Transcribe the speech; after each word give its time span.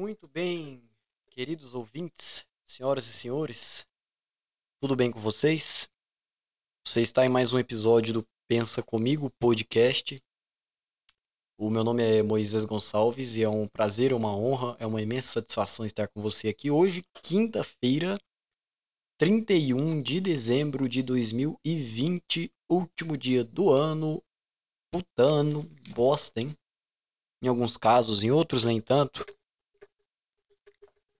Muito 0.00 0.26
bem, 0.26 0.82
queridos 1.28 1.74
ouvintes, 1.74 2.46
senhoras 2.64 3.04
e 3.04 3.12
senhores, 3.12 3.86
tudo 4.80 4.96
bem 4.96 5.10
com 5.10 5.20
vocês? 5.20 5.90
Você 6.82 7.02
está 7.02 7.26
em 7.26 7.28
mais 7.28 7.52
um 7.52 7.58
episódio 7.58 8.14
do 8.14 8.26
Pensa 8.48 8.82
Comigo 8.82 9.30
podcast. 9.38 10.18
O 11.58 11.68
meu 11.68 11.84
nome 11.84 12.02
é 12.02 12.22
Moisés 12.22 12.64
Gonçalves 12.64 13.36
e 13.36 13.42
é 13.42 13.48
um 13.50 13.68
prazer, 13.68 14.14
uma 14.14 14.34
honra, 14.34 14.74
é 14.80 14.86
uma 14.86 15.02
imensa 15.02 15.32
satisfação 15.32 15.84
estar 15.84 16.08
com 16.08 16.22
você 16.22 16.48
aqui 16.48 16.70
hoje, 16.70 17.02
quinta-feira, 17.22 18.18
31 19.18 20.02
de 20.02 20.18
dezembro 20.18 20.88
de 20.88 21.02
2020, 21.02 22.50
último 22.70 23.18
dia 23.18 23.44
do 23.44 23.68
ano. 23.68 24.22
Putano, 24.90 25.64
bosta, 25.90 26.40
hein? 26.40 26.56
Em 27.42 27.48
alguns 27.48 27.76
casos, 27.76 28.24
em 28.24 28.30
outros 28.30 28.64
nem 28.64 28.80
tanto. 28.80 29.26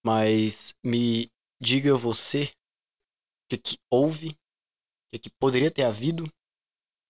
Mas 0.05 0.75
me 0.85 1.31
diga 1.61 1.97
você 1.97 2.45
o 2.45 3.49
que, 3.51 3.59
que 3.59 3.79
houve, 3.91 4.31
o 4.31 4.37
que, 5.13 5.19
que 5.19 5.31
poderia 5.31 5.71
ter 5.71 5.83
havido, 5.83 6.25
o 6.25 6.31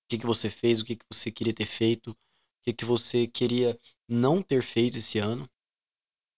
que, 0.08 0.18
que 0.18 0.26
você 0.26 0.50
fez, 0.50 0.80
o 0.80 0.84
que, 0.84 0.96
que 0.96 1.06
você 1.10 1.30
queria 1.30 1.54
ter 1.54 1.66
feito, 1.66 2.10
o 2.10 2.16
que, 2.64 2.72
que 2.72 2.84
você 2.84 3.26
queria 3.26 3.78
não 4.08 4.42
ter 4.42 4.62
feito 4.62 4.98
esse 4.98 5.18
ano, 5.18 5.48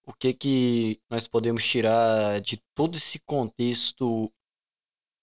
o 0.04 0.12
que, 0.12 0.34
que 0.34 1.00
nós 1.10 1.26
podemos 1.26 1.64
tirar 1.64 2.40
de 2.40 2.60
todo 2.74 2.96
esse 2.96 3.20
contexto 3.20 4.30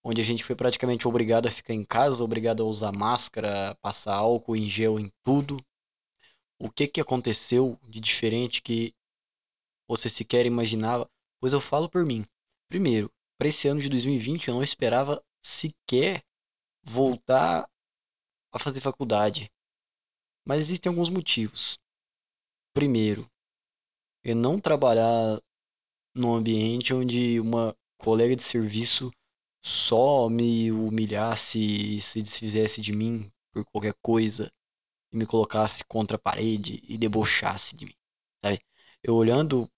onde 0.04 0.22
a 0.22 0.24
gente 0.24 0.44
foi 0.44 0.56
praticamente 0.56 1.08
obrigado 1.08 1.48
a 1.48 1.52
ficar 1.52 1.74
em 1.74 1.84
casa, 1.84 2.24
obrigado 2.24 2.64
a 2.64 2.66
usar 2.66 2.92
máscara, 2.92 3.76
passar 3.82 4.16
álcool 4.16 4.56
em 4.56 4.68
gel 4.68 5.00
em 5.00 5.12
tudo. 5.24 5.64
O 6.60 6.70
que, 6.70 6.88
que 6.88 7.02
aconteceu 7.02 7.78
de 7.84 8.00
diferente 8.00 8.62
que 8.62 8.94
você 9.88 10.10
sequer 10.10 10.46
imaginava? 10.46 11.10
Pois 11.40 11.54
eu 11.54 11.62
falo 11.62 11.90
por 11.90 12.06
mim. 12.06 12.26
Primeiro, 12.68 13.12
para 13.38 13.48
esse 13.48 13.68
ano 13.68 13.80
de 13.80 13.90
2020 13.90 14.48
eu 14.48 14.54
não 14.56 14.64
esperava 14.64 15.24
sequer 15.42 16.24
voltar 16.84 17.70
a 18.52 18.60
fazer 18.60 18.82
faculdade. 18.82 19.50
Mas 20.46 20.60
existem 20.60 20.90
alguns 20.90 21.10
motivos. 21.10 21.80
Primeiro, 22.74 23.30
eu 24.24 24.36
não 24.36 24.60
trabalhar 24.60 25.42
num 26.16 26.34
ambiente 26.34 26.94
onde 26.94 27.40
uma 27.40 27.76
colega 27.98 28.36
de 28.36 28.44
serviço 28.44 29.12
só 29.64 30.30
me 30.30 30.72
humilhasse 30.72 31.60
e 31.60 32.02
se 32.02 32.22
desfizesse 32.22 32.82
de 32.82 32.94
mim 32.94 33.32
por 33.52 33.66
qualquer 33.66 33.94
coisa 34.02 34.52
e 35.12 35.18
me 35.18 35.26
colocasse 35.26 35.84
contra 35.86 36.16
a 36.16 36.20
parede 36.20 36.82
e 36.88 36.98
debochasse 36.98 37.76
de 37.76 37.86
mim, 37.86 37.96
sabe? 38.44 38.62
Eu 39.04 39.16
olhando 39.16 39.70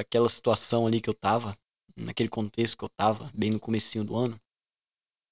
para 0.00 0.02
aquela 0.02 0.28
situação 0.28 0.86
ali 0.86 1.00
que 1.00 1.10
eu 1.10 1.14
tava, 1.14 1.56
naquele 1.94 2.28
contexto 2.28 2.78
que 2.78 2.84
eu 2.84 2.88
tava, 2.88 3.30
bem 3.34 3.50
no 3.50 3.60
comecinho 3.60 4.02
do 4.02 4.16
ano, 4.16 4.40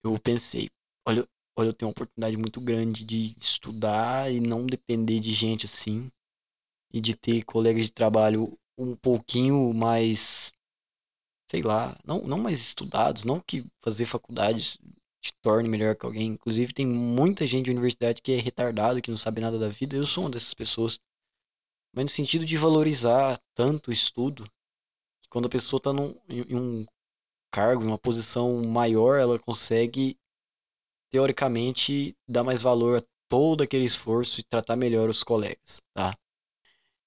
eu 0.04 0.18
pensei, 0.18 0.68
olha, 1.06 1.26
olha, 1.58 1.68
eu 1.68 1.72
tenho 1.72 1.88
uma 1.88 1.92
oportunidade 1.92 2.36
muito 2.36 2.60
grande 2.60 3.02
de 3.02 3.34
estudar 3.38 4.30
e 4.30 4.40
não 4.40 4.66
depender 4.66 5.20
de 5.20 5.32
gente 5.32 5.64
assim, 5.64 6.10
e 6.92 7.00
de 7.00 7.16
ter 7.16 7.44
colegas 7.44 7.86
de 7.86 7.92
trabalho 7.92 8.58
um 8.76 8.94
pouquinho 8.94 9.72
mais, 9.72 10.52
sei 11.50 11.62
lá, 11.62 11.98
não, 12.04 12.20
não 12.22 12.38
mais 12.38 12.60
estudados, 12.60 13.24
não 13.24 13.40
que 13.40 13.64
fazer 13.80 14.04
faculdade 14.04 14.78
te 15.20 15.32
torne 15.40 15.68
melhor 15.68 15.96
que 15.96 16.04
alguém. 16.04 16.28
Inclusive, 16.28 16.74
tem 16.74 16.86
muita 16.86 17.46
gente 17.46 17.64
de 17.64 17.70
universidade 17.70 18.20
que 18.20 18.32
é 18.32 18.36
retardado, 18.36 19.00
que 19.00 19.10
não 19.10 19.16
sabe 19.16 19.40
nada 19.40 19.58
da 19.58 19.68
vida. 19.68 19.96
Eu 19.96 20.06
sou 20.06 20.24
uma 20.24 20.30
dessas 20.30 20.54
pessoas. 20.54 21.00
Mas 21.92 22.04
no 22.04 22.08
sentido 22.10 22.44
de 22.44 22.56
valorizar 22.56 23.40
tanto 23.54 23.90
o 23.90 23.92
estudo, 23.92 24.48
quando 25.30 25.46
a 25.46 25.50
pessoa 25.50 25.78
está 25.78 25.90
em 26.28 26.56
um 26.56 26.86
cargo, 27.52 27.84
em 27.84 27.86
uma 27.86 27.98
posição 27.98 28.62
maior, 28.64 29.18
ela 29.18 29.38
consegue, 29.38 30.16
teoricamente, 31.10 32.16
dar 32.28 32.44
mais 32.44 32.62
valor 32.62 32.98
a 32.98 33.06
todo 33.28 33.62
aquele 33.62 33.84
esforço 33.84 34.40
e 34.40 34.44
tratar 34.44 34.76
melhor 34.76 35.08
os 35.08 35.22
colegas, 35.22 35.80
tá? 35.94 36.14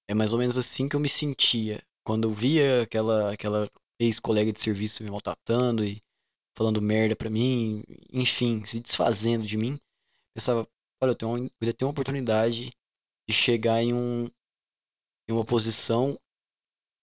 É 0.08 0.14
mais 0.14 0.32
ou 0.32 0.38
menos 0.38 0.56
assim 0.56 0.88
que 0.88 0.96
eu 0.96 1.00
me 1.00 1.08
sentia 1.08 1.82
quando 2.04 2.28
eu 2.28 2.32
via 2.32 2.82
aquela, 2.82 3.32
aquela 3.32 3.70
ex-colega 3.98 4.52
de 4.52 4.60
serviço 4.60 5.02
me 5.02 5.10
maltratando 5.10 5.84
e 5.84 6.02
falando 6.56 6.82
merda 6.82 7.16
pra 7.16 7.30
mim, 7.30 7.82
enfim, 8.12 8.64
se 8.64 8.80
desfazendo 8.80 9.46
de 9.46 9.56
mim. 9.56 9.78
Pensava, 10.34 10.68
olha, 11.02 11.12
eu 11.12 11.14
tenho, 11.14 11.50
tenho 11.60 11.74
uma 11.82 11.90
oportunidade 11.90 12.72
de 13.28 13.34
chegar 13.34 13.82
em 13.82 13.92
um, 13.94 14.28
em 15.28 15.32
uma 15.32 15.44
posição 15.44 16.18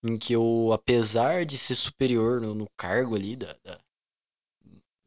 em 0.04 0.18
que 0.18 0.34
eu, 0.34 0.72
apesar 0.74 1.46
de 1.46 1.58
ser 1.58 1.76
superior 1.76 2.42
no, 2.42 2.56
no 2.56 2.68
cargo 2.78 3.16
ali 3.16 3.36
da, 3.36 3.54
da, 3.64 3.80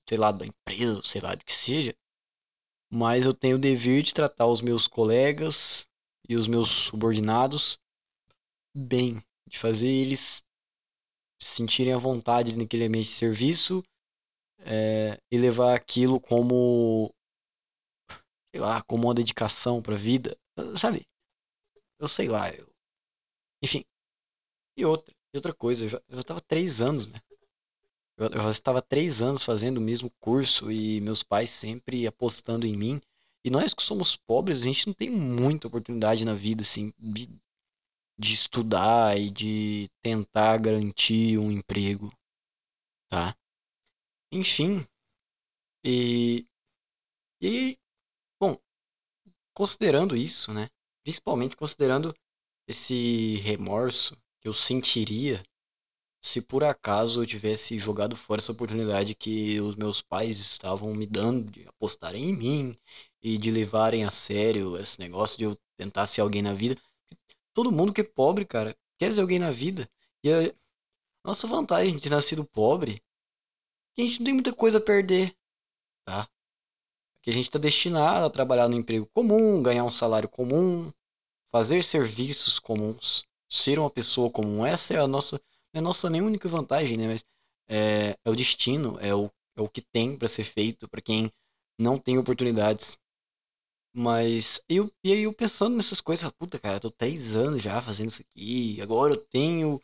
sei 0.08 0.18
lá, 0.18 0.30
da 0.30 0.46
empresa, 0.46 1.00
sei 1.04 1.20
lá, 1.20 1.34
do 1.34 1.44
que 1.44 1.52
seja, 1.52 1.94
mas 2.92 3.24
eu 3.24 3.32
tenho 3.32 3.56
o 3.56 3.60
dever 3.60 4.02
de 4.02 4.12
tratar 4.12 4.46
os 4.46 4.60
meus 4.60 4.86
colegas 4.86 5.88
e 6.28 6.36
os 6.36 6.46
meus 6.46 6.68
subordinados 6.68 7.78
bem, 8.74 9.22
de 9.48 9.58
fazer 9.58 9.88
eles 9.88 10.42
se 11.40 11.56
sentirem 11.56 11.92
à 11.92 11.98
vontade 11.98 12.56
naquele 12.56 12.84
ambiente 12.84 13.06
de 13.06 13.14
serviço 13.14 13.82
é, 14.60 15.18
e 15.30 15.38
levar 15.38 15.74
aquilo 15.74 16.20
como, 16.20 17.12
sei 18.54 18.60
lá, 18.60 18.82
como 18.82 19.08
uma 19.08 19.14
dedicação 19.14 19.82
para 19.82 19.94
a 19.94 19.98
vida, 19.98 20.36
sabe? 20.76 21.06
Eu 21.98 22.08
sei 22.08 22.28
lá, 22.28 22.50
eu 22.50 22.70
enfim. 23.62 23.84
E 24.76 24.84
outra, 24.84 25.14
e 25.32 25.36
outra 25.36 25.52
coisa, 25.54 25.84
eu 25.84 25.88
já, 25.88 26.02
eu 26.08 26.24
tava 26.24 26.40
três 26.40 26.80
anos, 26.80 27.06
né? 27.06 27.20
Eu, 28.16 28.28
eu 28.28 28.50
estava 28.50 28.80
três 28.82 29.22
anos 29.22 29.42
fazendo 29.42 29.78
o 29.78 29.80
mesmo 29.82 30.10
curso 30.20 30.70
e 30.70 31.00
meus 31.00 31.22
pais 31.22 31.50
sempre 31.50 32.06
apostando 32.06 32.66
em 32.66 32.76
mim. 32.76 33.00
E 33.44 33.50
nós 33.50 33.74
que 33.74 33.82
somos 33.82 34.16
pobres, 34.16 34.62
a 34.62 34.66
gente 34.66 34.86
não 34.86 34.94
tem 34.94 35.10
muita 35.10 35.66
oportunidade 35.66 36.24
na 36.24 36.34
vida, 36.34 36.62
assim, 36.62 36.92
de, 36.98 37.26
de 38.18 38.34
estudar 38.34 39.18
e 39.18 39.30
de 39.30 39.90
tentar 40.02 40.58
garantir 40.58 41.38
um 41.38 41.50
emprego, 41.50 42.12
tá? 43.10 43.34
Enfim. 44.32 44.86
E. 45.84 46.46
E. 47.42 47.76
Bom, 48.40 48.58
considerando 49.54 50.16
isso, 50.16 50.52
né? 50.52 50.68
Principalmente 51.04 51.56
considerando 51.56 52.14
esse 52.68 53.36
remorso 53.38 54.16
que 54.42 54.48
eu 54.48 54.52
sentiria 54.52 55.42
se 56.24 56.40
por 56.40 56.62
acaso 56.62 57.22
eu 57.22 57.26
tivesse 57.26 57.78
jogado 57.78 58.14
fora 58.14 58.40
essa 58.40 58.52
oportunidade 58.52 59.14
que 59.14 59.60
os 59.60 59.74
meus 59.74 60.00
pais 60.00 60.38
estavam 60.38 60.94
me 60.94 61.06
dando 61.06 61.50
de 61.50 61.66
apostarem 61.66 62.30
em 62.30 62.36
mim 62.36 62.78
e 63.20 63.38
de 63.38 63.50
levarem 63.50 64.04
a 64.04 64.10
sério 64.10 64.76
esse 64.76 65.00
negócio 65.00 65.38
de 65.38 65.44
eu 65.44 65.58
tentar 65.76 66.06
ser 66.06 66.20
alguém 66.20 66.42
na 66.42 66.52
vida. 66.52 66.80
Todo 67.52 67.72
mundo 67.72 67.92
que 67.92 68.00
é 68.00 68.04
pobre, 68.04 68.44
cara, 68.44 68.74
quer 68.98 69.12
ser 69.12 69.20
alguém 69.20 69.38
na 69.38 69.50
vida. 69.50 69.88
E 70.22 70.32
a 70.32 70.54
nossa 71.24 71.46
vantagem 71.46 71.96
de 71.96 72.02
ter 72.02 72.10
nascido 72.10 72.44
pobre 72.44 72.94
é 72.94 73.94
que 73.94 74.02
a 74.02 74.04
gente 74.04 74.18
não 74.20 74.24
tem 74.26 74.34
muita 74.34 74.52
coisa 74.52 74.78
a 74.78 74.80
perder, 74.80 75.36
tá? 76.04 76.28
Que 77.20 77.30
a 77.30 77.32
gente 77.32 77.46
está 77.48 77.58
destinado 77.58 78.26
a 78.26 78.30
trabalhar 78.30 78.68
no 78.68 78.76
emprego 78.76 79.06
comum, 79.06 79.60
ganhar 79.60 79.84
um 79.84 79.92
salário 79.92 80.28
comum, 80.28 80.92
fazer 81.50 81.82
serviços 81.82 82.60
comuns, 82.60 83.24
ser 83.52 83.78
uma 83.78 83.90
pessoa 83.90 84.30
comum. 84.30 84.64
Essa 84.64 84.94
é 84.94 84.98
a 84.98 85.06
nossa, 85.06 85.40
não 85.72 85.78
é 85.78 85.80
a 85.80 85.82
nossa 85.82 86.08
nem 86.08 86.22
única 86.22 86.48
vantagem, 86.48 86.96
né? 86.96 87.06
Mas 87.08 87.24
é, 87.68 88.16
é 88.24 88.30
o 88.30 88.36
destino, 88.36 88.98
é 89.00 89.14
o, 89.14 89.30
é 89.56 89.62
o 89.62 89.68
que 89.68 89.82
tem 89.82 90.16
para 90.16 90.28
ser 90.28 90.44
feito 90.44 90.88
para 90.88 91.02
quem 91.02 91.30
não 91.78 91.98
tem 91.98 92.18
oportunidades. 92.18 92.98
Mas 93.94 94.62
eu, 94.68 94.90
e 95.04 95.12
aí 95.12 95.22
eu 95.24 95.34
pensando 95.34 95.76
nessas 95.76 96.00
coisas, 96.00 96.30
puta 96.32 96.58
cara, 96.58 96.80
tô 96.80 96.90
três 96.90 97.36
anos 97.36 97.62
já 97.62 97.80
fazendo 97.82 98.08
isso 98.08 98.22
aqui, 98.22 98.80
agora 98.80 99.12
eu 99.12 99.18
tenho 99.18 99.80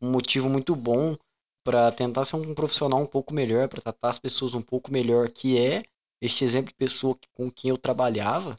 um 0.00 0.10
motivo 0.10 0.48
muito 0.48 0.76
bom 0.76 1.16
para 1.64 1.90
tentar 1.90 2.24
ser 2.24 2.36
um 2.36 2.54
profissional 2.54 3.00
um 3.00 3.06
pouco 3.06 3.32
melhor, 3.32 3.66
para 3.68 3.80
tratar 3.80 4.10
as 4.10 4.18
pessoas 4.18 4.54
um 4.54 4.62
pouco 4.62 4.92
melhor, 4.92 5.30
que 5.30 5.58
é 5.58 5.84
este 6.20 6.44
exemplo 6.44 6.68
de 6.68 6.76
pessoa 6.76 7.18
com 7.34 7.50
quem 7.50 7.70
eu 7.70 7.78
trabalhava. 7.78 8.56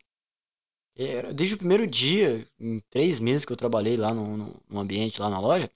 Era, 1.00 1.32
desde 1.32 1.54
o 1.54 1.58
primeiro 1.60 1.86
dia, 1.86 2.48
em 2.60 2.80
três 2.90 3.20
meses 3.20 3.46
que 3.46 3.52
eu 3.52 3.58
trabalhei 3.58 3.96
lá 3.96 4.14
no, 4.14 4.36
no, 4.36 4.62
no 4.68 4.80
ambiente, 4.80 5.22
lá 5.22 5.30
na 5.30 5.40
loja, 5.40 5.70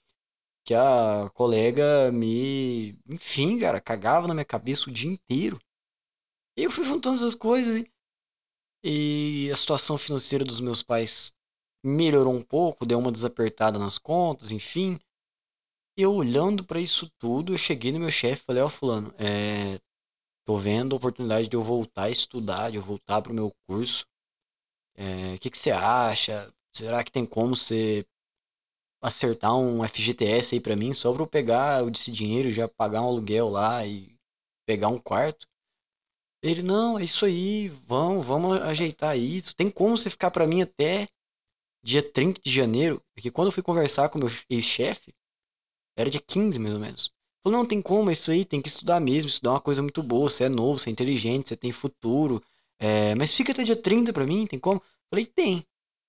que 0.64 0.74
a 0.74 1.30
colega 1.34 2.10
me, 2.12 2.98
enfim, 3.08 3.58
cara, 3.58 3.80
cagava 3.80 4.26
na 4.26 4.34
minha 4.34 4.44
cabeça 4.44 4.90
o 4.90 4.92
dia 4.92 5.10
inteiro. 5.10 5.60
E 6.58 6.64
eu 6.64 6.70
fui 6.70 6.84
juntando 6.84 7.16
essas 7.16 7.36
coisas 7.36 7.76
e, 7.76 7.90
e 8.84 9.50
a 9.52 9.56
situação 9.56 9.96
financeira 9.96 10.44
dos 10.44 10.60
meus 10.60 10.82
pais 10.82 11.32
melhorou 11.84 12.34
um 12.34 12.42
pouco, 12.42 12.84
deu 12.84 12.98
uma 12.98 13.12
desapertada 13.12 13.78
nas 13.78 13.98
contas, 13.98 14.50
enfim. 14.50 14.98
Eu 15.96 16.14
olhando 16.14 16.64
para 16.64 16.80
isso 16.80 17.08
tudo, 17.18 17.52
eu 17.52 17.58
cheguei 17.58 17.92
no 17.92 18.00
meu 18.00 18.10
chefe 18.10 18.42
e 18.42 18.44
falei, 18.44 18.62
ó, 18.62 18.66
oh, 18.66 18.70
fulano, 18.70 19.14
é, 19.18 19.78
tô 20.44 20.56
vendo 20.56 20.94
a 20.94 20.96
oportunidade 20.96 21.48
de 21.48 21.56
eu 21.56 21.62
voltar 21.62 22.04
a 22.04 22.10
estudar, 22.10 22.70
de 22.70 22.76
eu 22.76 22.82
voltar 22.82 23.22
pro 23.22 23.34
meu 23.34 23.52
curso. 23.68 24.06
O 24.98 25.02
é, 25.02 25.38
que, 25.38 25.50
que 25.50 25.58
você 25.58 25.70
acha? 25.70 26.52
Será 26.74 27.02
que 27.02 27.12
tem 27.12 27.26
como 27.26 27.56
você 27.56 28.06
acertar 29.02 29.56
um 29.56 29.86
FGTS 29.86 30.54
aí 30.54 30.60
pra 30.60 30.76
mim, 30.76 30.94
só 30.94 31.12
pra 31.12 31.22
eu 31.22 31.26
pegar 31.26 31.86
esse 31.88 32.12
dinheiro 32.12 32.52
já 32.52 32.68
pagar 32.68 33.02
um 33.02 33.08
aluguel 33.08 33.48
lá 33.48 33.84
e 33.84 34.14
pegar 34.64 34.88
um 34.88 34.98
quarto. 34.98 35.48
Ele, 36.42 36.62
não, 36.62 36.98
é 36.98 37.04
isso 37.04 37.24
aí, 37.24 37.68
vamos, 37.86 38.24
vamos 38.24 38.60
ajeitar 38.62 39.18
isso. 39.18 39.54
Tem 39.54 39.70
como 39.70 39.96
você 39.96 40.08
ficar 40.08 40.30
pra 40.30 40.46
mim 40.46 40.62
até 40.62 41.08
dia 41.84 42.02
30 42.02 42.40
de 42.44 42.50
janeiro? 42.50 43.02
Porque 43.14 43.30
quando 43.30 43.48
eu 43.48 43.52
fui 43.52 43.62
conversar 43.62 44.08
com 44.08 44.18
meu 44.18 44.28
ex-chefe, 44.48 45.12
era 45.96 46.08
dia 46.08 46.20
15 46.20 46.58
mais 46.58 46.74
ou 46.74 46.80
menos. 46.80 47.12
Falou, 47.44 47.58
não, 47.58 47.66
tem 47.66 47.82
como, 47.82 48.08
é 48.08 48.12
isso 48.12 48.30
aí, 48.30 48.44
tem 48.44 48.62
que 48.62 48.68
estudar 48.68 49.00
mesmo, 49.00 49.28
estudar 49.28 49.50
é 49.50 49.54
uma 49.54 49.60
coisa 49.60 49.82
muito 49.82 50.00
boa, 50.00 50.30
você 50.30 50.44
é 50.44 50.48
novo, 50.48 50.78
você 50.78 50.90
é 50.90 50.92
inteligente, 50.92 51.48
você 51.48 51.56
tem 51.56 51.72
futuro. 51.72 52.40
É, 52.82 53.14
mas 53.14 53.32
fica 53.32 53.52
até 53.52 53.62
dia 53.62 53.80
30 53.80 54.12
pra 54.12 54.26
mim, 54.26 54.44
tem 54.44 54.58
como? 54.58 54.82
Falei, 55.08 55.24
tem, 55.24 55.64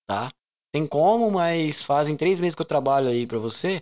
tá? 0.08 0.34
Tem 0.74 0.88
como, 0.88 1.30
mas 1.30 1.84
fazem 1.84 2.18
três 2.18 2.40
meses 2.40 2.56
que 2.56 2.64
eu 2.64 2.66
trabalho 2.66 3.10
aí 3.10 3.28
pra 3.28 3.38
você. 3.38 3.80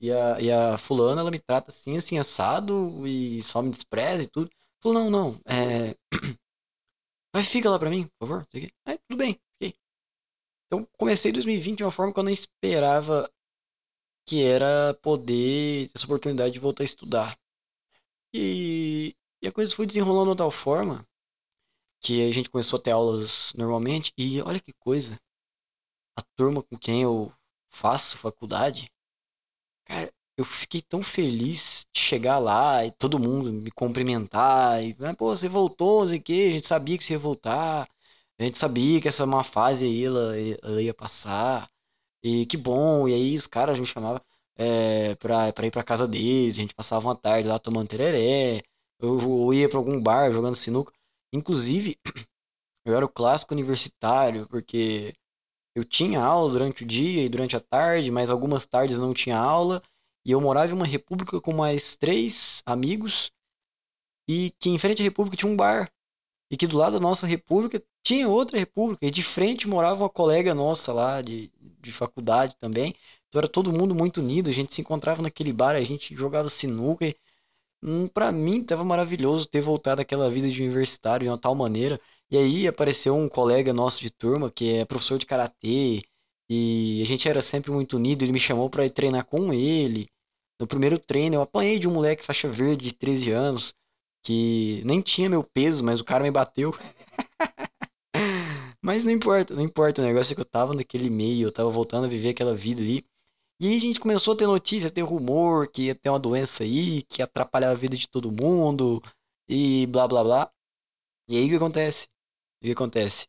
E 0.00 0.10
a, 0.10 0.40
e 0.40 0.50
a 0.50 0.78
fulana, 0.78 1.20
ela 1.20 1.30
me 1.30 1.38
trata 1.38 1.70
assim, 1.70 1.98
assim, 1.98 2.18
assado, 2.18 3.06
e 3.06 3.42
só 3.42 3.60
me 3.60 3.70
despreza 3.70 4.22
e 4.24 4.28
tudo. 4.28 4.50
Falou, 4.82 5.04
não, 5.04 5.10
não, 5.10 5.40
é... 5.46 5.94
Mas 7.34 7.50
fica 7.50 7.68
lá 7.68 7.78
pra 7.78 7.90
mim, 7.90 8.08
por 8.18 8.26
favor. 8.26 8.48
Aí, 8.86 8.98
tudo 9.06 9.18
bem, 9.18 9.38
fiquei. 9.52 9.78
Então, 10.66 10.88
comecei 10.96 11.30
2020 11.30 11.78
de 11.78 11.84
uma 11.84 11.90
forma 11.90 12.14
que 12.14 12.18
eu 12.18 12.24
não 12.24 12.30
esperava 12.30 13.30
que 14.26 14.42
era 14.42 14.94
poder, 15.02 15.90
essa 15.94 16.06
oportunidade 16.06 16.54
de 16.54 16.58
voltar 16.60 16.82
a 16.82 16.86
estudar. 16.86 17.38
E, 18.34 19.14
e 19.42 19.48
a 19.48 19.52
coisa 19.52 19.74
foi 19.74 19.86
desenrolando 19.86 20.30
de 20.30 20.38
tal 20.38 20.50
forma 20.50 21.06
que 22.00 22.28
a 22.28 22.32
gente 22.32 22.50
começou 22.50 22.78
a 22.78 22.82
ter 22.82 22.90
aulas 22.92 23.52
normalmente. 23.56 24.12
E 24.18 24.40
olha 24.42 24.60
que 24.60 24.72
coisa, 24.74 25.18
a 26.16 26.22
turma 26.36 26.62
com 26.62 26.76
quem 26.78 27.02
eu 27.02 27.32
faço 27.70 28.18
faculdade, 28.18 28.90
cara, 29.84 30.12
eu 30.36 30.44
fiquei 30.44 30.82
tão 30.82 31.02
feliz 31.02 31.86
de 31.94 32.00
chegar 32.00 32.38
lá 32.38 32.84
e 32.84 32.90
todo 32.92 33.18
mundo 33.18 33.52
me 33.52 33.70
cumprimentar. 33.70 34.82
E, 34.84 34.96
ah, 35.00 35.14
pô, 35.14 35.36
você 35.36 35.48
voltou, 35.48 36.02
não 36.02 36.08
sei 36.08 36.18
o 36.18 36.22
quê, 36.22 36.46
a 36.50 36.52
gente 36.54 36.66
sabia 36.66 36.98
que 36.98 37.04
você 37.04 37.14
ia 37.14 37.18
voltar. 37.18 37.88
A 38.38 38.44
gente 38.44 38.58
sabia 38.58 39.00
que 39.00 39.08
essa 39.08 39.26
má 39.26 39.42
fase 39.44 39.84
aí 39.86 40.04
ela, 40.04 40.34
ela 40.62 40.82
ia 40.82 40.94
passar. 40.94 41.70
E 42.22 42.46
que 42.46 42.56
bom, 42.56 43.08
e 43.08 43.14
aí 43.14 43.34
os 43.36 43.46
caras 43.46 43.78
me 43.80 43.86
chamavam 43.86 44.20
é, 44.56 45.14
pra, 45.16 45.52
pra 45.52 45.66
ir 45.66 45.70
pra 45.70 45.82
casa 45.84 46.08
deles, 46.08 46.56
a 46.58 46.60
gente 46.62 46.74
passava 46.74 47.08
uma 47.08 47.16
tarde 47.16 47.48
lá 47.48 47.58
tomando 47.58 47.88
tereré, 47.88 48.62
eu, 49.00 49.18
eu 49.20 49.54
ia 49.54 49.68
pra 49.68 49.78
algum 49.78 50.00
bar 50.02 50.32
jogando 50.32 50.56
sinuca. 50.56 50.92
Inclusive, 51.36 51.98
eu 52.84 52.94
era 52.94 53.04
o 53.04 53.08
clássico 53.08 53.54
universitário, 53.54 54.48
porque 54.48 55.14
eu 55.76 55.84
tinha 55.84 56.20
aula 56.20 56.50
durante 56.50 56.82
o 56.82 56.86
dia 56.86 57.24
e 57.24 57.28
durante 57.28 57.56
a 57.56 57.60
tarde, 57.60 58.10
mas 58.10 58.30
algumas 58.30 58.64
tardes 58.64 58.98
não 58.98 59.12
tinha 59.12 59.36
aula, 59.36 59.82
e 60.24 60.30
eu 60.30 60.40
morava 60.40 60.72
em 60.72 60.74
uma 60.74 60.86
república 60.86 61.40
com 61.40 61.52
mais 61.52 61.96
três 61.96 62.62
amigos, 62.64 63.30
e 64.28 64.52
que 64.58 64.70
em 64.70 64.78
frente 64.78 65.02
à 65.02 65.04
república 65.04 65.36
tinha 65.36 65.52
um 65.52 65.56
bar, 65.56 65.90
e 66.50 66.56
que 66.56 66.66
do 66.66 66.76
lado 66.76 66.94
da 66.94 67.00
nossa 67.00 67.26
república 67.26 67.82
tinha 68.04 68.28
outra 68.28 68.58
república, 68.58 69.04
e 69.04 69.10
de 69.10 69.22
frente 69.22 69.68
morava 69.68 70.04
uma 70.04 70.10
colega 70.10 70.54
nossa 70.54 70.92
lá 70.92 71.20
de, 71.20 71.52
de 71.80 71.92
faculdade 71.92 72.56
também. 72.56 72.94
Então 73.28 73.40
era 73.40 73.48
todo 73.48 73.72
mundo 73.72 73.94
muito 73.94 74.20
unido, 74.20 74.48
a 74.48 74.52
gente 74.52 74.72
se 74.72 74.80
encontrava 74.80 75.20
naquele 75.20 75.52
bar, 75.52 75.74
a 75.74 75.82
gente 75.82 76.14
jogava 76.14 76.48
sinuca. 76.48 77.06
E, 77.06 77.16
hum, 77.82 78.08
para 78.08 78.32
mim 78.32 78.62
tava 78.62 78.84
maravilhoso 78.84 79.48
ter 79.48 79.60
voltado 79.60 80.00
àquela 80.02 80.30
vida 80.30 80.48
de 80.48 80.62
universitário 80.62 81.24
de 81.24 81.30
uma 81.30 81.38
tal 81.38 81.54
maneira. 81.54 82.00
E 82.30 82.36
aí 82.36 82.66
apareceu 82.66 83.14
um 83.16 83.28
colega 83.28 83.72
nosso 83.72 84.00
de 84.00 84.10
turma 84.10 84.50
que 84.50 84.76
é 84.76 84.84
professor 84.84 85.18
de 85.18 85.26
karatê 85.26 86.02
e 86.50 87.00
a 87.02 87.06
gente 87.06 87.28
era 87.28 87.42
sempre 87.42 87.70
muito 87.72 87.96
unido, 87.96 88.22
ele 88.22 88.32
me 88.32 88.40
chamou 88.40 88.70
para 88.70 88.84
ir 88.86 88.90
treinar 88.90 89.24
com 89.26 89.52
ele. 89.52 90.08
No 90.60 90.66
primeiro 90.66 90.98
treino 90.98 91.36
eu 91.36 91.42
apanhei 91.42 91.78
de 91.78 91.88
um 91.88 91.92
moleque 91.92 92.24
faixa 92.24 92.48
verde 92.48 92.86
de 92.86 92.94
13 92.94 93.30
anos 93.30 93.74
que 94.24 94.82
nem 94.84 95.00
tinha 95.00 95.30
meu 95.30 95.42
peso, 95.44 95.84
mas 95.84 96.00
o 96.00 96.04
cara 96.04 96.24
me 96.24 96.30
bateu. 96.30 96.74
Mas 98.82 99.04
não 99.04 99.10
importa, 99.10 99.52
não 99.52 99.62
importa. 99.62 100.00
O 100.00 100.04
negócio 100.04 100.32
é 100.32 100.34
que 100.36 100.40
eu 100.40 100.44
tava 100.44 100.72
naquele 100.72 101.10
meio, 101.10 101.48
eu 101.48 101.52
tava 101.52 101.68
voltando 101.70 102.04
a 102.04 102.08
viver 102.08 102.28
aquela 102.30 102.54
vida 102.54 102.80
ali. 102.80 103.04
E 103.58 103.68
aí 103.68 103.76
a 103.76 103.80
gente 103.80 104.00
começou 104.00 104.34
a 104.34 104.36
ter 104.36 104.46
notícia, 104.46 104.88
a 104.88 104.92
ter 104.92 105.02
rumor 105.02 105.68
que 105.68 105.84
ia 105.84 105.94
ter 105.94 106.10
uma 106.10 106.18
doença 106.18 106.62
aí, 106.62 107.02
que 107.02 107.22
ia 107.22 107.24
atrapalhar 107.24 107.70
a 107.70 107.74
vida 107.74 107.96
de 107.96 108.06
todo 108.06 108.30
mundo, 108.30 109.02
e 109.48 109.86
blá 109.86 110.06
blá 110.06 110.22
blá. 110.22 110.52
E 111.28 111.36
aí 111.36 111.46
o 111.46 111.48
que 111.50 111.56
acontece? 111.56 112.08
O 112.62 112.66
que 112.66 112.72
acontece? 112.72 113.26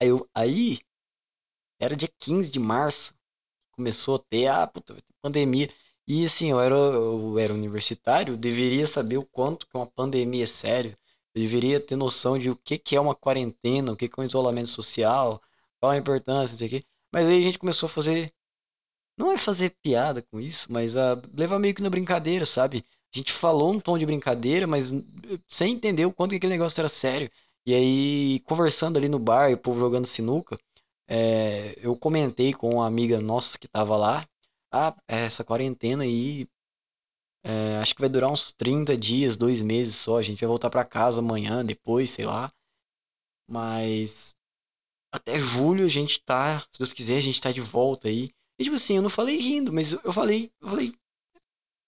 Aí, 0.00 0.08
eu, 0.08 0.28
aí 0.34 0.80
era 1.80 1.96
dia 1.96 2.08
15 2.18 2.50
de 2.50 2.58
março, 2.58 3.14
começou 3.72 4.16
a 4.16 4.18
ter, 4.18 4.46
ah, 4.48 4.66
puta, 4.66 4.96
pandemia. 5.22 5.68
E 6.06 6.24
assim, 6.24 6.50
eu 6.50 6.60
era, 6.60 6.74
eu 6.74 7.38
era 7.38 7.54
universitário, 7.54 8.36
deveria 8.36 8.86
saber 8.86 9.18
o 9.18 9.24
quanto 9.26 9.66
que 9.66 9.76
uma 9.76 9.86
pandemia 9.86 10.44
é 10.44 10.46
sério. 10.46 10.96
Eu 11.34 11.42
deveria 11.42 11.80
ter 11.80 11.96
noção 11.96 12.38
de 12.38 12.50
o 12.50 12.56
que, 12.56 12.78
que 12.78 12.96
é 12.96 13.00
uma 13.00 13.14
quarentena, 13.14 13.92
o 13.92 13.96
que, 13.96 14.08
que 14.08 14.20
é 14.20 14.22
um 14.22 14.26
isolamento 14.26 14.68
social, 14.68 15.40
qual 15.80 15.92
a 15.92 15.96
importância, 15.96 16.52
não 16.52 16.58
sei 16.58 16.66
o 16.68 16.70
quê. 16.70 16.84
Mas 17.12 17.26
aí 17.26 17.38
a 17.42 17.46
gente 17.46 17.58
começou 17.58 17.86
a 17.86 17.90
fazer. 17.90 18.32
Não 19.16 19.32
é 19.32 19.38
fazer 19.38 19.74
piada 19.82 20.22
com 20.22 20.40
isso, 20.40 20.72
mas 20.72 20.96
a 20.96 21.20
levar 21.34 21.58
meio 21.58 21.74
que 21.74 21.82
na 21.82 21.90
brincadeira, 21.90 22.46
sabe? 22.46 22.84
A 23.14 23.18
gente 23.18 23.32
falou 23.32 23.72
um 23.72 23.80
tom 23.80 23.98
de 23.98 24.06
brincadeira, 24.06 24.66
mas 24.66 24.92
sem 25.48 25.74
entender 25.74 26.06
o 26.06 26.12
quanto 26.12 26.30
que 26.30 26.36
aquele 26.36 26.54
negócio 26.54 26.80
era 26.80 26.88
sério. 26.88 27.30
E 27.66 27.74
aí, 27.74 28.40
conversando 28.44 28.96
ali 28.96 29.08
no 29.08 29.18
bar, 29.18 29.50
e 29.50 29.54
o 29.54 29.58
povo 29.58 29.78
jogando 29.78 30.06
sinuca, 30.06 30.58
é, 31.08 31.76
eu 31.80 31.94
comentei 31.96 32.52
com 32.54 32.70
uma 32.70 32.86
amiga 32.86 33.20
nossa 33.20 33.58
que 33.58 33.68
tava 33.68 33.96
lá. 33.96 34.26
Ah, 34.72 34.96
essa 35.06 35.44
quarentena 35.44 36.04
aí 36.04 36.48
é, 37.44 37.78
acho 37.78 37.94
que 37.94 38.00
vai 38.00 38.08
durar 38.08 38.30
uns 38.30 38.52
30 38.52 38.96
dias, 38.96 39.36
dois 39.36 39.62
meses 39.62 39.96
só. 39.96 40.18
A 40.18 40.22
gente 40.22 40.40
vai 40.40 40.48
voltar 40.48 40.70
para 40.70 40.84
casa 40.84 41.20
amanhã, 41.20 41.64
depois, 41.64 42.10
sei 42.10 42.24
lá. 42.24 42.52
Mas 43.48 44.34
até 45.12 45.38
julho 45.38 45.84
a 45.84 45.88
gente 45.88 46.20
tá, 46.22 46.60
se 46.72 46.78
Deus 46.78 46.92
quiser, 46.92 47.18
a 47.18 47.22
gente 47.22 47.40
tá 47.40 47.52
de 47.52 47.60
volta 47.60 48.08
aí. 48.08 48.30
E 48.58 48.64
tipo 48.64 48.76
assim, 48.76 48.96
eu 48.96 49.02
não 49.02 49.10
falei 49.10 49.38
rindo, 49.38 49.72
mas 49.72 49.92
eu 49.92 50.12
falei, 50.12 50.50
eu 50.60 50.68
falei, 50.68 50.94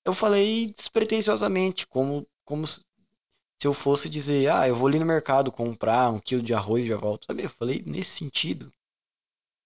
eu 0.04 0.14
falei 0.14 0.66
despretensiosamente, 0.66 1.86
como, 1.86 2.26
como 2.44 2.66
se 2.66 2.82
eu 3.64 3.72
fosse 3.72 4.08
dizer, 4.10 4.50
ah, 4.50 4.68
eu 4.68 4.74
vou 4.74 4.88
ali 4.88 4.98
no 4.98 5.06
mercado 5.06 5.50
comprar 5.50 6.10
um 6.10 6.20
quilo 6.20 6.42
de 6.42 6.52
arroz 6.52 6.84
e 6.84 6.88
já 6.88 6.96
volto. 6.96 7.26
Sabe? 7.26 7.44
Eu 7.44 7.50
falei 7.50 7.82
nesse 7.86 8.10
sentido. 8.10 8.72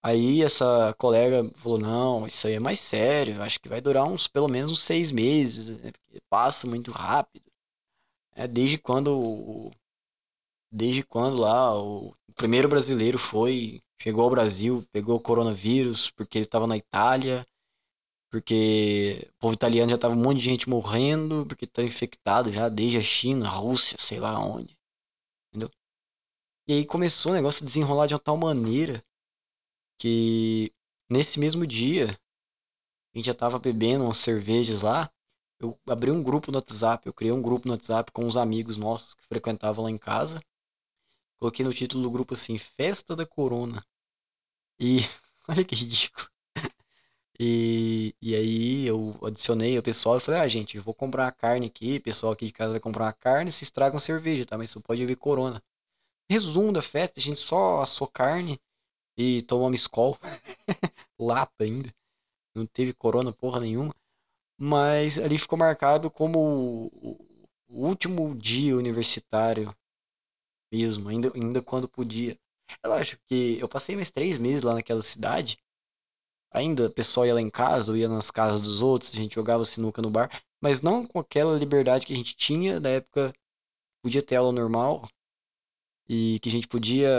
Aí 0.01 0.41
essa 0.41 0.95
colega 0.97 1.49
falou, 1.55 1.77
não, 1.77 2.25
isso 2.25 2.47
aí 2.47 2.53
é 2.53 2.59
mais 2.59 2.79
sério, 2.79 3.41
acho 3.41 3.59
que 3.59 3.67
vai 3.67 3.81
durar 3.81 4.05
uns, 4.05 4.29
pelo 4.29 4.47
menos 4.47 4.71
uns 4.71 4.79
seis 4.79 5.11
meses, 5.11 5.67
né? 5.67 5.91
passa 6.29 6.65
muito 6.67 6.91
rápido. 6.91 7.51
É, 8.33 8.47
desde 8.47 8.77
quando, 8.77 9.71
desde 10.71 11.03
quando 11.03 11.41
lá 11.41 11.77
o 11.77 12.15
primeiro 12.35 12.69
brasileiro 12.69 13.17
foi, 13.17 13.81
chegou 14.01 14.23
ao 14.23 14.29
Brasil, 14.29 14.85
pegou 14.91 15.17
o 15.17 15.21
coronavírus, 15.21 16.09
porque 16.09 16.37
ele 16.37 16.45
estava 16.45 16.65
na 16.65 16.77
Itália, 16.77 17.45
porque 18.29 19.27
o 19.35 19.39
povo 19.39 19.53
italiano 19.53 19.89
já 19.89 19.97
tava 19.97 20.13
um 20.13 20.21
monte 20.21 20.37
de 20.37 20.43
gente 20.43 20.69
morrendo, 20.69 21.45
porque 21.45 21.65
tá 21.65 21.83
infectado 21.83 22.51
já 22.51 22.69
desde 22.69 22.97
a 22.97 23.01
China, 23.01 23.47
a 23.47 23.49
Rússia, 23.49 23.97
sei 23.99 24.19
lá 24.19 24.39
onde. 24.39 24.77
Entendeu? 25.49 25.69
E 26.67 26.73
aí 26.73 26.85
começou 26.85 27.31
o 27.31 27.35
negócio 27.35 27.63
a 27.63 27.65
desenrolar 27.65 28.05
de 28.07 28.13
uma 28.13 28.19
tal 28.19 28.37
maneira 28.37 29.03
que 29.97 30.71
nesse 31.09 31.39
mesmo 31.39 31.65
dia 31.65 32.17
a 33.13 33.17
gente 33.17 33.25
já 33.25 33.33
tava 33.33 33.57
bebendo 33.57 34.03
umas 34.03 34.17
cervejas 34.17 34.83
lá. 34.83 35.11
Eu 35.59 35.77
abri 35.87 36.11
um 36.11 36.23
grupo 36.23 36.51
no 36.51 36.57
WhatsApp, 36.57 37.05
eu 37.05 37.13
criei 37.13 37.33
um 37.33 37.41
grupo 37.41 37.67
no 37.67 37.73
WhatsApp 37.73 38.11
com 38.11 38.23
uns 38.23 38.37
amigos 38.37 38.77
nossos 38.77 39.13
que 39.15 39.25
frequentavam 39.25 39.83
lá 39.83 39.91
em 39.91 39.97
casa. 39.97 40.39
Coloquei 41.39 41.65
no 41.65 41.73
título 41.73 42.03
do 42.03 42.11
grupo 42.11 42.33
assim, 42.33 42.57
Festa 42.57 43.15
da 43.15 43.25
Corona. 43.25 43.83
E 44.79 44.99
olha 45.47 45.63
que 45.63 45.75
ridículo. 45.75 46.27
E, 47.41 48.13
e 48.21 48.35
aí 48.35 48.85
eu 48.85 49.17
adicionei 49.23 49.77
o 49.77 49.83
pessoal 49.83 50.17
e 50.17 50.19
falei, 50.19 50.41
ah, 50.41 50.47
gente, 50.47 50.75
eu 50.75 50.83
vou 50.83 50.93
comprar 50.93 51.23
uma 51.23 51.31
carne 51.31 51.67
aqui, 51.67 51.97
o 51.97 52.01
pessoal 52.01 52.33
aqui 52.33 52.47
de 52.47 52.51
casa 52.51 52.71
vai 52.71 52.79
comprar 52.81 53.05
uma 53.05 53.13
carne, 53.13 53.51
se 53.51 53.63
estragam 53.63 53.99
cerveja, 53.99 54.45
tá? 54.45 54.57
Mas 54.57 54.71
só 54.71 54.81
pode 54.81 55.01
haver 55.01 55.15
corona. 55.15 55.63
Resumo 56.29 56.73
da 56.73 56.81
festa, 56.81 57.19
a 57.19 57.23
gente 57.23 57.39
só 57.39 57.81
assou 57.81 58.07
carne, 58.07 58.59
e 59.19 59.41
tomamos 59.41 59.81
Skol. 59.81 60.17
Lata 61.19 61.65
ainda. 61.65 61.93
Não 62.55 62.65
teve 62.65 62.93
corona 62.93 63.33
porra 63.33 63.59
nenhuma. 63.59 63.93
Mas 64.57 65.17
ali 65.19 65.37
ficou 65.37 65.59
marcado 65.59 66.09
como 66.09 66.89
o 67.67 67.85
último 67.85 68.33
dia 68.33 68.77
universitário 68.77 69.75
mesmo, 70.71 71.09
ainda, 71.09 71.31
ainda 71.35 71.61
quando 71.61 71.87
podia. 71.87 72.37
Eu 72.83 72.93
acho 72.93 73.17
que 73.25 73.57
eu 73.59 73.67
passei 73.67 73.95
mais 73.95 74.11
três 74.11 74.37
meses 74.37 74.63
lá 74.63 74.73
naquela 74.73 75.01
cidade. 75.01 75.57
Ainda 76.51 76.87
o 76.87 76.93
pessoal 76.93 77.25
ia 77.25 77.33
lá 77.35 77.41
em 77.41 77.49
casa, 77.49 77.91
ou 77.91 77.97
ia 77.97 78.09
nas 78.09 78.31
casas 78.31 78.61
dos 78.61 78.81
outros, 78.81 79.13
a 79.13 79.17
gente 79.17 79.35
jogava 79.35 79.63
sinuca 79.65 80.01
no 80.01 80.09
bar, 80.09 80.29
mas 80.61 80.81
não 80.81 81.05
com 81.05 81.19
aquela 81.19 81.57
liberdade 81.57 82.05
que 82.05 82.13
a 82.13 82.15
gente 82.15 82.35
tinha 82.35 82.79
da 82.79 82.89
época. 82.89 83.33
Podia 84.03 84.21
ter 84.21 84.37
aula 84.37 84.51
normal 84.53 85.07
e 86.07 86.39
que 86.41 86.49
a 86.49 86.51
gente 86.51 86.67
podia 86.67 87.09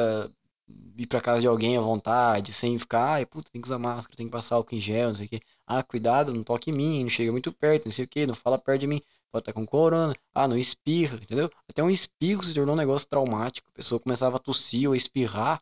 ir 0.96 1.06
pra 1.06 1.20
casa 1.20 1.40
de 1.40 1.46
alguém 1.46 1.76
à 1.76 1.80
vontade, 1.80 2.52
sem 2.52 2.78
ficar, 2.78 3.14
ai, 3.14 3.26
puta, 3.26 3.50
tem 3.50 3.60
que 3.60 3.66
usar 3.66 3.78
máscara, 3.78 4.16
tem 4.16 4.26
que 4.26 4.32
passar 4.32 4.56
álcool 4.56 4.74
em 4.74 4.80
gel, 4.80 5.08
não 5.08 5.14
sei 5.14 5.26
o 5.26 5.28
quê. 5.28 5.40
Ah, 5.66 5.82
cuidado, 5.82 6.34
não 6.34 6.42
toque 6.42 6.70
em 6.70 6.74
mim, 6.74 7.02
não 7.02 7.10
chega 7.10 7.32
muito 7.32 7.52
perto, 7.52 7.86
não 7.86 7.92
sei 7.92 8.04
o 8.04 8.08
quê, 8.08 8.26
não 8.26 8.34
fala 8.34 8.58
perto 8.58 8.80
de 8.80 8.86
mim, 8.86 9.02
pode 9.30 9.42
estar 9.42 9.52
com 9.52 9.66
corona. 9.66 10.14
Ah, 10.34 10.48
não 10.48 10.56
espirra, 10.56 11.16
entendeu? 11.16 11.50
Até 11.68 11.82
um 11.82 11.90
espirro 11.90 12.42
se 12.44 12.54
tornou 12.54 12.74
um 12.74 12.78
negócio 12.78 13.08
traumático. 13.08 13.68
A 13.70 13.76
pessoa 13.76 14.00
começava 14.00 14.36
a 14.36 14.40
tossir 14.40 14.88
ou 14.88 14.94
espirrar, 14.94 15.60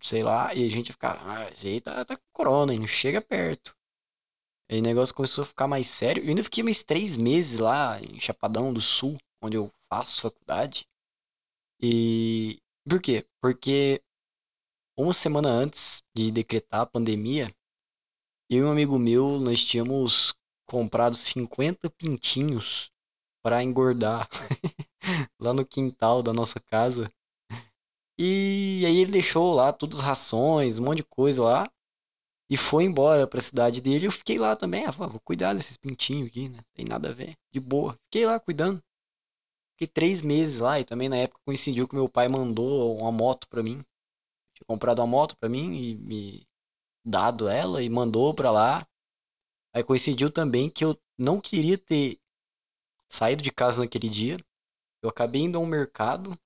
sei 0.00 0.22
lá, 0.22 0.54
e 0.54 0.66
a 0.66 0.70
gente 0.70 0.92
ficava, 0.92 1.20
ah, 1.24 1.50
esse 1.50 1.66
aí 1.66 1.80
tá, 1.80 2.04
tá 2.04 2.16
com 2.16 2.22
corona, 2.32 2.74
e 2.74 2.78
não 2.78 2.86
chega 2.86 3.20
perto. 3.20 3.76
Aí 4.70 4.78
o 4.78 4.82
negócio 4.82 5.14
começou 5.14 5.42
a 5.42 5.46
ficar 5.46 5.68
mais 5.68 5.86
sério. 5.86 6.22
Eu 6.22 6.30
ainda 6.30 6.42
fiquei 6.42 6.64
mais 6.64 6.82
três 6.82 7.16
meses 7.16 7.58
lá 7.58 8.00
em 8.00 8.18
Chapadão 8.18 8.72
do 8.72 8.80
Sul, 8.80 9.18
onde 9.42 9.56
eu 9.56 9.70
faço 9.88 10.22
faculdade. 10.22 10.86
E 11.80 12.58
por 12.88 13.00
quê? 13.02 13.26
Porque 13.40 14.02
uma 14.96 15.12
semana 15.12 15.48
antes 15.48 16.02
de 16.16 16.30
decretar 16.30 16.82
a 16.82 16.86
pandemia, 16.86 17.52
eu 18.48 18.58
e 18.58 18.64
um 18.64 18.70
amigo 18.70 18.98
meu, 18.98 19.38
nós 19.38 19.64
tínhamos 19.64 20.34
comprado 20.66 21.16
50 21.16 21.90
pintinhos 21.90 22.90
para 23.42 23.62
engordar 23.62 24.28
lá 25.40 25.52
no 25.52 25.66
quintal 25.66 26.22
da 26.22 26.32
nossa 26.32 26.60
casa. 26.60 27.12
E 28.18 28.84
aí 28.86 28.98
ele 28.98 29.12
deixou 29.12 29.54
lá 29.54 29.72
todas 29.72 29.98
as 29.98 30.04
rações, 30.04 30.78
um 30.78 30.84
monte 30.84 30.98
de 30.98 31.04
coisa 31.04 31.42
lá. 31.42 31.70
E 32.52 32.56
foi 32.56 32.84
embora 32.84 33.26
pra 33.26 33.40
cidade 33.40 33.80
dele. 33.80 34.06
Eu 34.06 34.12
fiquei 34.12 34.38
lá 34.38 34.54
também. 34.54 34.84
Ah, 34.84 34.90
vou 34.90 35.18
cuidar 35.24 35.54
desses 35.54 35.78
pintinhos 35.78 36.28
aqui, 36.28 36.50
né? 36.50 36.60
Tem 36.74 36.84
nada 36.84 37.08
a 37.08 37.12
ver. 37.12 37.34
De 37.50 37.58
boa. 37.58 37.94
Fiquei 38.04 38.26
lá 38.26 38.38
cuidando. 38.38 38.78
Fiquei 39.72 39.86
três 39.86 40.20
meses 40.20 40.60
lá. 40.60 40.78
E 40.78 40.84
também 40.84 41.08
na 41.08 41.16
época 41.16 41.40
coincidiu 41.46 41.88
que 41.88 41.94
meu 41.94 42.10
pai 42.10 42.28
mandou 42.28 42.98
uma 42.98 43.10
moto 43.10 43.48
pra 43.48 43.62
mim. 43.62 43.82
Tinha 44.54 44.66
comprado 44.66 44.98
uma 44.98 45.06
moto 45.06 45.34
pra 45.38 45.48
mim 45.48 45.74
e 45.74 45.94
me 45.94 46.46
dado 47.02 47.48
ela 47.48 47.82
e 47.82 47.88
mandou 47.88 48.34
pra 48.34 48.50
lá. 48.50 48.86
Aí 49.74 49.82
coincidiu 49.82 50.30
também 50.30 50.68
que 50.68 50.84
eu 50.84 50.98
não 51.18 51.40
queria 51.40 51.78
ter 51.78 52.18
saído 53.10 53.42
de 53.42 53.50
casa 53.50 53.82
naquele 53.82 54.08
dia. 54.08 54.38
Eu 55.02 55.10
acabei 55.10 55.42
indo 55.42 55.58
a 55.58 55.60
um 55.60 55.66
mercado. 55.66 56.38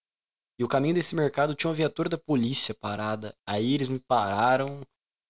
E 0.59 0.65
o 0.65 0.69
caminho 0.69 0.95
desse 0.95 1.15
mercado 1.15 1.55
tinha 1.55 1.69
uma 1.69 1.77
viatura 1.77 2.09
da 2.09 2.19
polícia 2.19 2.75
parada. 2.75 3.37
Aí 3.47 3.75
eles 3.75 3.89
me 3.89 3.99
pararam 3.99 4.81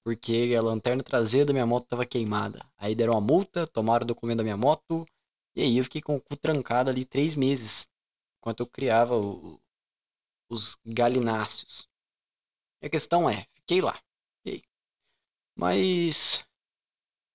porque 0.07 0.55
a 0.57 0.63
lanterna 0.63 1.03
traseira 1.03 1.47
da 1.47 1.53
minha 1.53 1.67
moto 1.67 1.83
estava 1.83 2.07
queimada. 2.07 2.65
Aí 2.79 2.95
deram 2.95 3.15
uma 3.15 3.21
multa, 3.21 3.67
tomaram 3.67 4.05
o 4.05 4.07
documento 4.07 4.39
da 4.39 4.45
minha 4.45 4.57
moto, 4.57 5.05
e 5.57 5.63
aí 5.63 5.79
eu 5.79 5.83
fiquei 5.83 6.01
com 6.01 6.15
o 6.15 6.21
cu 6.21 6.37
trancado 6.37 6.89
ali 6.89 7.05
três 7.05 7.35
meses, 7.35 7.89
enquanto 8.39 8.61
eu 8.61 8.69
criava 8.69 9.17
o, 9.17 9.61
os 10.49 10.79
galináceos. 10.87 11.89
E 12.81 12.87
a 12.87 12.91
questão 12.91 13.29
é, 13.29 13.47
fiquei 13.53 13.81
lá. 13.81 14.01
Fiquei. 14.45 14.63
Mas 15.59 16.47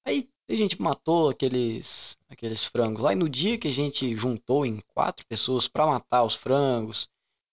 aí 0.07 0.29
a 0.53 0.57
gente 0.57 0.81
matou 0.81 1.29
aqueles 1.29 2.17
aqueles 2.29 2.65
frangos 2.65 3.01
lá 3.01 3.13
e 3.13 3.15
no 3.15 3.29
dia 3.29 3.57
que 3.57 3.67
a 3.67 3.73
gente 3.73 4.15
juntou 4.15 4.65
em 4.65 4.79
quatro 4.93 5.25
pessoas 5.27 5.67
para 5.67 5.85
matar 5.85 6.23
os 6.23 6.35
frangos 6.35 7.07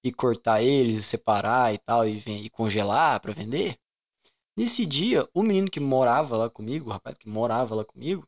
e 0.04 0.12
cortar 0.12 0.62
eles 0.62 0.98
e 0.98 1.02
separar 1.02 1.74
e 1.74 1.78
tal 1.78 2.06
e, 2.08 2.18
e 2.18 2.50
congelar 2.50 3.20
para 3.20 3.32
vender, 3.32 3.78
Nesse 4.58 4.84
dia, 4.84 5.24
o 5.32 5.40
menino 5.40 5.70
que 5.70 5.78
morava 5.78 6.36
lá 6.36 6.50
comigo, 6.50 6.90
o 6.90 6.92
rapaz 6.92 7.16
que 7.16 7.28
morava 7.28 7.76
lá 7.76 7.84
comigo, 7.84 8.26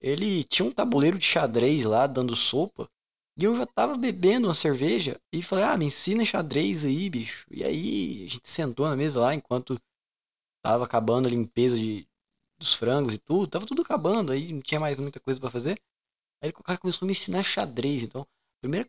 ele 0.00 0.42
tinha 0.42 0.66
um 0.66 0.72
tabuleiro 0.72 1.16
de 1.16 1.24
xadrez 1.24 1.84
lá 1.84 2.08
dando 2.08 2.34
sopa. 2.34 2.90
E 3.38 3.44
eu 3.44 3.54
já 3.54 3.64
tava 3.64 3.96
bebendo 3.96 4.48
uma 4.48 4.54
cerveja 4.54 5.20
e 5.32 5.40
falei: 5.40 5.62
"Ah, 5.62 5.76
me 5.76 5.84
ensina 5.84 6.24
xadrez 6.24 6.84
aí, 6.84 7.08
bicho". 7.08 7.46
E 7.52 7.62
aí 7.62 8.24
a 8.26 8.30
gente 8.30 8.50
sentou 8.50 8.88
na 8.88 8.96
mesa 8.96 9.20
lá 9.20 9.32
enquanto 9.32 9.80
tava 10.60 10.84
acabando 10.84 11.28
a 11.28 11.30
limpeza 11.30 11.78
de, 11.78 12.07
dos 12.58 12.74
frangos 12.74 13.14
e 13.14 13.18
tudo, 13.18 13.46
tava 13.46 13.66
tudo 13.66 13.82
acabando, 13.82 14.32
aí 14.32 14.52
não 14.52 14.60
tinha 14.60 14.80
mais 14.80 14.98
muita 14.98 15.20
coisa 15.20 15.40
para 15.40 15.50
fazer. 15.50 15.80
Aí 16.42 16.50
o 16.50 16.62
cara 16.62 16.78
começou 16.78 17.04
a 17.04 17.08
me 17.08 17.12
ensinar 17.12 17.42
xadrez. 17.42 18.02
Então, 18.02 18.22
a 18.22 18.60
primeira 18.60 18.88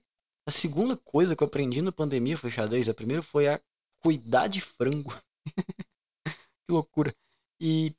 a 0.50 0.52
segunda 0.52 0.98
coisa 0.98 1.36
que 1.36 1.44
eu 1.44 1.48
aprendi 1.48 1.80
na 1.80 1.92
pandemia 1.92 2.36
foi 2.36 2.50
xadrez. 2.50 2.90
A 2.90 2.94
primeira 2.94 3.22
foi 3.22 3.48
a 3.48 3.62
cuidar 4.00 4.48
de 4.48 4.60
frango. 4.60 5.14
que 6.26 6.72
loucura. 6.72 7.16
E, 7.62 7.94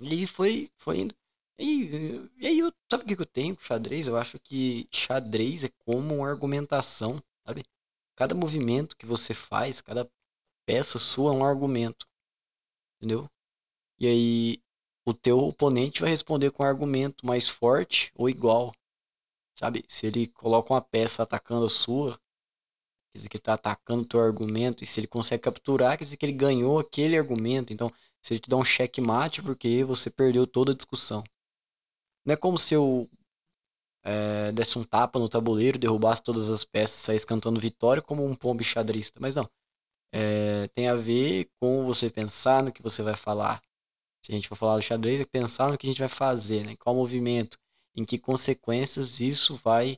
e 0.00 0.24
foi, 0.26 0.70
foi 0.76 1.00
indo. 1.00 1.14
E, 1.58 2.30
e 2.36 2.46
aí, 2.46 2.58
eu, 2.60 2.72
sabe 2.88 3.02
o 3.02 3.06
que 3.06 3.20
eu 3.20 3.26
tenho 3.26 3.56
com 3.56 3.62
xadrez? 3.62 4.06
Eu 4.06 4.16
acho 4.16 4.38
que 4.38 4.88
xadrez 4.92 5.64
é 5.64 5.68
como 5.84 6.14
uma 6.14 6.28
argumentação, 6.28 7.20
sabe? 7.44 7.64
Cada 8.14 8.36
movimento 8.36 8.96
que 8.96 9.04
você 9.04 9.34
faz, 9.34 9.80
cada 9.80 10.08
peça 10.64 10.96
sua 10.96 11.32
é 11.32 11.36
um 11.36 11.44
argumento, 11.44 12.06
entendeu? 12.96 13.28
E 13.98 14.06
aí, 14.06 14.62
o 15.10 15.14
teu 15.14 15.38
oponente 15.38 16.00
vai 16.00 16.10
responder 16.10 16.50
com 16.50 16.62
um 16.62 16.66
argumento 16.66 17.26
mais 17.26 17.48
forte 17.48 18.12
ou 18.14 18.28
igual, 18.28 18.74
sabe? 19.58 19.84
Se 19.88 20.06
ele 20.06 20.26
coloca 20.28 20.72
uma 20.74 20.82
peça 20.82 21.22
atacando 21.22 21.64
a 21.64 21.68
sua, 21.68 22.12
quer 22.14 23.18
dizer 23.18 23.28
que 23.28 23.36
ele 23.36 23.40
está 23.40 23.54
atacando 23.54 24.02
o 24.02 24.06
teu 24.06 24.20
argumento, 24.20 24.84
e 24.84 24.86
se 24.86 25.00
ele 25.00 25.06
consegue 25.06 25.42
capturar, 25.42 25.96
quer 25.96 26.04
dizer 26.04 26.16
que 26.16 26.26
ele 26.26 26.32
ganhou 26.32 26.78
aquele 26.78 27.16
argumento. 27.16 27.72
Então, 27.72 27.90
se 28.20 28.34
ele 28.34 28.40
te 28.40 28.50
dá 28.50 28.56
um 28.56 28.64
checkmate, 28.64 29.42
porque 29.42 29.82
você 29.84 30.10
perdeu 30.10 30.46
toda 30.46 30.72
a 30.72 30.74
discussão. 30.74 31.24
Não 32.24 32.34
é 32.34 32.36
como 32.36 32.58
se 32.58 32.74
eu 32.74 33.08
é, 34.04 34.52
desse 34.52 34.78
um 34.78 34.84
tapa 34.84 35.18
no 35.18 35.28
tabuleiro, 35.28 35.78
derrubasse 35.78 36.22
todas 36.22 36.50
as 36.50 36.64
peças, 36.64 37.00
saísse 37.00 37.26
cantando 37.26 37.58
vitória 37.60 38.02
como 38.02 38.24
um 38.24 38.34
pombo 38.34 38.62
xadrista. 38.62 39.18
Mas 39.20 39.34
não. 39.34 39.48
É, 40.12 40.68
tem 40.68 40.88
a 40.88 40.94
ver 40.94 41.50
com 41.60 41.84
você 41.84 42.10
pensar 42.10 42.62
no 42.62 42.72
que 42.72 42.82
você 42.82 43.02
vai 43.02 43.16
falar. 43.16 43.62
Se 44.24 44.32
a 44.32 44.34
gente 44.34 44.48
for 44.48 44.56
falar 44.56 44.76
do 44.76 44.82
xadrez, 44.82 45.20
é 45.20 45.24
pensar 45.24 45.70
no 45.70 45.78
que 45.78 45.86
a 45.86 45.90
gente 45.90 46.00
vai 46.00 46.08
fazer, 46.08 46.64
né? 46.64 46.76
qual 46.76 46.94
movimento, 46.94 47.58
em 47.94 48.04
que 48.04 48.18
consequências 48.18 49.20
isso 49.20 49.56
vai 49.56 49.96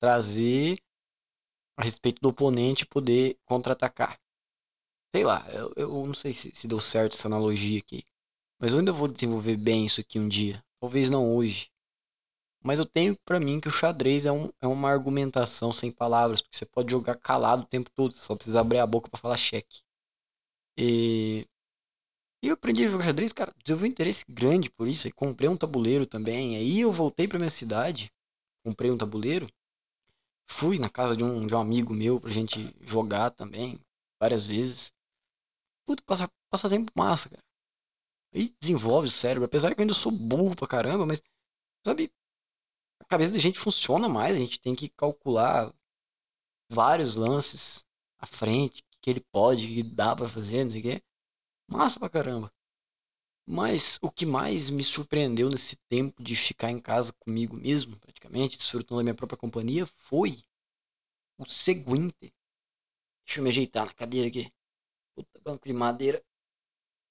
trazer 0.00 0.78
a 1.76 1.82
respeito 1.82 2.20
do 2.20 2.28
oponente 2.28 2.86
poder 2.86 3.38
contra-atacar. 3.44 4.18
Sei 5.14 5.24
lá, 5.24 5.46
eu, 5.52 5.72
eu 5.76 6.06
não 6.06 6.14
sei 6.14 6.34
se, 6.34 6.54
se 6.54 6.68
deu 6.68 6.80
certo 6.80 7.14
essa 7.14 7.28
analogia 7.28 7.78
aqui. 7.78 8.04
Mas 8.60 8.72
eu 8.72 8.78
ainda 8.78 8.92
vou 8.92 9.08
desenvolver 9.08 9.56
bem 9.56 9.86
isso 9.86 10.00
aqui 10.00 10.18
um 10.18 10.28
dia. 10.28 10.64
Talvez 10.80 11.10
não 11.10 11.34
hoje. 11.34 11.70
Mas 12.62 12.78
eu 12.78 12.86
tenho 12.86 13.16
para 13.24 13.38
mim 13.38 13.60
que 13.60 13.68
o 13.68 13.72
xadrez 13.72 14.26
é, 14.26 14.32
um, 14.32 14.50
é 14.60 14.66
uma 14.66 14.90
argumentação 14.90 15.72
sem 15.72 15.90
palavras, 15.90 16.40
porque 16.40 16.56
você 16.56 16.66
pode 16.66 16.90
jogar 16.90 17.16
calado 17.16 17.62
o 17.62 17.66
tempo 17.66 17.90
todo, 17.94 18.12
só 18.12 18.34
precisa 18.34 18.60
abrir 18.60 18.78
a 18.78 18.86
boca 18.86 19.08
para 19.08 19.20
falar 19.20 19.36
cheque. 19.36 19.82
E... 20.76 21.46
e 22.42 22.48
eu 22.48 22.54
aprendi 22.54 22.84
a 22.84 22.88
jogar 22.88 23.04
xadrez, 23.04 23.32
cara, 23.32 23.54
desenvolvi 23.64 23.88
um 23.88 23.92
interesse 23.92 24.24
grande 24.28 24.70
por 24.70 24.88
isso, 24.88 25.08
e 25.08 25.12
comprei 25.12 25.48
um 25.48 25.56
tabuleiro 25.56 26.06
também. 26.06 26.56
Aí 26.56 26.80
eu 26.80 26.92
voltei 26.92 27.28
para 27.28 27.38
minha 27.38 27.50
cidade, 27.50 28.10
comprei 28.64 28.90
um 28.90 28.98
tabuleiro 28.98 29.46
Fui 30.48 30.78
na 30.78 30.88
casa 30.88 31.16
de 31.16 31.24
um, 31.24 31.46
de 31.46 31.54
um 31.54 31.60
amigo 31.60 31.92
meu 31.92 32.20
pra 32.20 32.30
gente 32.30 32.74
jogar 32.80 33.30
também, 33.30 33.80
várias 34.20 34.46
vezes. 34.46 34.92
Puta, 35.86 36.02
passar, 36.04 36.30
passar 36.50 36.68
tempo 36.68 36.92
massa, 36.96 37.28
cara. 37.28 37.42
E 38.34 38.54
desenvolve 38.60 39.08
o 39.08 39.10
cérebro, 39.10 39.46
apesar 39.46 39.74
que 39.74 39.80
eu 39.80 39.82
ainda 39.82 39.94
sou 39.94 40.12
burro 40.12 40.56
pra 40.56 40.68
caramba, 40.68 41.06
mas, 41.06 41.22
sabe, 41.86 42.12
a 43.00 43.04
cabeça 43.06 43.32
da 43.32 43.40
gente 43.40 43.58
funciona 43.58 44.08
mais, 44.08 44.36
a 44.36 44.40
gente 44.40 44.60
tem 44.60 44.74
que 44.74 44.88
calcular 44.90 45.72
vários 46.70 47.16
lances 47.16 47.84
à 48.18 48.26
frente, 48.26 48.82
que 49.00 49.10
ele 49.10 49.20
pode, 49.32 49.68
que 49.68 49.82
dá 49.82 50.14
pra 50.16 50.28
fazer, 50.28 50.64
não 50.64 50.70
sei 50.70 50.80
o 50.80 50.82
quê. 50.82 51.02
Massa 51.68 51.98
pra 51.98 52.08
caramba. 52.08 52.52
Mas 53.48 53.98
o 54.02 54.10
que 54.10 54.26
mais 54.26 54.70
me 54.70 54.82
surpreendeu 54.82 55.48
nesse 55.48 55.76
tempo 55.88 56.22
de 56.22 56.34
ficar 56.34 56.70
em 56.70 56.80
casa 56.80 57.12
comigo 57.12 57.56
mesmo, 57.56 57.96
praticamente, 57.98 58.58
desfrutando 58.58 59.00
da 59.00 59.04
minha 59.04 59.14
própria 59.14 59.38
companhia, 59.38 59.86
foi 59.86 60.42
o 61.38 61.44
seguinte. 61.46 62.34
Deixa 63.24 63.40
eu 63.40 63.44
me 63.44 63.50
ajeitar 63.50 63.86
na 63.86 63.94
cadeira 63.94 64.28
aqui. 64.28 64.52
Puta, 65.14 65.40
banco 65.40 65.66
de 65.66 65.74
madeira. 65.74 66.22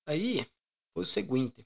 Aí, 0.06 0.46
foi 0.94 1.04
o 1.04 1.06
seguinte. 1.06 1.66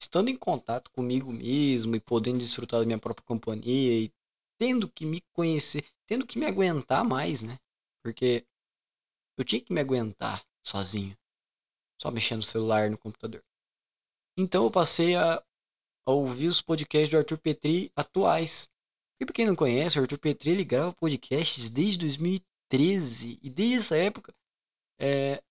Estando 0.00 0.28
em 0.28 0.36
contato 0.36 0.90
comigo 0.90 1.32
mesmo 1.32 1.96
e 1.96 2.00
podendo 2.00 2.38
desfrutar 2.38 2.80
da 2.80 2.86
minha 2.86 2.98
própria 2.98 3.24
companhia 3.24 4.04
e 4.04 4.12
tendo 4.58 4.88
que 4.88 5.06
me 5.06 5.20
conhecer, 5.32 5.84
tendo 6.06 6.26
que 6.26 6.38
me 6.38 6.46
aguentar 6.46 7.04
mais, 7.04 7.42
né? 7.42 7.58
Porque 8.02 8.46
eu 9.38 9.44
tinha 9.44 9.60
que 9.60 9.72
me 9.72 9.80
aguentar 9.80 10.44
sozinho, 10.62 11.16
só 12.00 12.10
mexendo 12.10 12.38
no 12.38 12.42
celular 12.42 12.90
no 12.90 12.98
computador. 12.98 13.42
Então 14.38 14.64
eu 14.64 14.70
passei 14.70 15.16
a, 15.16 15.42
a 16.06 16.12
ouvir 16.12 16.48
os 16.48 16.60
podcasts 16.60 17.10
do 17.10 17.18
Arthur 17.18 17.38
Petri 17.38 17.90
atuais. 17.96 18.68
E 19.20 19.24
pra 19.24 19.32
quem 19.32 19.46
não 19.46 19.56
conhece, 19.56 19.98
o 19.98 20.02
Arthur 20.02 20.18
Petri 20.18 20.50
ele 20.50 20.64
grava 20.64 20.92
podcasts 20.92 21.70
desde 21.70 21.98
2013. 21.98 23.38
E 23.42 23.48
desde 23.48 23.76
essa 23.76 23.96
época, 23.96 24.34
é, 25.00 25.42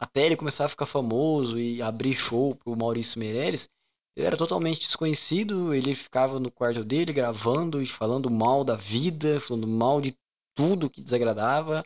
até 0.00 0.26
ele 0.26 0.36
começar 0.36 0.66
a 0.66 0.68
ficar 0.68 0.86
famoso 0.86 1.58
e 1.58 1.82
abrir 1.82 2.14
show 2.14 2.54
pro 2.54 2.76
Maurício 2.76 3.18
Meirelles, 3.18 3.68
ele 4.16 4.26
era 4.26 4.36
totalmente 4.36 4.80
desconhecido. 4.80 5.74
Ele 5.74 5.94
ficava 5.94 6.38
no 6.38 6.52
quarto 6.52 6.84
dele 6.84 7.12
gravando 7.12 7.82
e 7.82 7.86
falando 7.86 8.30
mal 8.30 8.64
da 8.64 8.76
vida, 8.76 9.40
falando 9.40 9.66
mal 9.66 10.00
de 10.00 10.16
tudo 10.56 10.90
que 10.90 11.02
desagradava. 11.02 11.84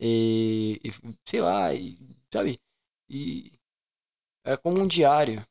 E, 0.00 0.80
e 0.84 0.92
sei 1.28 1.40
lá, 1.40 1.72
e, 1.72 1.96
sabe? 2.32 2.60
E 3.08 3.52
era 4.44 4.56
como 4.58 4.80
um 4.80 4.86
diário. 4.86 5.44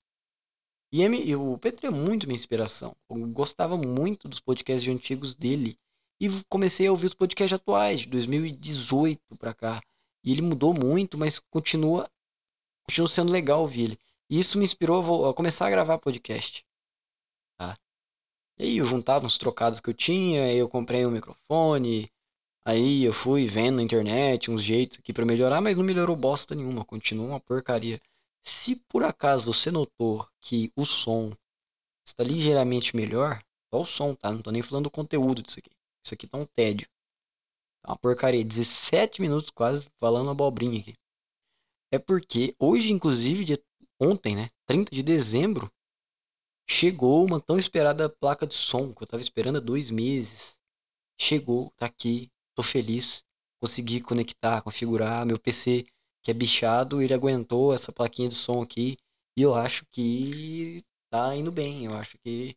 E, 0.91 1.01
e 1.01 1.35
o 1.35 1.57
Petro 1.57 1.87
é 1.87 1.89
muito 1.89 2.27
minha 2.27 2.35
inspiração. 2.35 2.95
Eu 3.09 3.17
gostava 3.27 3.75
muito 3.75 4.27
dos 4.27 4.39
podcasts 4.39 4.87
antigos 4.93 5.33
dele. 5.33 5.77
E 6.21 6.27
comecei 6.47 6.87
a 6.87 6.91
ouvir 6.91 7.07
os 7.07 7.13
podcasts 7.13 7.59
atuais, 7.59 8.01
de 8.01 8.07
2018 8.07 9.19
pra 9.37 9.53
cá. 9.53 9.81
E 10.23 10.31
ele 10.31 10.41
mudou 10.41 10.73
muito, 10.73 11.17
mas 11.17 11.39
continua, 11.39 12.09
continua 12.87 13.07
sendo 13.07 13.31
legal 13.31 13.61
ouvir 13.61 13.81
ele. 13.81 13.99
E 14.29 14.39
isso 14.39 14.57
me 14.57 14.63
inspirou 14.63 15.29
a, 15.29 15.33
começar 15.33 15.67
a 15.67 15.71
gravar 15.71 15.97
podcast. 15.97 16.63
Tá? 17.57 17.75
E 18.59 18.63
aí 18.63 18.77
eu 18.77 18.85
juntava 18.85 19.25
uns 19.25 19.37
trocados 19.37 19.79
que 19.79 19.89
eu 19.89 19.93
tinha, 19.93 20.53
eu 20.53 20.69
comprei 20.69 21.05
um 21.05 21.11
microfone, 21.11 22.09
aí 22.65 23.03
eu 23.03 23.13
fui 23.13 23.45
vendo 23.45 23.77
na 23.77 23.83
internet 23.83 24.51
uns 24.51 24.63
jeitos 24.63 24.99
aqui 24.99 25.13
para 25.13 25.25
melhorar, 25.25 25.61
mas 25.61 25.77
não 25.77 25.83
melhorou 25.83 26.15
bosta 26.15 26.55
nenhuma, 26.55 26.85
continua 26.85 27.27
uma 27.27 27.39
porcaria. 27.39 28.01
Se 28.41 28.75
por 28.87 29.03
acaso 29.03 29.53
você 29.53 29.71
notou 29.71 30.27
que 30.41 30.71
o 30.75 30.85
som 30.85 31.33
está 32.05 32.23
ligeiramente 32.23 32.95
melhor, 32.95 33.41
só 33.73 33.81
o 33.81 33.85
som, 33.85 34.13
tá? 34.13 34.31
Não 34.31 34.41
tô 34.41 34.51
nem 34.51 34.61
falando 34.61 34.83
do 34.83 34.91
conteúdo 34.91 35.41
disso 35.41 35.59
aqui. 35.59 35.71
Isso 36.05 36.13
aqui 36.13 36.27
tá 36.27 36.37
um 36.37 36.45
tédio. 36.45 36.87
Tá 37.81 37.91
uma 37.91 37.97
porcaria. 37.97 38.43
17 38.43 39.21
minutos 39.21 39.49
quase 39.49 39.87
falando 39.97 40.29
abobrinha 40.29 40.79
aqui. 40.79 40.93
É 41.91 41.97
porque 41.97 42.55
hoje, 42.59 42.91
inclusive, 42.91 43.45
dia, 43.45 43.63
ontem, 43.99 44.35
né? 44.35 44.49
30 44.65 44.93
de 44.93 45.01
dezembro, 45.01 45.71
chegou 46.69 47.25
uma 47.25 47.39
tão 47.39 47.57
esperada 47.57 48.09
placa 48.09 48.45
de 48.45 48.55
som 48.55 48.93
que 48.93 49.03
eu 49.03 49.07
tava 49.07 49.21
esperando 49.21 49.57
há 49.57 49.61
dois 49.61 49.89
meses. 49.89 50.59
Chegou, 51.19 51.71
tá 51.77 51.85
aqui, 51.85 52.31
tô 52.55 52.63
feliz. 52.63 53.23
Consegui 53.59 54.01
conectar, 54.01 54.61
configurar. 54.61 55.25
Meu 55.25 55.39
PC, 55.39 55.85
que 56.21 56.31
é 56.31 56.33
bichado, 56.33 57.01
ele 57.01 57.13
aguentou 57.13 57.73
essa 57.73 57.91
plaquinha 57.91 58.29
de 58.29 58.35
som 58.35 58.61
aqui. 58.61 58.97
E 59.37 59.41
eu 59.41 59.55
acho 59.55 59.85
que 59.91 60.83
tá 61.09 61.35
indo 61.35 61.51
bem. 61.51 61.85
Eu 61.85 61.95
acho 61.95 62.17
que, 62.19 62.55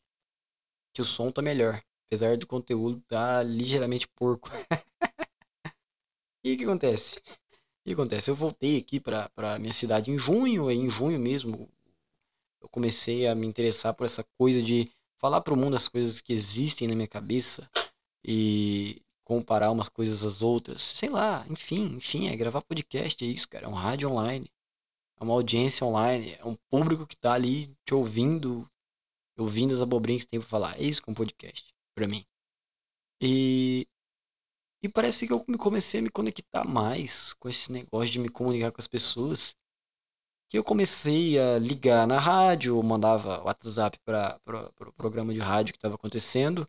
que 0.94 1.02
o 1.02 1.04
som 1.04 1.30
tá 1.30 1.42
melhor. 1.42 1.80
Apesar 2.06 2.36
do 2.36 2.46
conteúdo 2.46 3.02
tá 3.08 3.42
ligeiramente 3.42 4.08
porco. 4.08 4.48
e 6.44 6.54
o 6.54 6.56
que 6.56 6.64
acontece? 6.64 7.18
O 7.18 7.22
que 7.84 7.92
acontece? 7.92 8.30
Eu 8.30 8.34
voltei 8.34 8.78
aqui 8.78 9.00
pra, 9.00 9.30
minha 9.58 9.72
cidade 9.72 10.10
em 10.10 10.18
junho, 10.18 10.70
e 10.70 10.74
em 10.74 10.88
junho 10.88 11.18
mesmo 11.18 11.68
eu 12.60 12.68
comecei 12.68 13.26
a 13.26 13.34
me 13.34 13.46
interessar 13.46 13.94
por 13.94 14.04
essa 14.04 14.24
coisa 14.36 14.62
de 14.62 14.88
falar 15.18 15.40
pro 15.40 15.56
mundo 15.56 15.76
as 15.76 15.88
coisas 15.88 16.20
que 16.20 16.32
existem 16.32 16.88
na 16.88 16.94
minha 16.94 17.06
cabeça 17.06 17.70
e 18.24 19.00
comparar 19.26 19.72
umas 19.72 19.88
coisas 19.88 20.24
às 20.24 20.40
outras. 20.40 20.80
Sei 20.82 21.08
lá, 21.10 21.44
enfim, 21.50 21.96
enfim, 21.96 22.28
é 22.28 22.36
gravar 22.36 22.62
podcast, 22.62 23.24
é 23.24 23.28
isso, 23.28 23.48
cara. 23.48 23.66
É 23.66 23.68
um 23.68 23.74
rádio 23.74 24.10
online. 24.10 24.48
É 25.20 25.24
uma 25.24 25.34
audiência 25.34 25.84
online. 25.84 26.36
É 26.38 26.44
um 26.44 26.54
público 26.70 27.06
que 27.06 27.18
tá 27.18 27.32
ali 27.32 27.76
te 27.84 27.92
ouvindo, 27.92 28.70
ouvindo 29.36 29.74
as 29.74 29.82
abobrinhas 29.82 30.22
que 30.24 30.30
tem 30.30 30.40
pra 30.40 30.48
falar. 30.48 30.78
É 30.78 30.84
isso 30.84 31.02
que 31.02 31.10
é 31.10 31.12
um 31.12 31.14
podcast 31.14 31.74
para 31.94 32.06
mim. 32.06 32.24
E 33.20 33.88
e 34.82 34.88
parece 34.88 35.26
que 35.26 35.32
eu 35.32 35.44
comecei 35.58 35.98
a 35.98 36.02
me 36.02 36.10
conectar 36.10 36.62
mais 36.64 37.32
com 37.32 37.48
esse 37.48 37.72
negócio 37.72 38.12
de 38.12 38.20
me 38.20 38.28
comunicar 38.28 38.70
com 38.70 38.80
as 38.80 38.86
pessoas. 38.86 39.56
Que 40.48 40.56
eu 40.56 40.62
comecei 40.62 41.36
a 41.40 41.58
ligar 41.58 42.06
na 42.06 42.20
rádio, 42.20 42.80
mandava 42.84 43.42
WhatsApp 43.42 43.98
para 44.04 44.38
o 44.46 44.72
pro 44.74 44.92
programa 44.92 45.34
de 45.34 45.40
rádio 45.40 45.72
que 45.72 45.78
estava 45.78 45.96
acontecendo. 45.96 46.68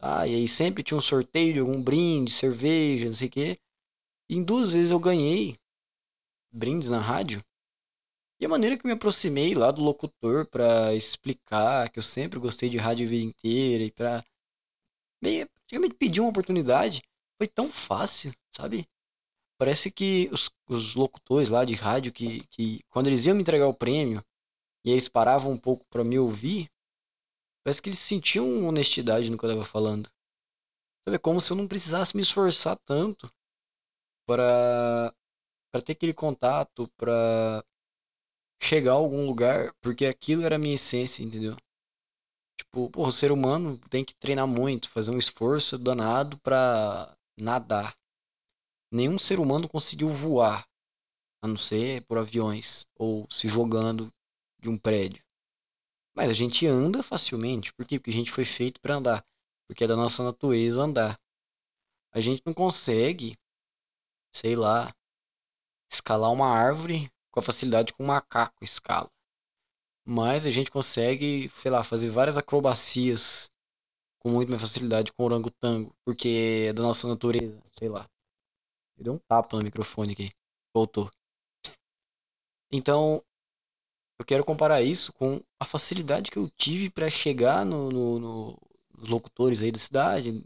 Tá? 0.00 0.26
E 0.26 0.34
aí 0.34 0.48
sempre 0.48 0.82
tinha 0.82 0.96
um 0.96 1.02
sorteio 1.02 1.52
de 1.52 1.60
algum 1.60 1.82
brinde, 1.82 2.32
cerveja, 2.32 3.06
não 3.06 3.14
sei 3.14 3.28
o 3.28 3.30
quê. 3.30 3.58
E 4.28 4.36
em 4.36 4.42
duas 4.42 4.72
vezes 4.72 4.92
eu 4.92 4.98
ganhei 4.98 5.56
brindes 6.50 6.88
na 6.88 6.98
rádio. 6.98 7.44
E 8.40 8.46
a 8.46 8.48
maneira 8.48 8.76
que 8.76 8.86
eu 8.86 8.88
me 8.88 8.94
aproximei 8.94 9.54
lá 9.54 9.70
do 9.70 9.82
locutor 9.82 10.46
para 10.46 10.94
explicar 10.94 11.90
que 11.90 11.98
eu 11.98 12.02
sempre 12.02 12.38
gostei 12.38 12.70
de 12.70 12.78
rádio 12.78 13.06
a 13.06 13.10
vida 13.10 13.24
inteira 13.24 13.84
e 13.84 13.90
para 13.90 14.24
praticamente 15.20 15.94
pedir 15.94 16.20
uma 16.20 16.30
oportunidade. 16.30 17.02
Foi 17.36 17.46
tão 17.46 17.70
fácil, 17.70 18.32
sabe? 18.50 18.88
Parece 19.58 19.90
que 19.90 20.30
os, 20.32 20.50
os 20.66 20.94
locutores 20.94 21.50
lá 21.50 21.64
de 21.66 21.74
rádio, 21.74 22.12
que, 22.12 22.46
que 22.48 22.80
quando 22.88 23.08
eles 23.08 23.26
iam 23.26 23.36
me 23.36 23.42
entregar 23.42 23.66
o 23.66 23.74
prêmio, 23.74 24.24
e 24.84 24.90
eles 24.90 25.08
paravam 25.08 25.52
um 25.52 25.58
pouco 25.58 25.84
para 25.90 26.02
me 26.02 26.18
ouvir, 26.18 26.70
parece 27.64 27.82
que 27.82 27.88
eles 27.88 27.98
sentiam 27.98 28.66
honestidade 28.66 29.30
no 29.30 29.38
que 29.38 29.44
eu 29.44 29.50
tava 29.50 29.64
falando. 29.64 30.10
É 31.08 31.18
como 31.18 31.40
se 31.40 31.50
eu 31.50 31.56
não 31.56 31.66
precisasse 31.66 32.16
me 32.16 32.22
esforçar 32.22 32.76
tanto 32.84 33.28
para 34.26 35.12
para 35.72 35.82
ter 35.82 35.92
aquele 35.92 36.12
contato, 36.12 36.88
para 36.96 37.64
chegar 38.60 38.92
a 38.92 38.96
algum 38.96 39.24
lugar, 39.26 39.72
porque 39.80 40.04
aquilo 40.04 40.44
era 40.44 40.56
a 40.56 40.58
minha 40.58 40.74
essência, 40.74 41.22
entendeu? 41.22 41.56
Tipo, 42.58 42.90
porra, 42.90 43.08
o 43.08 43.12
ser 43.12 43.32
humano 43.32 43.78
tem 43.88 44.04
que 44.04 44.14
treinar 44.14 44.46
muito, 44.46 44.90
fazer 44.90 45.10
um 45.10 45.18
esforço 45.18 45.78
danado 45.78 46.38
pra 46.40 47.16
nadar. 47.40 47.96
Nenhum 48.92 49.18
ser 49.18 49.38
humano 49.38 49.68
conseguiu 49.68 50.08
voar, 50.10 50.66
a 51.42 51.48
não 51.48 51.56
ser 51.56 52.04
por 52.06 52.18
aviões 52.18 52.84
ou 52.96 53.26
se 53.30 53.48
jogando 53.48 54.12
de 54.60 54.68
um 54.68 54.76
prédio. 54.76 55.22
Mas 56.14 56.30
a 56.30 56.32
gente 56.32 56.66
anda 56.66 57.02
facilmente, 57.02 57.72
por 57.72 57.86
quê? 57.86 57.98
Porque 57.98 58.10
a 58.10 58.14
gente 58.14 58.32
foi 58.32 58.44
feito 58.44 58.80
para 58.80 58.96
andar, 58.96 59.24
porque 59.66 59.84
é 59.84 59.86
da 59.86 59.96
nossa 59.96 60.24
natureza 60.24 60.82
andar. 60.82 61.18
A 62.12 62.20
gente 62.20 62.42
não 62.44 62.52
consegue, 62.52 63.36
sei 64.34 64.56
lá, 64.56 64.92
escalar 65.90 66.32
uma 66.32 66.48
árvore 66.48 67.10
com 67.30 67.40
a 67.40 67.42
facilidade 67.42 67.92
que 67.92 68.02
um 68.02 68.06
macaco 68.06 68.64
escala. 68.64 69.08
Mas 70.04 70.46
a 70.46 70.50
gente 70.50 70.70
consegue, 70.70 71.48
sei 71.50 71.70
lá, 71.70 71.84
fazer 71.84 72.10
várias 72.10 72.36
acrobacias 72.36 73.50
com 74.18 74.30
muito 74.30 74.50
mais 74.50 74.60
facilidade 74.60 75.12
com 75.12 75.24
orangotango, 75.24 75.94
porque 76.04 76.66
é 76.68 76.72
da 76.72 76.82
nossa 76.82 77.08
natureza, 77.08 77.62
sei 77.72 77.88
lá. 77.88 78.08
Deu 78.98 79.14
um 79.14 79.18
tapa 79.18 79.56
no 79.56 79.62
microfone 79.62 80.12
aqui. 80.12 80.30
Voltou. 80.74 81.10
Então, 82.72 83.22
eu 84.20 84.24
quero 84.26 84.44
comparar 84.44 84.82
isso 84.82 85.14
com 85.14 85.40
a 85.58 85.64
facilidade 85.64 86.30
que 86.30 86.38
eu 86.38 86.50
tive 86.50 86.90
para 86.90 87.08
chegar 87.08 87.64
no, 87.64 87.90
no, 87.90 88.18
no, 88.18 88.58
nos 88.98 89.08
locutores 89.08 89.62
aí 89.62 89.72
da 89.72 89.78
cidade, 89.78 90.44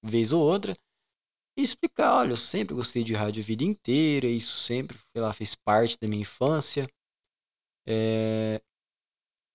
vez 0.00 0.32
ou 0.32 0.40
outra, 0.40 0.76
e 1.58 1.60
explicar, 1.60 2.14
olha, 2.14 2.30
eu 2.30 2.36
sempre 2.36 2.72
gostei 2.72 3.02
de 3.02 3.12
rádio 3.12 3.42
a 3.42 3.44
vida 3.44 3.64
inteira, 3.64 4.28
isso 4.28 4.56
sempre, 4.58 4.96
sei 5.12 5.20
lá, 5.20 5.32
fez 5.32 5.56
parte 5.56 5.98
da 6.00 6.06
minha 6.06 6.22
infância. 6.22 6.86
É, 7.84 8.62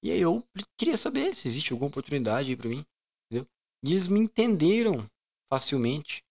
e 0.03 0.11
aí 0.11 0.19
eu 0.19 0.45
queria 0.77 0.97
saber 0.97 1.33
se 1.33 1.47
existe 1.47 1.71
alguma 1.71 1.87
oportunidade 1.87 2.49
aí 2.49 2.57
pra 2.57 2.67
mim, 2.67 2.85
entendeu? 3.31 3.47
E 3.85 3.89
eles 3.89 4.09
me 4.09 4.19
entenderam 4.19 5.09
facilmente, 5.49 6.25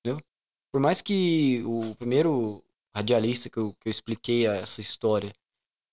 entendeu? 0.00 0.24
Por 0.72 0.80
mais 0.80 1.02
que 1.02 1.62
o 1.66 1.94
primeiro 1.96 2.64
radialista 2.96 3.50
que 3.50 3.58
eu, 3.58 3.74
que 3.74 3.88
eu 3.88 3.90
expliquei 3.90 4.46
essa 4.46 4.80
história, 4.80 5.30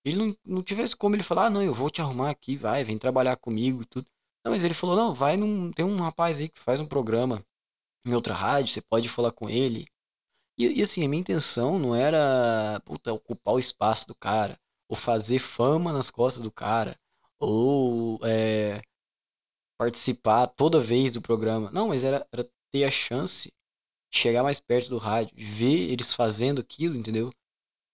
ele 0.03 0.17
não, 0.17 0.37
não 0.45 0.63
tivesse 0.63 0.95
como 0.95 1.15
ele 1.15 1.23
falar, 1.23 1.47
ah, 1.47 1.49
não, 1.49 1.61
eu 1.61 1.73
vou 1.73 1.89
te 1.89 2.01
arrumar 2.01 2.29
aqui, 2.29 2.55
vai, 2.55 2.83
vem 2.83 2.97
trabalhar 2.97 3.35
comigo 3.37 3.81
e 3.81 3.85
tudo. 3.85 4.07
Não, 4.45 4.51
mas 4.51 4.63
ele 4.63 4.73
falou, 4.73 4.95
não, 4.95 5.13
vai 5.13 5.37
num, 5.37 5.71
tem 5.71 5.85
um 5.85 5.97
rapaz 5.97 6.39
aí 6.39 6.49
que 6.49 6.59
faz 6.59 6.79
um 6.81 6.85
programa 6.85 7.43
em 8.05 8.13
outra 8.13 8.33
rádio, 8.33 8.73
você 8.73 8.81
pode 8.81 9.07
falar 9.07 9.31
com 9.31 9.49
ele. 9.49 9.87
E, 10.57 10.79
e 10.79 10.81
assim, 10.81 11.03
a 11.05 11.07
minha 11.07 11.21
intenção 11.21 11.79
não 11.79 11.95
era, 11.95 12.81
puta, 12.85 13.13
ocupar 13.13 13.55
o 13.55 13.59
espaço 13.59 14.07
do 14.07 14.15
cara, 14.15 14.59
ou 14.89 14.95
fazer 14.95 15.39
fama 15.39 15.93
nas 15.93 16.11
costas 16.11 16.43
do 16.43 16.51
cara, 16.51 16.99
ou 17.39 18.19
é, 18.23 18.81
participar 19.77 20.47
toda 20.47 20.79
vez 20.79 21.13
do 21.13 21.21
programa. 21.21 21.71
Não, 21.71 21.89
mas 21.89 22.03
era, 22.03 22.27
era 22.31 22.47
ter 22.71 22.83
a 22.83 22.91
chance 22.91 23.51
de 24.11 24.19
chegar 24.19 24.43
mais 24.43 24.59
perto 24.59 24.89
do 24.89 24.97
rádio, 24.97 25.35
de 25.35 25.45
ver 25.45 25.91
eles 25.91 26.13
fazendo 26.13 26.61
aquilo, 26.61 26.95
entendeu? 26.95 27.31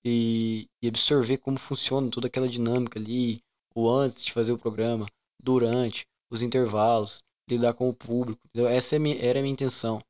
E, 0.04 0.68
e 0.82 0.88
absorver 0.88 1.38
como 1.38 1.58
funciona 1.58 2.10
toda 2.10 2.28
aquela 2.28 2.48
dinâmica 2.48 3.00
ali, 3.00 3.42
o 3.76 3.90
antes 3.90 4.24
de 4.24 4.32
fazer 4.32 4.52
o 4.52 4.58
programa, 4.58 5.06
durante, 5.42 6.08
os 6.30 6.42
intervalos, 6.42 7.24
lidar 7.50 7.74
com 7.74 7.90
o 7.90 7.94
público. 7.94 8.40
Essa 8.70 8.96
é 8.96 9.26
era 9.26 9.40
a 9.40 9.42
minha 9.42 9.54
intenção. 9.54 10.02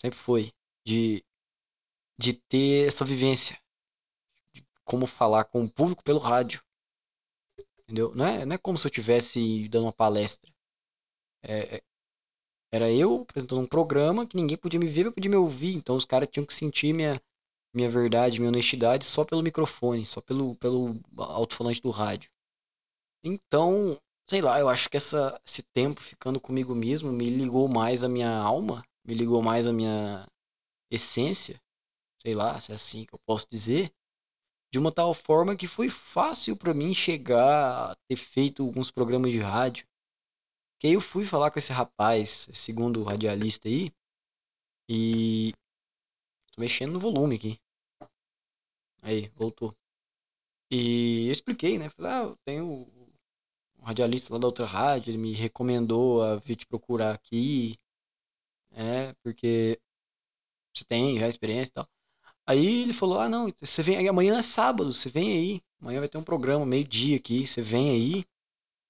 Sempre 0.00 0.18
foi. 0.18 0.52
De, 0.86 1.22
de 2.18 2.32
ter 2.32 2.88
essa 2.88 3.04
vivência. 3.04 3.58
De 4.52 4.64
como 4.84 5.06
falar 5.06 5.44
com 5.44 5.64
o 5.64 5.70
público 5.70 6.02
pelo 6.02 6.18
rádio. 6.18 6.62
Entendeu? 7.82 8.14
Não 8.14 8.26
é, 8.26 8.46
não 8.46 8.54
é 8.54 8.58
como 8.58 8.78
se 8.78 8.86
eu 8.86 8.90
estivesse 8.90 9.68
dando 9.68 9.84
uma 9.84 9.92
palestra. 9.92 10.50
É, 11.42 11.76
é, 11.76 11.82
era 12.72 12.90
eu 12.90 13.22
apresentando 13.22 13.60
um 13.60 13.66
programa 13.66 14.26
que 14.26 14.36
ninguém 14.36 14.56
podia 14.56 14.80
me 14.80 14.86
ver, 14.86 15.10
podia 15.10 15.30
me 15.30 15.36
ouvir. 15.36 15.74
Então 15.74 15.96
os 15.96 16.04
caras 16.04 16.28
tinham 16.30 16.46
que 16.46 16.54
sentir 16.54 16.92
minha, 16.94 17.20
minha 17.78 17.90
verdade, 17.90 18.38
minha 18.38 18.50
honestidade 18.50 19.04
só 19.04 19.24
pelo 19.24 19.42
microfone, 19.42 20.04
só 20.04 20.20
pelo, 20.20 20.56
pelo 20.56 21.00
alto-falante 21.16 21.80
do 21.80 21.90
rádio. 21.90 22.30
Então, 23.24 23.98
sei 24.28 24.40
lá, 24.40 24.60
eu 24.60 24.68
acho 24.68 24.88
que 24.90 24.96
essa, 24.96 25.40
esse 25.46 25.62
tempo 25.62 26.00
ficando 26.00 26.40
comigo 26.40 26.74
mesmo 26.74 27.12
me 27.12 27.30
ligou 27.30 27.68
mais 27.68 28.02
a 28.02 28.08
minha 28.08 28.36
alma, 28.36 28.84
me 29.04 29.14
ligou 29.14 29.42
mais 29.42 29.66
a 29.66 29.72
minha 29.72 30.26
essência 30.90 31.60
sei 32.20 32.34
lá 32.34 32.60
se 32.60 32.72
é 32.72 32.74
assim 32.74 33.04
que 33.04 33.14
eu 33.14 33.18
posso 33.26 33.48
dizer, 33.48 33.92
de 34.72 34.78
uma 34.78 34.92
tal 34.92 35.14
forma 35.14 35.56
que 35.56 35.66
foi 35.66 35.88
fácil 35.88 36.56
para 36.56 36.74
mim 36.74 36.92
chegar 36.92 37.92
a 37.92 37.96
ter 38.06 38.16
feito 38.16 38.62
alguns 38.62 38.90
programas 38.90 39.32
de 39.32 39.38
rádio. 39.38 39.86
Que 40.78 40.88
aí 40.88 40.92
eu 40.92 41.00
fui 41.00 41.26
falar 41.26 41.50
com 41.50 41.58
esse 41.58 41.72
rapaz, 41.72 42.48
segundo 42.52 43.02
radialista 43.02 43.66
aí, 43.68 43.90
e 44.88 45.52
tô 46.52 46.60
mexendo 46.60 46.92
no 46.92 47.00
volume 47.00 47.36
aqui. 47.36 47.58
Aí, 49.02 49.30
voltou. 49.36 49.74
E 50.70 51.26
eu 51.26 51.32
expliquei, 51.32 51.78
né? 51.78 51.88
Falei, 51.88 52.12
ah, 52.12 52.22
eu 52.24 52.36
tenho 52.44 52.66
um 53.78 53.84
radialista 53.84 54.32
lá 54.32 54.38
da 54.38 54.46
outra 54.46 54.66
rádio, 54.66 55.10
ele 55.10 55.18
me 55.18 55.32
recomendou 55.32 56.22
a 56.22 56.36
vir 56.36 56.56
te 56.56 56.66
procurar 56.66 57.14
aqui. 57.14 57.76
É, 58.72 59.14
porque 59.22 59.80
você 60.74 60.84
tem 60.84 61.18
já 61.18 61.28
experiência 61.28 61.70
e 61.70 61.74
tal. 61.74 61.88
Aí 62.46 62.82
ele 62.82 62.92
falou: 62.92 63.20
Ah, 63.20 63.28
não, 63.28 63.52
você 63.60 63.82
vem. 63.82 64.08
Amanhã 64.08 64.38
é 64.38 64.42
sábado, 64.42 64.92
você 64.92 65.08
vem 65.08 65.32
aí. 65.32 65.62
Amanhã 65.80 66.00
vai 66.00 66.08
ter 66.08 66.18
um 66.18 66.24
programa, 66.24 66.66
meio-dia 66.66 67.16
aqui. 67.16 67.46
Você 67.46 67.62
vem 67.62 67.90
aí 67.90 68.24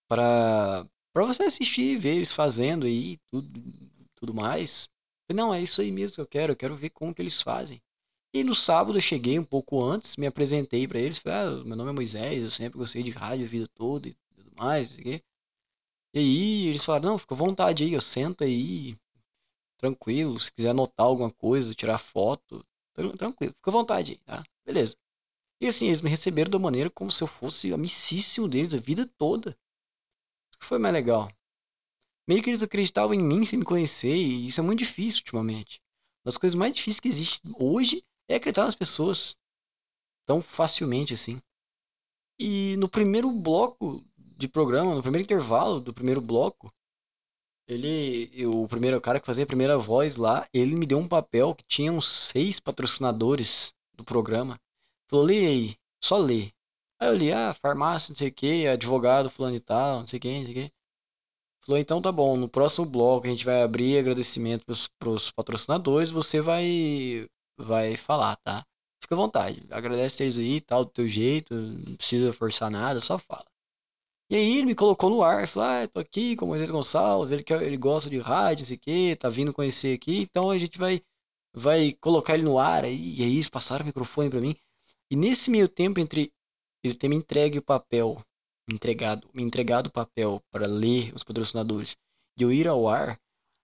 para 0.08 0.86
para 1.12 1.24
você 1.26 1.44
assistir, 1.44 1.96
ver 1.98 2.16
eles 2.16 2.32
fazendo 2.32 2.86
aí, 2.86 3.18
tudo, 3.30 3.60
tudo 4.14 4.34
mais. 4.34 4.88
Falei, 5.26 5.42
não, 5.42 5.52
é 5.54 5.60
isso 5.60 5.80
aí 5.80 5.90
mesmo 5.90 6.16
que 6.16 6.20
eu 6.20 6.26
quero. 6.26 6.52
Eu 6.52 6.56
quero 6.56 6.76
ver 6.76 6.90
como 6.90 7.14
que 7.14 7.20
eles 7.22 7.42
fazem. 7.42 7.82
E 8.34 8.44
no 8.44 8.54
sábado 8.54 8.98
eu 8.98 9.02
cheguei 9.02 9.38
um 9.38 9.44
pouco 9.44 9.82
antes, 9.82 10.16
me 10.16 10.26
apresentei 10.26 10.86
para 10.86 10.98
eles. 11.00 11.18
Falei: 11.18 11.38
Ah, 11.38 11.64
meu 11.64 11.76
nome 11.76 11.90
é 11.90 11.94
Moisés, 11.94 12.42
eu 12.42 12.50
sempre 12.50 12.78
gostei 12.78 13.02
de 13.02 13.10
rádio 13.10 13.46
a 13.46 13.48
vida 13.48 13.66
toda 13.74 14.08
e 14.08 14.14
tudo 14.34 14.52
mais. 14.56 14.92
E 14.92 15.22
aí 16.14 16.66
eles 16.66 16.84
falaram: 16.84 17.10
Não, 17.10 17.18
fica 17.18 17.34
à 17.34 17.38
vontade 17.38 17.84
aí, 17.84 17.92
eu 17.92 18.00
senta 18.00 18.44
aí, 18.44 18.96
tranquilo. 19.78 20.38
Se 20.38 20.52
quiser 20.52 20.70
anotar 20.70 21.06
alguma 21.06 21.30
coisa, 21.30 21.74
tirar 21.74 21.98
foto, 21.98 22.64
tranquilo, 22.92 23.54
fica 23.54 23.70
à 23.70 23.72
vontade 23.72 24.12
aí, 24.12 24.18
tá? 24.18 24.44
Beleza. 24.66 24.96
E 25.60 25.66
assim, 25.66 25.86
eles 25.86 26.02
me 26.02 26.10
receberam 26.10 26.50
da 26.50 26.58
maneira 26.58 26.90
como 26.90 27.10
se 27.10 27.22
eu 27.22 27.26
fosse 27.26 27.72
amicíssimo 27.72 28.48
deles 28.48 28.74
a 28.74 28.78
vida 28.78 29.06
toda. 29.18 29.50
Isso 30.50 30.58
que 30.58 30.66
foi 30.66 30.78
mais 30.78 30.94
legal. 30.94 31.30
Meio 32.28 32.42
que 32.42 32.50
eles 32.50 32.62
acreditavam 32.62 33.14
em 33.14 33.22
mim 33.22 33.44
sem 33.44 33.58
me 33.58 33.64
conhecer, 33.64 34.14
e 34.14 34.46
isso 34.46 34.60
é 34.60 34.62
muito 34.62 34.80
difícil 34.80 35.20
ultimamente. 35.20 35.80
Uma 36.18 36.30
das 36.30 36.36
coisas 36.36 36.54
mais 36.54 36.74
difíceis 36.74 37.00
que 37.00 37.08
existe 37.08 37.40
hoje 37.58 38.04
é 38.28 38.36
acreditar 38.36 38.64
nas 38.64 38.74
pessoas. 38.74 39.36
Tão 40.26 40.42
facilmente 40.42 41.14
assim. 41.14 41.40
E 42.38 42.76
no 42.76 42.88
primeiro 42.88 43.30
bloco 43.32 44.04
de 44.16 44.46
programa, 44.46 44.94
no 44.94 45.02
primeiro 45.02 45.24
intervalo 45.24 45.80
do 45.80 45.92
primeiro 45.92 46.20
bloco, 46.20 46.70
ele, 47.66 48.30
eu, 48.32 48.62
o 48.62 48.68
primeiro 48.68 49.00
cara 49.00 49.20
que 49.20 49.26
fazia 49.26 49.44
a 49.44 49.46
primeira 49.46 49.76
voz 49.76 50.16
lá, 50.16 50.48
ele 50.54 50.74
me 50.74 50.86
deu 50.86 50.98
um 50.98 51.08
papel 51.08 51.54
que 51.54 51.64
tinha 51.66 51.92
uns 51.92 52.06
seis 52.06 52.60
patrocinadores 52.60 53.74
do 53.94 54.04
programa. 54.04 54.58
Falou, 55.08 55.26
lê 55.26 55.46
aí, 55.46 55.76
só 56.02 56.16
lê. 56.16 56.50
Aí 57.00 57.08
eu 57.08 57.14
li, 57.14 57.32
ah, 57.32 57.52
farmácia, 57.52 58.12
não 58.12 58.16
sei 58.16 58.28
o 58.28 58.32
que, 58.32 58.66
advogado, 58.66 59.28
fulano 59.28 59.56
e 59.56 59.60
tal, 59.60 60.00
não 60.00 60.06
sei 60.06 60.18
quem, 60.18 60.38
não 60.38 60.44
sei 60.46 60.52
o 60.52 60.54
que. 60.66 60.72
Falou, 61.64 61.78
então 61.78 62.00
tá 62.00 62.10
bom, 62.10 62.36
no 62.36 62.48
próximo 62.48 62.86
bloco 62.86 63.26
a 63.26 63.30
gente 63.30 63.44
vai 63.44 63.62
abrir 63.62 63.98
agradecimento 63.98 64.64
pros, 64.64 64.88
pros 64.98 65.30
patrocinadores, 65.30 66.10
você 66.10 66.40
vai, 66.40 67.28
vai 67.58 67.96
falar, 67.96 68.36
tá? 68.36 68.64
Fica 69.02 69.14
à 69.14 69.18
vontade, 69.18 69.66
agradece 69.70 70.24
eles 70.24 70.38
aí, 70.38 70.60
tal, 70.60 70.84
do 70.84 70.90
teu 70.90 71.08
jeito, 71.08 71.54
não 71.54 71.96
precisa 71.96 72.32
forçar 72.32 72.70
nada, 72.70 73.00
só 73.00 73.18
fala. 73.18 73.46
E 74.30 74.36
aí 74.36 74.58
ele 74.58 74.66
me 74.66 74.74
colocou 74.74 75.08
no 75.08 75.22
ar, 75.22 75.48
falou, 75.48 75.68
ah, 75.70 75.88
tô 75.88 76.00
aqui 76.00 76.36
com 76.36 76.44
o 76.44 76.48
Moisés 76.48 76.70
Gonçalves, 76.70 77.32
ele, 77.32 77.42
quer, 77.42 77.62
ele 77.62 77.78
gosta 77.78 78.10
de 78.10 78.18
rádio, 78.18 78.62
não 78.62 78.66
sei 78.66 78.76
o 78.76 78.80
quê, 78.80 79.16
tá 79.18 79.28
vindo 79.30 79.54
conhecer 79.54 79.94
aqui, 79.94 80.18
então 80.18 80.50
a 80.50 80.58
gente 80.58 80.78
vai, 80.78 81.00
vai 81.54 81.92
colocar 81.92 82.34
ele 82.34 82.42
no 82.42 82.58
ar. 82.58 82.84
Aí, 82.84 83.14
e 83.16 83.22
aí 83.22 83.34
eles 83.34 83.48
passaram 83.48 83.84
o 83.84 83.86
microfone 83.86 84.28
para 84.28 84.40
mim. 84.40 84.54
E 85.10 85.16
nesse 85.16 85.50
meio 85.50 85.66
tempo, 85.66 85.98
entre 85.98 86.30
ele 86.84 86.94
ter 86.94 87.08
me 87.08 87.16
entregue 87.16 87.58
o 87.58 87.62
papel, 87.62 88.22
entregado, 88.70 89.26
me 89.32 89.42
entregado 89.42 89.86
o 89.86 89.92
papel 89.92 90.42
para 90.50 90.66
ler 90.66 91.12
os 91.14 91.24
patrocinadores, 91.24 91.96
e 92.38 92.42
eu 92.42 92.52
ir 92.52 92.68
ao 92.68 92.86
ar, 92.86 93.18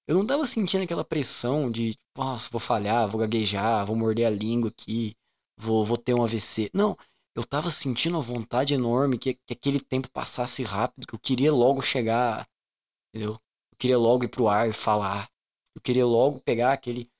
eu 0.07 0.17
não 0.17 0.27
tava 0.27 0.47
sentindo 0.47 0.83
aquela 0.85 1.05
pressão 1.05 1.71
de, 1.71 1.99
nossa, 2.17 2.49
vou 2.51 2.61
falhar, 2.61 3.09
vou 3.09 3.21
gaguejar, 3.21 3.87
vou 3.87 3.97
morder 3.97 4.27
a 4.27 4.31
língua 4.31 4.71
aqui, 4.71 5.17
vou, 5.57 5.85
vou 5.85 5.97
ter 5.97 6.15
um 6.15 6.23
AVC. 6.23 6.71
Não, 6.75 6.97
eu 7.35 7.45
tava 7.45 7.71
sentindo 7.71 8.15
uma 8.15 8.21
vontade 8.21 8.75
enorme 8.75 9.19
que, 9.19 9.35
que 9.35 9.53
aquele 9.53 9.81
tempo 9.81 10.11
passasse 10.11 10.63
rápido, 10.63 11.07
que 11.07 11.15
eu 11.15 11.19
queria 11.19 11.53
logo 11.53 11.83
chegar, 11.83 12.49
entendeu? 13.15 13.33
Eu 13.73 13.79
queria 13.79 13.99
logo 13.99 14.25
ir 14.25 14.29
pro 14.29 14.49
ar 14.49 14.69
e 14.69 14.73
falar. 14.73 15.29
Eu 15.75 15.81
queria 15.83 16.07
logo 16.07 16.41
pegar 16.41 16.73
aquele, 16.73 17.11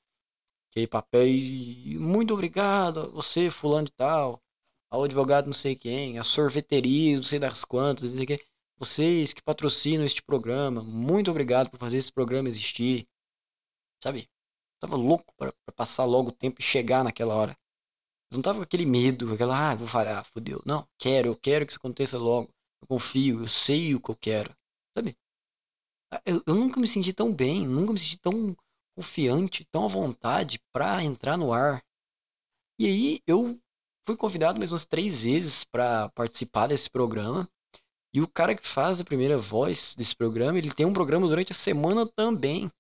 aquele 0.71 0.87
papel 0.87 1.27
e 1.27 1.99
muito 1.99 2.35
obrigado 2.35 3.01
a 3.01 3.07
você, 3.09 3.51
fulano 3.51 3.87
de 3.87 3.93
tal, 3.93 4.43
ao 4.91 5.05
advogado 5.05 5.47
não 5.47 5.53
sei 5.53 5.75
quem, 5.75 6.19
a 6.19 6.25
sorveteria, 6.25 7.17
não 7.17 7.25
sei 7.25 7.39
das 7.39 7.65
quantas, 7.65 8.11
não 8.11 8.19
sei 8.19 8.27
quem. 8.27 8.39
Vocês 8.79 9.33
que 9.33 9.43
patrocinam 9.43 10.05
este 10.05 10.23
programa, 10.23 10.83
muito 10.83 11.31
obrigado 11.31 11.71
por 11.71 11.79
fazer 11.79 11.99
esse 11.99 12.13
programa 12.13 12.49
existir. 12.49 13.07
Sabe? 14.03 14.23
Eu 14.23 14.89
tava 14.89 14.97
louco 14.97 15.33
para 15.37 15.53
passar 15.75 16.05
logo 16.05 16.31
o 16.31 16.33
tempo 16.33 16.61
e 16.61 16.65
chegar 16.65 17.05
naquela 17.05 17.35
hora. 17.35 17.57
Eu 18.31 18.37
não 18.37 18.43
tava 18.43 18.59
com 18.59 18.65
aquele 18.65 18.85
medo, 18.85 19.33
aquela, 19.33 19.71
ah, 19.71 19.75
vou 19.75 19.87
falhar, 19.87 20.25
fodeu. 20.27 20.61
Não, 20.67 20.87
quero, 20.99 21.29
eu 21.29 21.37
quero 21.37 21.65
que 21.65 21.73
isso 21.73 21.79
aconteça 21.79 22.19
logo. 22.19 22.51
Eu 22.83 22.89
confio, 22.89 23.41
eu 23.41 23.49
sei 23.49 23.95
o 23.95 24.01
que 24.01 24.11
eu 24.11 24.17
quero. 24.17 24.55
Sabe? 24.97 25.17
Ah, 26.13 26.21
eu, 26.27 26.43
eu 26.47 26.55
nunca 26.55 26.81
me 26.81 26.89
senti 26.89 27.13
tão 27.13 27.33
bem, 27.33 27.67
nunca 27.67 27.93
me 27.93 27.99
senti 27.99 28.19
tão 28.19 28.57
confiante, 28.97 29.65
tão 29.65 29.85
à 29.85 29.89
vontade 29.89 30.61
para 30.73 31.03
entrar 31.03 31.37
no 31.37 31.53
ar. 31.53 31.83
E 32.79 32.87
aí 32.87 33.21
eu 33.27 33.59
fui 34.07 34.17
convidado 34.17 34.59
mais 34.59 34.73
umas 34.73 34.85
três 34.85 35.23
vezes 35.23 35.65
para 35.65 36.09
participar 36.11 36.67
desse 36.67 36.91
programa. 36.91 37.49
E 38.15 38.23
o 38.23 38.29
cara 38.29 38.55
que 38.55 38.67
faz 38.67 39.01
a 39.01 39.05
primeira 39.05 39.37
voz 39.37 39.97
desse 39.97 40.15
programa, 40.15 40.57
ele 40.57 40.73
tem 40.73 40.87
um 40.87 40.93
programa 40.93 41.27
durante 41.27 41.51
a 41.51 41.55
semana 41.55 42.07
também. 42.07 42.71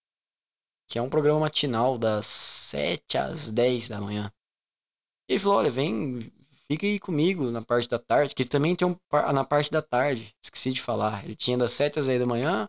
Que 0.88 0.97
é 0.97 1.03
um 1.03 1.11
programa 1.11 1.40
matinal 1.40 1.99
das 1.99 2.27
7 2.27 3.18
às 3.18 3.51
10 3.51 3.88
da 3.88 4.01
manhã. 4.01 4.33
Ele 5.29 5.38
falou: 5.40 5.59
olha, 5.59 5.70
vem, 5.70 6.20
fica 6.68 6.87
aí 6.87 7.01
comigo 7.01 7.51
na 7.51 7.62
parte 7.62 7.88
da 7.88 7.99
tarde, 7.99 8.35
que 8.35 8.42
ele 8.42 8.49
também 8.49 8.77
tem 8.77 8.87
um 8.87 8.97
na 9.33 9.44
parte 9.44 9.73
da 9.73 9.83
tarde, 9.83 10.33
esqueci 10.40 10.73
de 10.73 10.81
falar. 10.81 11.25
Ele 11.25 11.35
tinha 11.35 11.59
das 11.59 11.73
7 11.73 11.99
às 11.99 12.07
10 12.07 12.20
da 12.20 12.27
manhã 12.27 12.68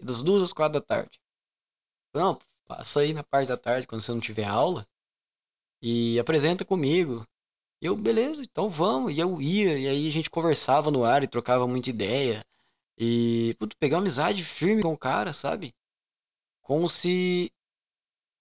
e 0.00 0.04
das 0.04 0.22
2 0.22 0.42
às 0.42 0.52
4 0.52 0.80
da 0.80 0.86
tarde. 0.86 1.18
Não, 2.14 2.38
passa 2.66 3.00
aí 3.00 3.12
na 3.12 3.24
parte 3.24 3.48
da 3.48 3.56
tarde 3.56 3.86
quando 3.86 4.02
você 4.02 4.12
não 4.12 4.20
tiver 4.20 4.44
aula 4.44 4.86
e 5.82 6.18
apresenta 6.18 6.64
comigo. 6.64 7.26
Eu, 7.80 7.96
beleza, 7.96 8.42
então 8.42 8.68
vamos. 8.68 9.12
E 9.14 9.20
eu 9.20 9.40
ia, 9.40 9.78
e 9.78 9.86
aí 9.86 10.08
a 10.08 10.12
gente 10.12 10.30
conversava 10.30 10.90
no 10.90 11.04
ar 11.04 11.22
e 11.22 11.28
trocava 11.28 11.66
muita 11.66 11.90
ideia. 11.90 12.44
E, 12.98 13.54
puto, 13.58 13.76
pegar 13.76 13.98
amizade 13.98 14.44
firme 14.44 14.82
com 14.82 14.92
o 14.92 14.98
cara, 14.98 15.32
sabe? 15.32 15.74
Como 16.62 16.88
se. 16.88 17.52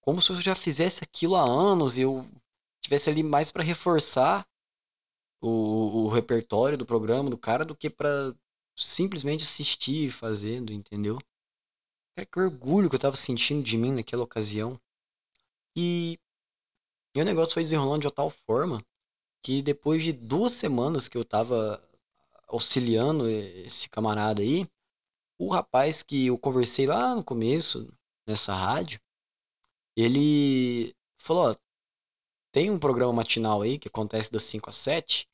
Como 0.01 0.21
se 0.21 0.31
eu 0.31 0.41
já 0.41 0.55
fizesse 0.55 1.03
aquilo 1.03 1.35
há 1.35 1.43
anos 1.43 1.97
e 1.97 2.01
eu 2.01 2.25
tivesse 2.81 3.09
ali 3.09 3.21
mais 3.23 3.51
para 3.51 3.63
reforçar 3.63 4.47
o, 5.41 6.05
o, 6.05 6.09
repertório 6.09 6.77
do 6.77 6.85
programa 6.85 7.29
do 7.29 7.37
cara 7.37 7.65
do 7.65 7.75
que 7.75 7.89
para 7.89 8.33
simplesmente 8.75 9.43
assistir 9.43 10.09
fazendo, 10.09 10.71
entendeu? 10.71 11.19
Cara, 12.15 12.25
que 12.25 12.39
orgulho 12.39 12.89
que 12.89 12.95
eu 12.95 12.99
tava 12.99 13.15
sentindo 13.15 13.61
de 13.61 13.77
mim 13.77 13.91
naquela 13.91 14.23
ocasião. 14.23 14.79
E, 15.75 16.17
e 17.15 17.21
o 17.21 17.25
negócio 17.25 17.53
foi 17.53 17.63
desenrolando 17.63 18.07
de 18.07 18.11
tal 18.11 18.29
forma 18.29 18.81
que 19.47 19.61
depois 19.61 20.03
de 20.03 20.11
duas 20.11 20.51
semanas 20.51 21.07
que 21.07 21.17
eu 21.17 21.23
tava 21.23 21.81
auxiliando 22.49 23.29
esse 23.29 23.87
camarada 23.87 24.41
aí, 24.41 24.69
o 25.39 25.47
rapaz 25.47 26.03
que 26.03 26.25
eu 26.25 26.37
conversei 26.37 26.85
lá 26.85 27.15
no 27.15 27.23
começo, 27.23 27.89
nessa 28.27 28.53
rádio, 28.53 28.99
ele 29.95 30.93
falou, 31.17 31.51
ó, 31.51 31.55
tem 32.51 32.69
um 32.69 32.77
programa 32.77 33.13
matinal 33.13 33.61
aí 33.61 33.79
que 33.79 33.87
acontece 33.87 34.29
das 34.29 34.43
5 34.43 34.69
às 34.69 34.75
7 34.75 35.25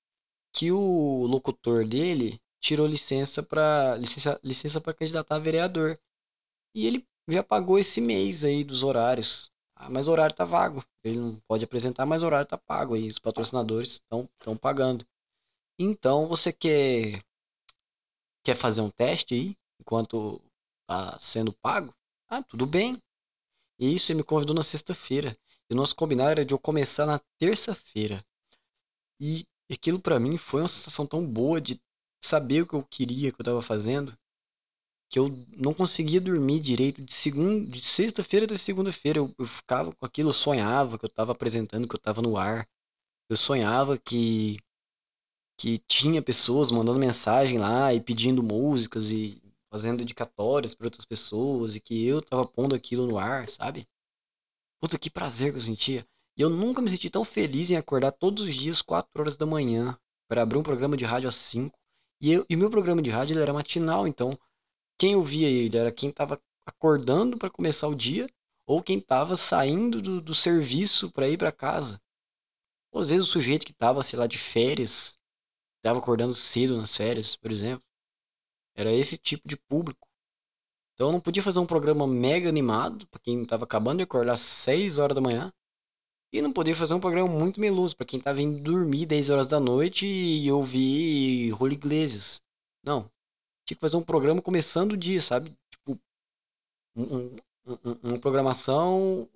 que 0.54 0.72
o 0.72 1.26
locutor 1.26 1.84
dele 1.84 2.40
tirou 2.62 2.86
licença 2.86 3.42
para 3.42 3.96
licença, 3.96 4.40
licença 4.44 4.80
para 4.80 4.94
candidatar 4.94 5.38
a 5.38 5.40
vereador. 5.40 6.00
E 6.76 6.86
ele 6.86 7.04
já 7.28 7.42
pagou 7.42 7.80
esse 7.80 8.00
mês 8.00 8.46
aí 8.46 8.64
dos 8.64 8.84
horários. 8.84 9.50
Ah, 9.76 9.90
mas 9.90 10.08
o 10.08 10.12
horário 10.12 10.36
tá 10.36 10.46
vago. 10.46 10.84
Ele 11.04 11.18
não 11.18 11.36
pode 11.48 11.66
apresentar, 11.66 12.06
mas 12.06 12.24
o 12.24 12.26
horário 12.26 12.48
tá 12.48 12.58
pago 12.58 12.94
aí. 12.96 13.08
Os 13.10 13.20
patrocinadores 13.20 13.94
estão 13.94 14.58
pagando. 14.60 15.06
Então, 15.80 16.28
você 16.28 16.54
quer 16.54 17.24
quer 18.44 18.56
fazer 18.56 18.82
um 18.82 18.90
teste 18.90 19.34
aí 19.34 19.56
enquanto 19.80 20.42
tá 20.88 21.18
sendo 21.18 21.54
pago? 21.54 21.94
Ah, 22.30 22.44
tudo 22.44 22.66
bem. 22.66 23.02
E 23.80 23.94
isso 23.96 24.12
ele 24.12 24.18
me 24.18 24.24
convidou 24.24 24.56
na 24.56 24.64
sexta-feira. 24.64 25.36
E 25.70 25.74
o 25.74 25.78
nosso 25.78 25.96
combinado 25.96 26.32
era 26.32 26.46
de 26.46 26.54
eu 26.54 26.60
começar 26.60 27.06
na 27.06 27.20
terça-feira. 27.40 28.24
E 29.20 29.46
aquilo 29.72 30.00
para 30.00 30.20
mim 30.20 30.38
foi 30.38 30.62
uma 30.62 30.68
sensação 30.68 31.06
tão 31.06 31.26
boa 31.26 31.60
de 31.60 31.80
saber 32.24 32.62
o 32.62 32.68
que 32.68 32.76
eu 32.76 32.84
queria, 32.84 33.32
que 33.32 33.42
eu 33.42 33.46
tava 33.46 33.62
fazendo, 33.62 34.16
que 35.14 35.20
eu 35.20 35.32
não 35.56 35.76
conseguia 35.76 36.20
dormir 36.20 36.60
direito 36.60 37.00
de 37.00 37.14
segunda, 37.14 37.70
de 37.70 37.80
sexta-feira 37.80 38.48
até 38.48 38.58
segunda-feira. 38.58 39.20
Eu, 39.20 39.32
eu, 39.38 39.46
ficava 39.46 39.94
com 39.94 40.04
aquilo, 40.04 40.30
eu 40.30 40.34
sonhava 40.34 40.98
que 40.98 41.06
eu 41.06 41.08
estava 41.08 41.32
apresentando, 41.32 41.88
que 41.88 41.94
eu 41.94 42.00
estava 42.00 42.20
no 42.20 42.36
ar. 42.36 42.68
Eu 43.30 43.38
sonhava 43.38 43.96
que 43.96 44.58
que 45.56 45.78
tinha 45.88 46.20
pessoas 46.20 46.72
mandando 46.72 46.98
mensagem 46.98 47.60
lá 47.60 47.94
e 47.94 48.02
pedindo 48.02 48.42
músicas 48.42 49.12
e 49.12 49.40
fazendo 49.72 50.00
dedicatórias 50.00 50.74
para 50.74 50.88
outras 50.88 51.06
pessoas 51.06 51.76
e 51.76 51.80
que 51.80 52.08
eu 52.08 52.20
tava 52.20 52.44
pondo 52.48 52.74
aquilo 52.74 53.06
no 53.06 53.20
ar, 53.20 53.48
sabe? 53.52 53.88
Puta 54.82 54.98
que 54.98 55.12
prazer 55.12 55.52
que 55.52 55.60
eu 55.60 55.62
sentia. 55.62 56.08
E 56.36 56.42
eu 56.42 56.50
nunca 56.50 56.82
me 56.82 56.90
senti 56.90 57.08
tão 57.08 57.24
feliz 57.24 57.70
em 57.70 57.78
acordar 57.78 58.14
todos 58.14 58.42
os 58.46 58.56
dias 58.56 58.82
4 58.82 59.12
horas 59.22 59.38
da 59.38 59.46
manhã 59.46 59.96
para 60.28 60.42
abrir 60.42 60.58
um 60.58 60.64
programa 60.64 60.98
de 60.98 61.06
rádio 61.06 61.30
às 61.30 61.36
5. 61.36 61.78
E, 62.20 62.36
o 62.40 62.46
meu 62.58 62.72
programa 62.72 63.00
de 63.00 63.12
rádio 63.12 63.34
ele 63.34 63.44
era 63.44 63.54
matinal, 63.54 64.08
então 64.08 64.36
quem 65.04 65.18
ouvia 65.18 65.50
ele 65.50 65.76
era 65.76 65.92
quem 65.92 66.10
estava 66.10 66.42
acordando 66.66 67.38
para 67.38 67.50
começar 67.50 67.90
o 67.90 67.96
dia 67.96 68.26
ou 68.66 68.82
quem 68.82 69.00
estava 69.00 69.36
saindo 69.36 70.02
do, 70.02 70.22
do 70.22 70.34
serviço 70.34 71.12
para 71.12 71.28
ir 71.28 71.38
para 71.38 71.52
casa. 71.52 72.02
Ou 72.90 73.02
às 73.02 73.10
vezes 73.10 73.28
o 73.28 73.30
sujeito 73.30 73.66
que 73.66 73.74
estava, 73.74 74.02
sei 74.02 74.18
lá, 74.18 74.28
de 74.28 74.38
férias, 74.38 75.20
estava 75.76 76.00
acordando 76.00 76.34
cedo 76.34 76.78
nas 76.78 76.96
férias, 76.96 77.36
por 77.36 77.52
exemplo. 77.52 77.84
Era 78.78 78.94
esse 78.94 79.18
tipo 79.18 79.46
de 79.46 79.58
público. 79.58 80.08
Então 80.94 81.08
eu 81.08 81.12
não 81.12 81.20
podia 81.20 81.44
fazer 81.44 81.60
um 81.60 81.66
programa 81.66 82.08
mega 82.08 82.48
animado 82.48 83.06
para 83.08 83.20
quem 83.20 83.44
estava 83.44 83.66
acabando 83.66 83.98
de 83.98 84.04
acordar 84.06 84.36
às 84.36 84.40
6 84.40 85.00
horas 85.00 85.16
da 85.16 85.20
manhã. 85.20 85.52
E 86.32 86.42
não 86.42 86.54
podia 86.54 86.78
fazer 86.78 86.94
um 86.94 87.02
programa 87.02 87.28
muito 87.28 87.60
meloso 87.60 87.98
para 87.98 88.06
quem 88.06 88.20
estava 88.20 88.42
indo 88.42 88.64
dormir 88.64 89.06
10 89.06 89.30
horas 89.32 89.48
da 89.48 89.60
noite 89.60 90.06
e 90.06 90.50
ouvir 90.50 91.50
Julio 91.50 91.74
Iglesias. 91.74 92.42
Não. 92.82 93.12
Tinha 93.66 93.76
que 93.76 93.82
fazer 93.82 93.98
um 93.98 94.04
programa 94.04 94.42
começando 94.42 94.94
o 94.94 94.98
dia, 94.98 95.22
sabe? 95.22 95.56
Tipo, 95.72 96.00
um, 96.96 97.38
um, 97.68 97.98
uma 98.04 98.20
programação 98.20 99.28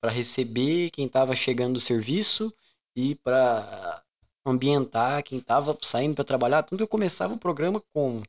para 0.00 0.10
receber 0.10 0.90
quem 0.90 1.06
estava 1.06 1.34
chegando 1.34 1.74
do 1.74 1.80
serviço 1.80 2.52
e 2.96 3.14
para 3.16 4.02
ambientar 4.44 5.22
quem 5.22 5.38
estava 5.38 5.76
saindo 5.82 6.14
para 6.14 6.24
trabalhar. 6.24 6.62
Tanto 6.62 6.78
que 6.78 6.82
eu 6.82 6.88
começava 6.88 7.34
o 7.34 7.38
programa 7.38 7.82
com. 7.94 8.22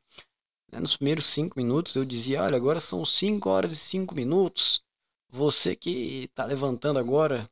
Né, 0.71 0.79
nos 0.79 0.95
primeiros 0.95 1.25
cinco 1.25 1.57
minutos 1.57 1.95
eu 1.95 2.05
dizia: 2.05 2.43
olha, 2.43 2.55
agora 2.55 2.79
são 2.79 3.03
cinco 3.03 3.49
horas 3.49 3.71
e 3.71 3.77
cinco 3.77 4.13
minutos. 4.13 4.81
Você 5.29 5.75
que 5.75 6.25
está 6.25 6.45
levantando 6.45 6.99
agora, 6.99 7.49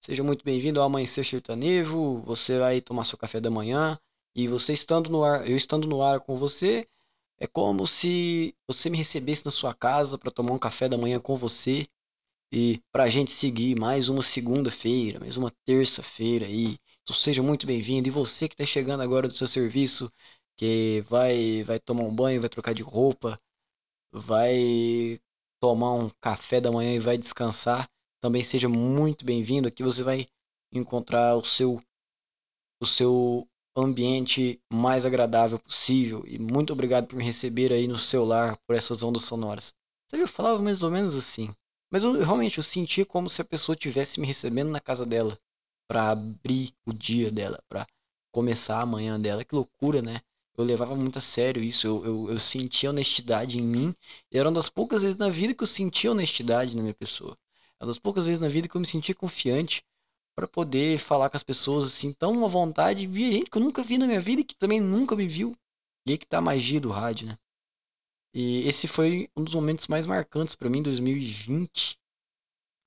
seja 0.00 0.24
muito 0.24 0.44
bem-vindo 0.44 0.80
ao 0.80 0.86
Amanhecer 0.86 1.24
Sertanejo. 1.24 2.18
Você 2.22 2.58
vai 2.58 2.80
tomar 2.80 3.04
seu 3.04 3.16
café 3.16 3.40
da 3.40 3.50
manhã. 3.50 3.98
E 4.34 4.46
você 4.46 4.72
estando 4.72 5.10
no 5.10 5.24
ar, 5.24 5.48
eu 5.48 5.56
estando 5.56 5.88
no 5.88 6.02
ar 6.02 6.20
com 6.20 6.36
você, 6.36 6.86
é 7.38 7.46
como 7.46 7.86
se 7.86 8.54
você 8.66 8.88
me 8.90 8.98
recebesse 8.98 9.44
na 9.44 9.50
sua 9.50 9.74
casa 9.74 10.18
para 10.18 10.30
tomar 10.30 10.52
um 10.52 10.58
café 10.58 10.88
da 10.88 10.98
manhã 10.98 11.18
com 11.18 11.34
você 11.34 11.86
e 12.52 12.80
para 12.92 13.04
a 13.04 13.08
gente 13.08 13.32
seguir 13.32 13.78
mais 13.78 14.08
uma 14.08 14.22
segunda-feira, 14.22 15.20
mais 15.20 15.36
uma 15.36 15.50
terça-feira 15.64 16.46
aí, 16.46 16.76
então 17.02 17.14
seja 17.14 17.42
muito 17.42 17.66
bem-vindo. 17.66 18.08
E 18.08 18.10
você 18.12 18.48
que 18.48 18.54
está 18.54 18.66
chegando 18.66 19.02
agora 19.02 19.26
do 19.26 19.34
seu 19.34 19.48
serviço, 19.48 20.12
que 20.56 21.02
vai, 21.08 21.64
vai 21.64 21.80
tomar 21.80 22.02
um 22.02 22.14
banho, 22.14 22.40
vai 22.40 22.50
trocar 22.50 22.74
de 22.74 22.82
roupa, 22.82 23.38
vai 24.12 25.20
tomar 25.60 25.94
um 25.94 26.10
café 26.20 26.60
da 26.60 26.70
manhã 26.70 26.94
e 26.94 26.98
vai 26.98 27.16
descansar, 27.16 27.88
também 28.20 28.42
seja 28.44 28.68
muito 28.68 29.24
bem-vindo. 29.24 29.68
Aqui 29.68 29.82
você 29.82 30.02
vai 30.02 30.26
encontrar 30.72 31.36
o 31.36 31.44
seu 31.44 31.80
o 32.82 32.86
seu 32.86 33.46
ambiente 33.76 34.60
mais 34.72 35.04
agradável 35.04 35.58
possível. 35.58 36.24
E 36.26 36.38
muito 36.38 36.72
obrigado 36.72 37.06
por 37.06 37.16
me 37.16 37.24
receber 37.24 37.72
aí 37.72 37.86
no 37.86 37.98
seu 37.98 38.24
lar 38.24 38.56
por 38.66 38.76
essas 38.76 39.02
ondas 39.02 39.22
sonoras. 39.22 39.74
Você 40.08 40.20
eu 40.20 40.28
falava 40.28 40.60
mais 40.60 40.82
ou 40.82 40.90
menos 40.90 41.16
assim. 41.16 41.54
Mas 41.90 42.04
eu, 42.04 42.12
realmente 42.12 42.58
eu 42.58 42.64
sentia 42.64 43.04
como 43.04 43.28
se 43.28 43.42
a 43.42 43.44
pessoa 43.44 43.74
estivesse 43.74 44.20
me 44.20 44.26
recebendo 44.26 44.70
na 44.70 44.80
casa 44.80 45.04
dela 45.04 45.38
para 45.88 46.10
abrir 46.10 46.72
o 46.86 46.92
dia 46.92 47.30
dela, 47.30 47.60
para 47.68 47.86
começar 48.32 48.80
a 48.80 48.86
manhã 48.86 49.20
dela. 49.20 49.44
Que 49.44 49.54
loucura, 49.54 50.00
né? 50.00 50.20
Eu 50.56 50.64
levava 50.64 50.94
muito 50.94 51.18
a 51.18 51.22
sério 51.22 51.62
isso, 51.62 51.86
eu, 51.86 52.04
eu, 52.04 52.30
eu 52.32 52.40
sentia 52.40 52.90
honestidade 52.90 53.58
em 53.58 53.62
mim. 53.62 53.94
E 54.30 54.38
era 54.38 54.48
uma 54.48 54.54
das 54.54 54.68
poucas 54.68 55.02
vezes 55.02 55.16
na 55.16 55.28
vida 55.28 55.54
que 55.54 55.62
eu 55.62 55.66
sentia 55.66 56.12
honestidade 56.12 56.76
na 56.76 56.82
minha 56.82 56.94
pessoa. 56.94 57.36
Era 57.78 57.86
uma 57.86 57.88
das 57.88 57.98
poucas 57.98 58.26
vezes 58.26 58.38
na 58.38 58.48
vida 58.48 58.68
que 58.68 58.76
eu 58.76 58.80
me 58.80 58.86
sentia 58.86 59.14
confiante 59.14 59.82
para 60.34 60.48
poder 60.48 60.98
falar 60.98 61.28
com 61.28 61.36
as 61.36 61.42
pessoas 61.42 61.86
assim, 61.86 62.12
tão 62.12 62.44
à 62.44 62.48
vontade. 62.48 63.06
Via 63.06 63.32
gente 63.32 63.50
que 63.50 63.58
eu 63.58 63.62
nunca 63.62 63.82
vi 63.82 63.98
na 63.98 64.06
minha 64.06 64.20
vida 64.20 64.40
e 64.40 64.44
que 64.44 64.56
também 64.56 64.80
nunca 64.80 65.16
me 65.16 65.26
viu. 65.26 65.52
E 66.06 66.12
aí 66.12 66.18
que 66.18 66.26
tá 66.26 66.38
a 66.38 66.42
magia 66.42 66.80
do 66.80 66.90
rádio, 66.90 67.28
né? 67.28 67.36
E 68.34 68.66
esse 68.68 68.86
foi 68.86 69.28
um 69.36 69.42
dos 69.42 69.54
momentos 69.54 69.88
mais 69.88 70.06
marcantes 70.06 70.54
para 70.54 70.70
mim 70.70 70.78
em 70.78 70.82
2020. 70.82 71.98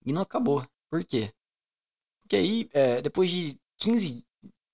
E 0.05 0.13
não 0.13 0.21
acabou. 0.21 0.65
Por 0.89 1.03
quê? 1.03 1.33
Porque 2.21 2.35
aí, 2.35 2.69
é, 2.73 3.01
depois 3.01 3.29
de 3.29 3.57
15, 3.79 4.23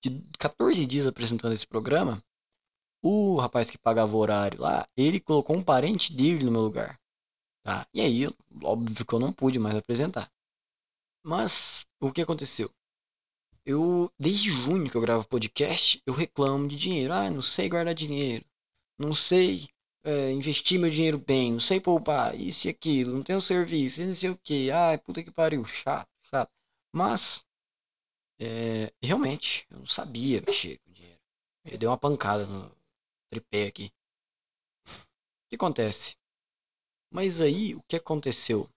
de 0.02 0.22
14 0.38 0.86
dias 0.86 1.06
apresentando 1.06 1.52
esse 1.52 1.66
programa, 1.66 2.22
o 3.02 3.36
rapaz 3.36 3.70
que 3.70 3.78
pagava 3.78 4.14
o 4.14 4.18
horário 4.18 4.60
lá, 4.60 4.86
ele 4.96 5.20
colocou 5.20 5.56
um 5.56 5.62
parente 5.62 6.12
dele 6.12 6.44
no 6.44 6.52
meu 6.52 6.60
lugar. 6.60 6.98
Tá? 7.62 7.86
E 7.92 8.00
aí, 8.00 8.28
óbvio 8.62 9.04
que 9.04 9.12
eu 9.12 9.18
não 9.18 9.32
pude 9.32 9.58
mais 9.58 9.74
apresentar. 9.76 10.30
Mas, 11.22 11.86
o 12.00 12.10
que 12.12 12.22
aconteceu? 12.22 12.70
Eu, 13.64 14.10
desde 14.18 14.50
junho 14.50 14.90
que 14.90 14.96
eu 14.96 15.00
gravo 15.00 15.28
podcast, 15.28 16.02
eu 16.06 16.14
reclamo 16.14 16.66
de 16.66 16.76
dinheiro. 16.76 17.12
Ah, 17.12 17.30
não 17.30 17.42
sei 17.42 17.68
guardar 17.68 17.94
dinheiro. 17.94 18.44
Não 18.98 19.14
sei 19.14 19.68
é, 20.02 20.30
investir 20.32 20.78
meu 20.78 20.90
dinheiro 20.90 21.18
bem. 21.18 21.52
Não 21.52 21.60
sei 21.60 21.80
poupar. 21.80 22.34
Isso 22.38 22.66
e 22.66 22.70
aquilo. 22.70 23.12
Não 23.14 23.22
tenho 23.22 23.40
serviço. 23.40 24.02
Não 24.02 24.14
sei 24.14 24.30
o 24.30 24.38
que. 24.38 24.70
Ai, 24.70 24.98
puta 24.98 25.22
que 25.22 25.30
pariu. 25.30 25.64
Chato, 25.64 26.08
chato. 26.30 26.50
Mas, 26.92 27.44
é, 28.40 28.92
realmente, 29.02 29.66
eu 29.70 29.78
não 29.78 29.86
sabia 29.86 30.42
mexer 30.46 30.78
com 30.78 30.92
dinheiro. 30.92 31.20
Eu 31.64 31.78
dei 31.78 31.88
uma 31.88 31.98
pancada 31.98 32.46
no 32.46 32.74
tripé 33.30 33.66
aqui. 33.66 33.92
O 34.86 35.50
que 35.50 35.56
acontece? 35.56 36.16
Mas 37.12 37.40
aí, 37.40 37.74
o 37.74 37.82
que 37.82 37.96
aconteceu? 37.96 38.68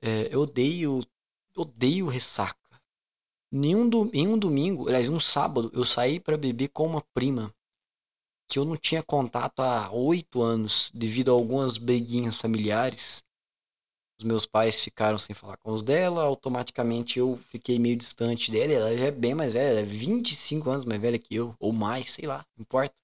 É, 0.00 0.32
eu 0.32 0.42
odeio, 0.42 1.04
odeio 1.60 2.06
ressaca. 2.06 2.58
Nenhum 3.50 3.88
do, 3.88 4.10
em 4.12 4.28
um 4.28 4.38
domingo, 4.38 4.88
aliás, 4.88 5.08
um 5.08 5.20
sábado, 5.20 5.70
eu 5.74 5.84
saí 5.84 6.20
para 6.20 6.36
beber 6.36 6.68
com 6.68 6.86
uma 6.86 7.02
prima 7.14 7.54
que 8.46 8.58
eu 8.58 8.64
não 8.64 8.76
tinha 8.76 9.02
contato 9.02 9.60
há 9.60 9.90
oito 9.92 10.42
anos 10.42 10.90
devido 10.94 11.30
a 11.30 11.34
algumas 11.34 11.76
briguinhas 11.76 12.36
familiares 12.36 13.22
os 14.20 14.24
meus 14.24 14.44
pais 14.44 14.82
ficaram 14.82 15.16
sem 15.16 15.32
falar 15.32 15.56
com 15.58 15.70
os 15.70 15.80
dela, 15.80 16.24
automaticamente 16.24 17.20
eu 17.20 17.36
fiquei 17.36 17.78
meio 17.78 17.96
distante 17.96 18.50
dela. 18.50 18.72
Ela 18.72 18.98
já 18.98 19.06
é 19.06 19.10
bem 19.12 19.32
mais 19.32 19.52
velha, 19.52 19.70
ela 19.70 19.80
é 19.80 19.84
25 19.84 20.68
anos 20.68 20.84
mais 20.84 21.00
velha 21.00 21.18
que 21.18 21.36
eu, 21.36 21.54
ou 21.60 21.72
mais, 21.72 22.10
sei 22.10 22.26
lá, 22.26 22.44
não 22.56 22.62
importa. 22.62 22.96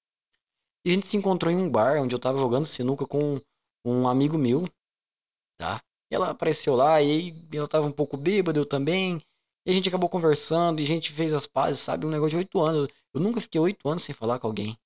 E 0.83 0.91
a 0.91 0.93
gente 0.93 1.07
se 1.07 1.15
encontrou 1.15 1.51
em 1.51 1.55
um 1.55 1.69
bar 1.69 2.01
onde 2.01 2.13
eu 2.13 2.19
tava 2.19 2.37
jogando 2.37 2.65
sinuca 2.65 3.07
com 3.07 3.39
um 3.85 4.07
amigo 4.09 4.37
meu, 4.37 4.67
tá? 5.57 5.81
Ela 6.15 6.29
apareceu 6.29 6.75
lá 6.75 7.01
e 7.01 7.35
ela 7.53 7.67
tava 7.67 7.85
um 7.87 7.91
pouco 7.91 8.15
bêbada, 8.15 8.59
eu 8.59 8.65
também. 8.65 9.21
E 9.65 9.71
a 9.71 9.73
gente 9.73 9.89
acabou 9.89 10.09
conversando 10.09 10.79
e 10.79 10.83
a 10.83 10.87
gente 10.87 11.11
fez 11.11 11.33
as 11.33 11.47
pazes, 11.47 11.81
sabe? 11.81 12.05
Um 12.05 12.09
negócio 12.09 12.31
de 12.31 12.37
oito 12.37 12.61
anos. 12.61 12.87
Eu 13.13 13.19
nunca 13.19 13.41
fiquei 13.41 13.59
oito 13.59 13.87
anos 13.89 14.03
sem 14.03 14.13
falar 14.13 14.39
com 14.39 14.47
alguém. 14.47 14.77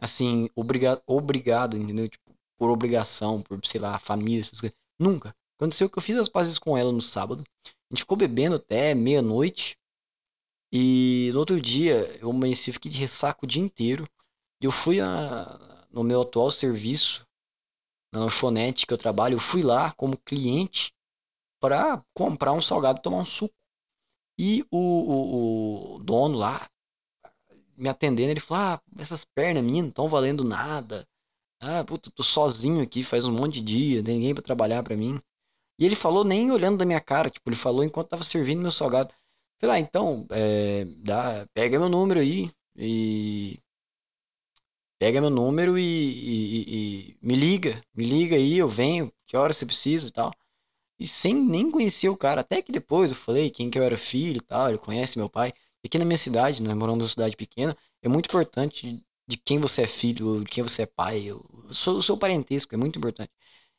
Assim, 0.00 0.48
obrigado, 0.56 1.00
obrigado, 1.06 1.76
entendeu? 1.76 2.08
Tipo, 2.08 2.34
por 2.58 2.70
obrigação, 2.70 3.40
por, 3.40 3.60
sei 3.64 3.80
lá, 3.80 3.98
família, 3.98 4.40
essas 4.40 4.60
coisas. 4.60 4.76
Nunca. 4.98 5.34
Aconteceu 5.56 5.88
que 5.88 5.96
eu 5.96 6.02
fiz 6.02 6.16
as 6.16 6.28
pazes 6.28 6.58
com 6.58 6.76
ela 6.76 6.90
no 6.90 7.02
sábado. 7.02 7.44
A 7.66 7.94
gente 7.94 8.00
ficou 8.00 8.16
bebendo 8.16 8.56
até 8.56 8.94
meia-noite. 8.94 9.76
E 10.72 11.30
no 11.32 11.38
outro 11.38 11.60
dia 11.60 12.18
eu 12.20 12.30
amanheci, 12.30 12.72
fiquei 12.72 12.90
de 12.90 12.98
ressaco 12.98 13.44
o 13.44 13.48
dia 13.48 13.62
inteiro. 13.62 14.08
E 14.60 14.64
eu 14.64 14.72
fui 14.72 15.00
a, 15.00 15.86
no 15.90 16.02
meu 16.02 16.22
atual 16.22 16.50
serviço, 16.50 17.26
na 18.12 18.20
lanchonete 18.20 18.86
que 18.86 18.92
eu 18.92 18.98
trabalho, 18.98 19.34
eu 19.34 19.40
fui 19.40 19.62
lá 19.62 19.92
como 19.92 20.18
cliente 20.18 20.92
para 21.60 22.04
comprar 22.14 22.52
um 22.52 22.60
salgado 22.60 22.98
e 22.98 23.02
tomar 23.02 23.18
um 23.18 23.24
suco. 23.24 23.54
E 24.38 24.64
o, 24.70 24.78
o, 24.78 25.94
o, 25.96 25.98
dono 26.00 26.36
lá, 26.36 26.68
me 27.76 27.88
atendendo, 27.88 28.30
ele 28.30 28.40
falou: 28.40 28.64
Ah, 28.64 28.80
essas 28.98 29.24
pernas 29.24 29.62
minhas 29.62 29.82
não 29.82 29.88
estão 29.90 30.08
valendo 30.08 30.44
nada. 30.44 31.06
Ah, 31.60 31.84
puta, 31.84 32.10
tô 32.10 32.22
sozinho 32.22 32.82
aqui 32.82 33.04
faz 33.04 33.24
um 33.24 33.32
monte 33.32 33.60
de 33.60 33.62
dia, 33.62 34.02
tem 34.02 34.16
ninguém 34.16 34.34
para 34.34 34.42
trabalhar 34.42 34.82
para 34.82 34.96
mim. 34.96 35.20
E 35.78 35.86
ele 35.86 35.94
falou 35.94 36.24
nem 36.24 36.50
olhando 36.50 36.78
da 36.78 36.84
minha 36.84 37.00
cara, 37.00 37.30
tipo, 37.30 37.48
ele 37.48 37.56
falou 37.56 37.84
enquanto 37.84 38.08
tava 38.08 38.22
servindo 38.24 38.60
meu 38.62 38.72
salgado. 38.72 39.14
Falei, 39.60 39.76
ah, 39.76 39.78
então, 39.78 40.26
é, 40.30 40.84
dá, 40.98 41.46
pega 41.54 41.78
meu 41.78 41.88
número 41.88 42.20
aí 42.20 42.50
e. 42.76 43.60
Pega 45.02 45.20
meu 45.20 45.30
número 45.30 45.76
e, 45.76 45.82
e, 45.82 46.64
e, 46.68 47.16
me 47.20 47.34
liga, 47.34 47.82
me 47.92 48.04
liga 48.04 48.36
aí, 48.36 48.58
eu 48.58 48.68
venho, 48.68 49.12
que 49.26 49.36
hora 49.36 49.52
você 49.52 49.66
precisa 49.66 50.06
e 50.06 50.12
tal. 50.12 50.30
E 50.96 51.08
sem 51.08 51.34
nem 51.34 51.72
conhecer 51.72 52.08
o 52.08 52.16
cara, 52.16 52.42
até 52.42 52.62
que 52.62 52.70
depois 52.70 53.10
eu 53.10 53.16
falei 53.16 53.50
quem 53.50 53.68
que 53.68 53.76
eu 53.76 53.82
era 53.82 53.96
filho 53.96 54.36
e 54.36 54.40
tal, 54.40 54.68
ele 54.68 54.78
conhece 54.78 55.18
meu 55.18 55.28
pai. 55.28 55.52
Aqui 55.84 55.98
na 55.98 56.04
minha 56.04 56.16
cidade, 56.16 56.62
né, 56.62 56.72
morando 56.72 56.98
numa 56.98 57.08
cidade 57.08 57.36
pequena, 57.36 57.76
é 58.00 58.08
muito 58.08 58.26
importante 58.26 59.04
de 59.26 59.36
quem 59.38 59.58
você 59.58 59.82
é 59.82 59.86
filho, 59.88 60.44
de 60.44 60.48
quem 60.48 60.62
você 60.62 60.82
é 60.82 60.86
pai. 60.86 61.24
Eu, 61.24 61.44
o 61.68 61.74
seu 62.00 62.16
parentesco 62.16 62.72
é 62.72 62.78
muito 62.78 62.96
importante. 62.96 63.32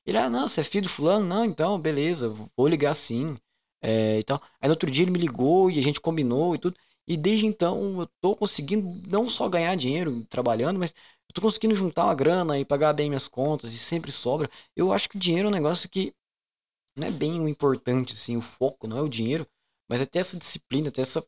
Ele, 0.06 0.18
ah, 0.18 0.30
não, 0.30 0.46
você 0.46 0.60
é 0.60 0.64
filho 0.66 0.84
do 0.84 0.90
fulano? 0.90 1.26
Não, 1.26 1.46
então, 1.46 1.80
beleza, 1.80 2.36
vou 2.58 2.68
ligar 2.68 2.94
sim. 2.94 3.38
É, 3.82 4.20
então, 4.20 4.42
aí 4.60 4.68
no 4.68 4.74
outro 4.74 4.92
dia 4.92 5.06
ele 5.06 5.12
me 5.12 5.20
ligou 5.20 5.72
e 5.72 5.80
a 5.80 5.84
gente 5.84 6.02
combinou 6.02 6.54
e 6.54 6.58
tudo. 6.58 6.76
E 7.08 7.18
desde 7.18 7.46
então 7.46 8.02
eu 8.02 8.08
tô 8.22 8.36
conseguindo 8.36 9.02
não 9.10 9.30
só 9.30 9.50
ganhar 9.50 9.76
dinheiro 9.76 10.26
trabalhando, 10.26 10.80
mas 10.80 10.92
eu 11.30 11.34
tô 11.34 11.42
conseguindo 11.42 11.76
juntar 11.76 12.06
uma 12.06 12.16
grana 12.16 12.58
e 12.60 12.66
pagar 12.66 12.94
bem 12.94 13.10
minhas 13.10 13.28
contas 13.28 13.74
e 13.74 13.80
sempre 13.80 14.12
sobra. 14.12 14.50
Eu 14.76 14.94
acho 14.94 15.10
que 15.10 15.18
o 15.18 15.20
dinheiro 15.20 15.48
é 15.48 15.52
um 15.52 15.54
negócio 15.54 15.90
que 15.90 16.14
não 16.96 17.08
é 17.08 17.12
bem 17.12 17.40
o 17.42 17.48
importante, 17.50 18.14
assim, 18.14 18.38
o 18.38 18.42
foco 18.42 18.88
não 18.88 18.98
é 18.98 19.02
o 19.02 19.10
dinheiro, 19.10 19.48
mas 19.90 20.02
é 20.02 20.06
ter 20.06 20.20
essa 20.20 20.38
disciplina, 20.38 20.92
ter 20.92 21.02
essa 21.02 21.26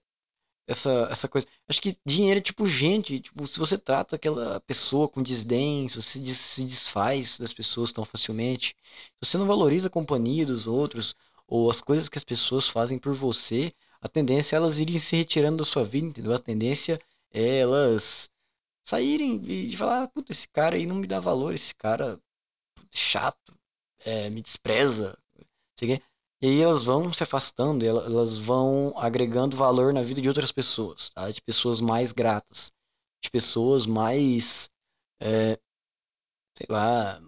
essa, 0.68 1.08
essa 1.12 1.28
coisa. 1.28 1.48
Acho 1.68 1.82
que 1.82 1.98
dinheiro 2.06 2.40
é 2.40 2.42
tipo 2.42 2.68
gente. 2.68 3.20
Tipo, 3.20 3.48
se 3.48 3.60
você 3.60 3.78
trata 3.78 4.16
aquela 4.16 4.60
pessoa 4.62 5.08
com 5.10 5.22
desdém, 5.22 5.88
se 5.90 6.02
você 6.02 6.20
se 6.34 6.64
desfaz 6.66 7.38
das 7.38 7.54
pessoas 7.54 7.92
tão 7.94 8.06
facilmente, 8.06 8.76
se 9.24 9.30
você 9.32 9.38
não 9.38 9.48
valoriza 9.48 9.88
a 9.88 9.92
companhia 9.92 10.46
dos 10.46 10.68
outros, 10.68 11.16
ou 11.48 11.70
as 11.70 11.82
coisas 11.82 12.10
que 12.10 12.18
as 12.18 12.24
pessoas 12.24 12.68
fazem 12.70 12.98
por 12.98 13.14
você, 13.14 13.72
a 14.06 14.08
tendência 14.08 14.56
é 14.56 14.58
elas 14.58 14.80
irem 14.80 15.00
se 15.00 15.16
retirando 15.16 15.58
da 15.58 15.64
sua 15.64 15.84
vida, 15.84 16.06
entendeu? 16.06 16.32
A 16.32 16.38
tendência 16.38 17.02
é 17.34 17.58
elas 17.58 18.30
saírem 18.86 19.42
e 19.44 19.76
falar, 19.76 20.08
puta, 20.10 20.32
esse 20.32 20.48
cara 20.48 20.76
aí 20.76 20.86
não 20.86 20.96
me 20.96 21.08
dá 21.08 21.20
valor, 21.20 21.56
esse 21.56 21.74
cara 21.74 22.22
chato, 22.94 23.58
é, 24.06 24.30
me 24.30 24.44
despreza, 24.44 25.18
sei 25.78 26.00
e 26.40 26.48
aí 26.48 26.62
elas 26.62 26.84
vão 26.84 27.12
se 27.12 27.24
afastando, 27.24 27.84
elas 27.84 28.36
vão 28.36 28.94
agregando 28.98 29.58
valor 29.58 29.92
na 29.92 30.04
vida 30.04 30.22
de 30.22 30.28
outras 30.28 30.52
pessoas, 30.52 31.10
tá? 31.10 31.32
De 31.32 31.42
pessoas 31.42 31.82
mais 31.82 32.12
gratas, 32.12 32.72
de 33.24 33.32
pessoas 33.32 33.88
mais, 33.88 34.70
é, 35.20 35.58
sei 36.56 36.68
lá, 36.70 37.20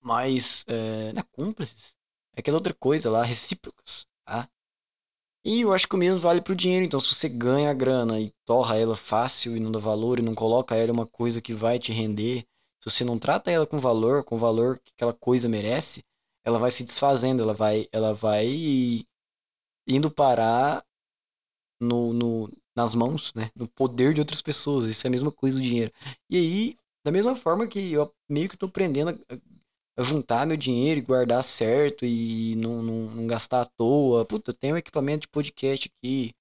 mais, 0.00 0.64
é, 0.68 1.12
não 1.12 1.20
é 1.20 1.24
cúmplices, 1.24 1.94
é 2.34 2.40
aquela 2.40 2.56
outra 2.56 2.72
coisa 2.72 3.10
lá, 3.10 3.22
recíprocas, 3.22 4.06
tá? 4.24 4.48
E 5.48 5.60
eu 5.60 5.72
acho 5.72 5.86
que 5.86 5.94
o 5.94 5.98
mesmo 5.98 6.18
vale 6.18 6.40
pro 6.40 6.56
dinheiro, 6.56 6.84
então 6.84 6.98
se 6.98 7.14
você 7.14 7.28
ganha 7.28 7.70
a 7.70 7.72
grana 7.72 8.18
e 8.18 8.32
torra 8.44 8.76
ela 8.76 8.96
fácil 8.96 9.56
e 9.56 9.60
não 9.60 9.70
dá 9.70 9.78
valor 9.78 10.18
e 10.18 10.22
não 10.22 10.34
coloca 10.34 10.74
ela 10.74 10.92
uma 10.92 11.06
coisa 11.06 11.40
que 11.40 11.54
vai 11.54 11.78
te 11.78 11.92
render, 11.92 12.40
se 12.82 12.90
você 12.90 13.04
não 13.04 13.16
trata 13.16 13.48
ela 13.48 13.64
com 13.64 13.78
valor, 13.78 14.24
com 14.24 14.34
o 14.34 14.38
valor 14.38 14.76
que 14.80 14.90
aquela 14.96 15.12
coisa 15.12 15.48
merece, 15.48 16.02
ela 16.44 16.58
vai 16.58 16.72
se 16.72 16.82
desfazendo, 16.82 17.44
ela 17.44 17.54
vai, 17.54 17.88
ela 17.92 18.12
vai 18.12 19.06
indo 19.86 20.10
parar 20.10 20.84
no, 21.80 22.12
no, 22.12 22.52
nas 22.74 22.92
mãos, 22.96 23.32
né? 23.32 23.48
No 23.54 23.68
poder 23.68 24.14
de 24.14 24.20
outras 24.20 24.42
pessoas. 24.42 24.86
Isso 24.86 25.06
é 25.06 25.08
a 25.08 25.12
mesma 25.12 25.30
coisa 25.30 25.58
do 25.58 25.62
dinheiro. 25.62 25.92
E 26.28 26.36
aí, 26.36 26.76
da 27.04 27.12
mesma 27.12 27.36
forma 27.36 27.68
que 27.68 27.92
eu 27.92 28.12
meio 28.28 28.48
que 28.48 28.56
tô 28.56 28.66
aprendendo 28.66 29.10
a 29.10 29.38
juntar 30.04 30.46
meu 30.46 30.56
dinheiro 30.56 31.00
e 31.00 31.02
guardar 31.02 31.42
certo 31.42 32.04
e 32.04 32.54
não, 32.56 32.82
não, 32.82 33.10
não, 33.10 33.26
gastar 33.26 33.62
à 33.62 33.64
toa. 33.64 34.24
Puta, 34.24 34.52
tenho 34.52 34.74
um 34.74 34.78
equipamento 34.78 35.22
de 35.22 35.28
podcast 35.28 35.90
aqui. 35.90 36.32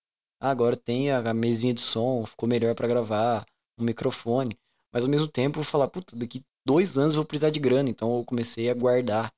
Ah, 0.41 0.50
agora 0.50 0.76
tem 0.76 1.12
a, 1.12 1.34
mesinha 1.34 1.74
de 1.74 1.82
som, 1.82 2.26
ficou 2.26 2.48
melhor 2.48 2.76
para 2.76 2.88
gravar, 2.88 3.46
um 3.80 3.86
microfone. 3.86 4.58
Mas 4.91 5.06
ao 5.06 5.10
mesmo 5.10 5.28
tempo 5.28 5.60
eu 5.60 5.63
falar, 5.63 5.88
puta, 5.88 6.15
daqui 6.15 6.44
dois 6.65 6.98
anos 6.98 7.13
eu 7.13 7.20
vou 7.20 7.26
precisar 7.26 7.50
de 7.50 7.60
grana. 7.60 7.89
Então 7.89 8.18
eu 8.18 8.26
comecei 8.26 8.70
a 8.70 8.74
guardar. 8.74 9.32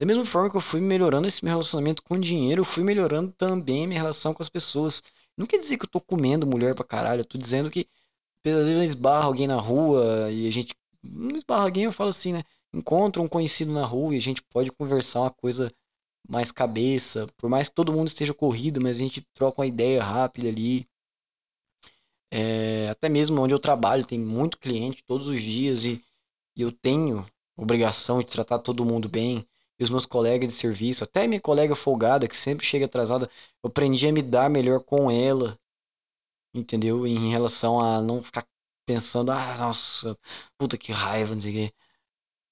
Da 0.00 0.06
mesma 0.06 0.24
forma 0.24 0.48
que 0.48 0.56
eu 0.56 0.60
fui 0.60 0.80
melhorando 0.80 1.26
esse 1.26 1.44
meu 1.44 1.50
relacionamento 1.50 2.04
com 2.04 2.14
o 2.14 2.20
dinheiro, 2.20 2.60
eu 2.60 2.64
fui 2.64 2.84
melhorando 2.84 3.32
também 3.32 3.86
minha 3.86 3.98
relação 3.98 4.32
com 4.32 4.42
as 4.42 4.48
pessoas. 4.48 5.02
Não 5.36 5.46
quer 5.46 5.58
dizer 5.58 5.76
que 5.76 5.84
eu 5.84 5.90
tô 5.90 6.00
comendo 6.00 6.46
mulher 6.46 6.74
pra 6.74 6.84
caralho, 6.84 7.22
eu 7.22 7.24
tô 7.24 7.36
dizendo 7.36 7.68
que 7.70 7.88
às 8.46 8.52
vezes 8.52 8.68
eu 8.68 8.82
esbarro 8.82 9.26
alguém 9.26 9.48
na 9.48 9.56
rua 9.56 10.30
e 10.30 10.46
a 10.46 10.50
gente. 10.52 10.72
Não 11.02 11.36
esbarra 11.36 11.64
alguém, 11.64 11.84
eu 11.84 11.92
falo 11.92 12.10
assim, 12.10 12.32
né? 12.32 12.42
Encontro 12.72 13.22
um 13.22 13.28
conhecido 13.28 13.72
na 13.72 13.84
rua 13.84 14.14
e 14.14 14.18
a 14.18 14.22
gente 14.22 14.42
pode 14.42 14.70
conversar 14.70 15.22
uma 15.22 15.30
coisa 15.30 15.72
mais 16.28 16.52
cabeça. 16.52 17.26
Por 17.36 17.48
mais 17.48 17.68
que 17.68 17.74
todo 17.74 17.92
mundo 17.92 18.08
esteja 18.08 18.34
corrido, 18.34 18.80
mas 18.80 18.98
a 18.98 19.02
gente 19.02 19.26
troca 19.34 19.60
uma 19.60 19.66
ideia 19.66 20.02
rápida 20.02 20.48
ali. 20.48 20.86
É, 22.30 22.88
até 22.90 23.08
mesmo 23.08 23.40
onde 23.40 23.54
eu 23.54 23.58
trabalho, 23.58 24.04
tem 24.04 24.18
muito 24.18 24.58
cliente 24.58 25.02
todos 25.04 25.26
os 25.28 25.42
dias 25.42 25.84
e, 25.84 26.02
e 26.54 26.62
eu 26.62 26.70
tenho 26.70 27.26
obrigação 27.56 28.20
de 28.20 28.26
tratar 28.26 28.58
todo 28.58 28.84
mundo 28.84 29.08
bem 29.08 29.46
e 29.78 29.84
os 29.84 29.90
meus 29.90 30.04
colegas 30.04 30.50
de 30.50 30.56
serviço, 30.56 31.04
até 31.04 31.26
minha 31.26 31.40
colega 31.40 31.74
folgada, 31.74 32.26
que 32.26 32.36
sempre 32.36 32.66
chega 32.66 32.86
atrasada, 32.86 33.30
eu 33.62 33.68
aprendi 33.68 34.08
a 34.08 34.12
me 34.12 34.20
dar 34.20 34.50
melhor 34.50 34.80
com 34.80 35.10
ela, 35.10 35.56
entendeu? 36.52 37.06
Em 37.06 37.30
relação 37.30 37.80
a 37.80 38.02
não 38.02 38.22
ficar 38.22 38.44
pensando, 38.84 39.30
ah, 39.30 39.56
nossa, 39.56 40.18
puta 40.58 40.76
que 40.76 40.90
raiva, 40.90 41.34
não 41.34 41.40
sei 41.40 41.50
o 41.50 41.54
quê. 41.54 41.74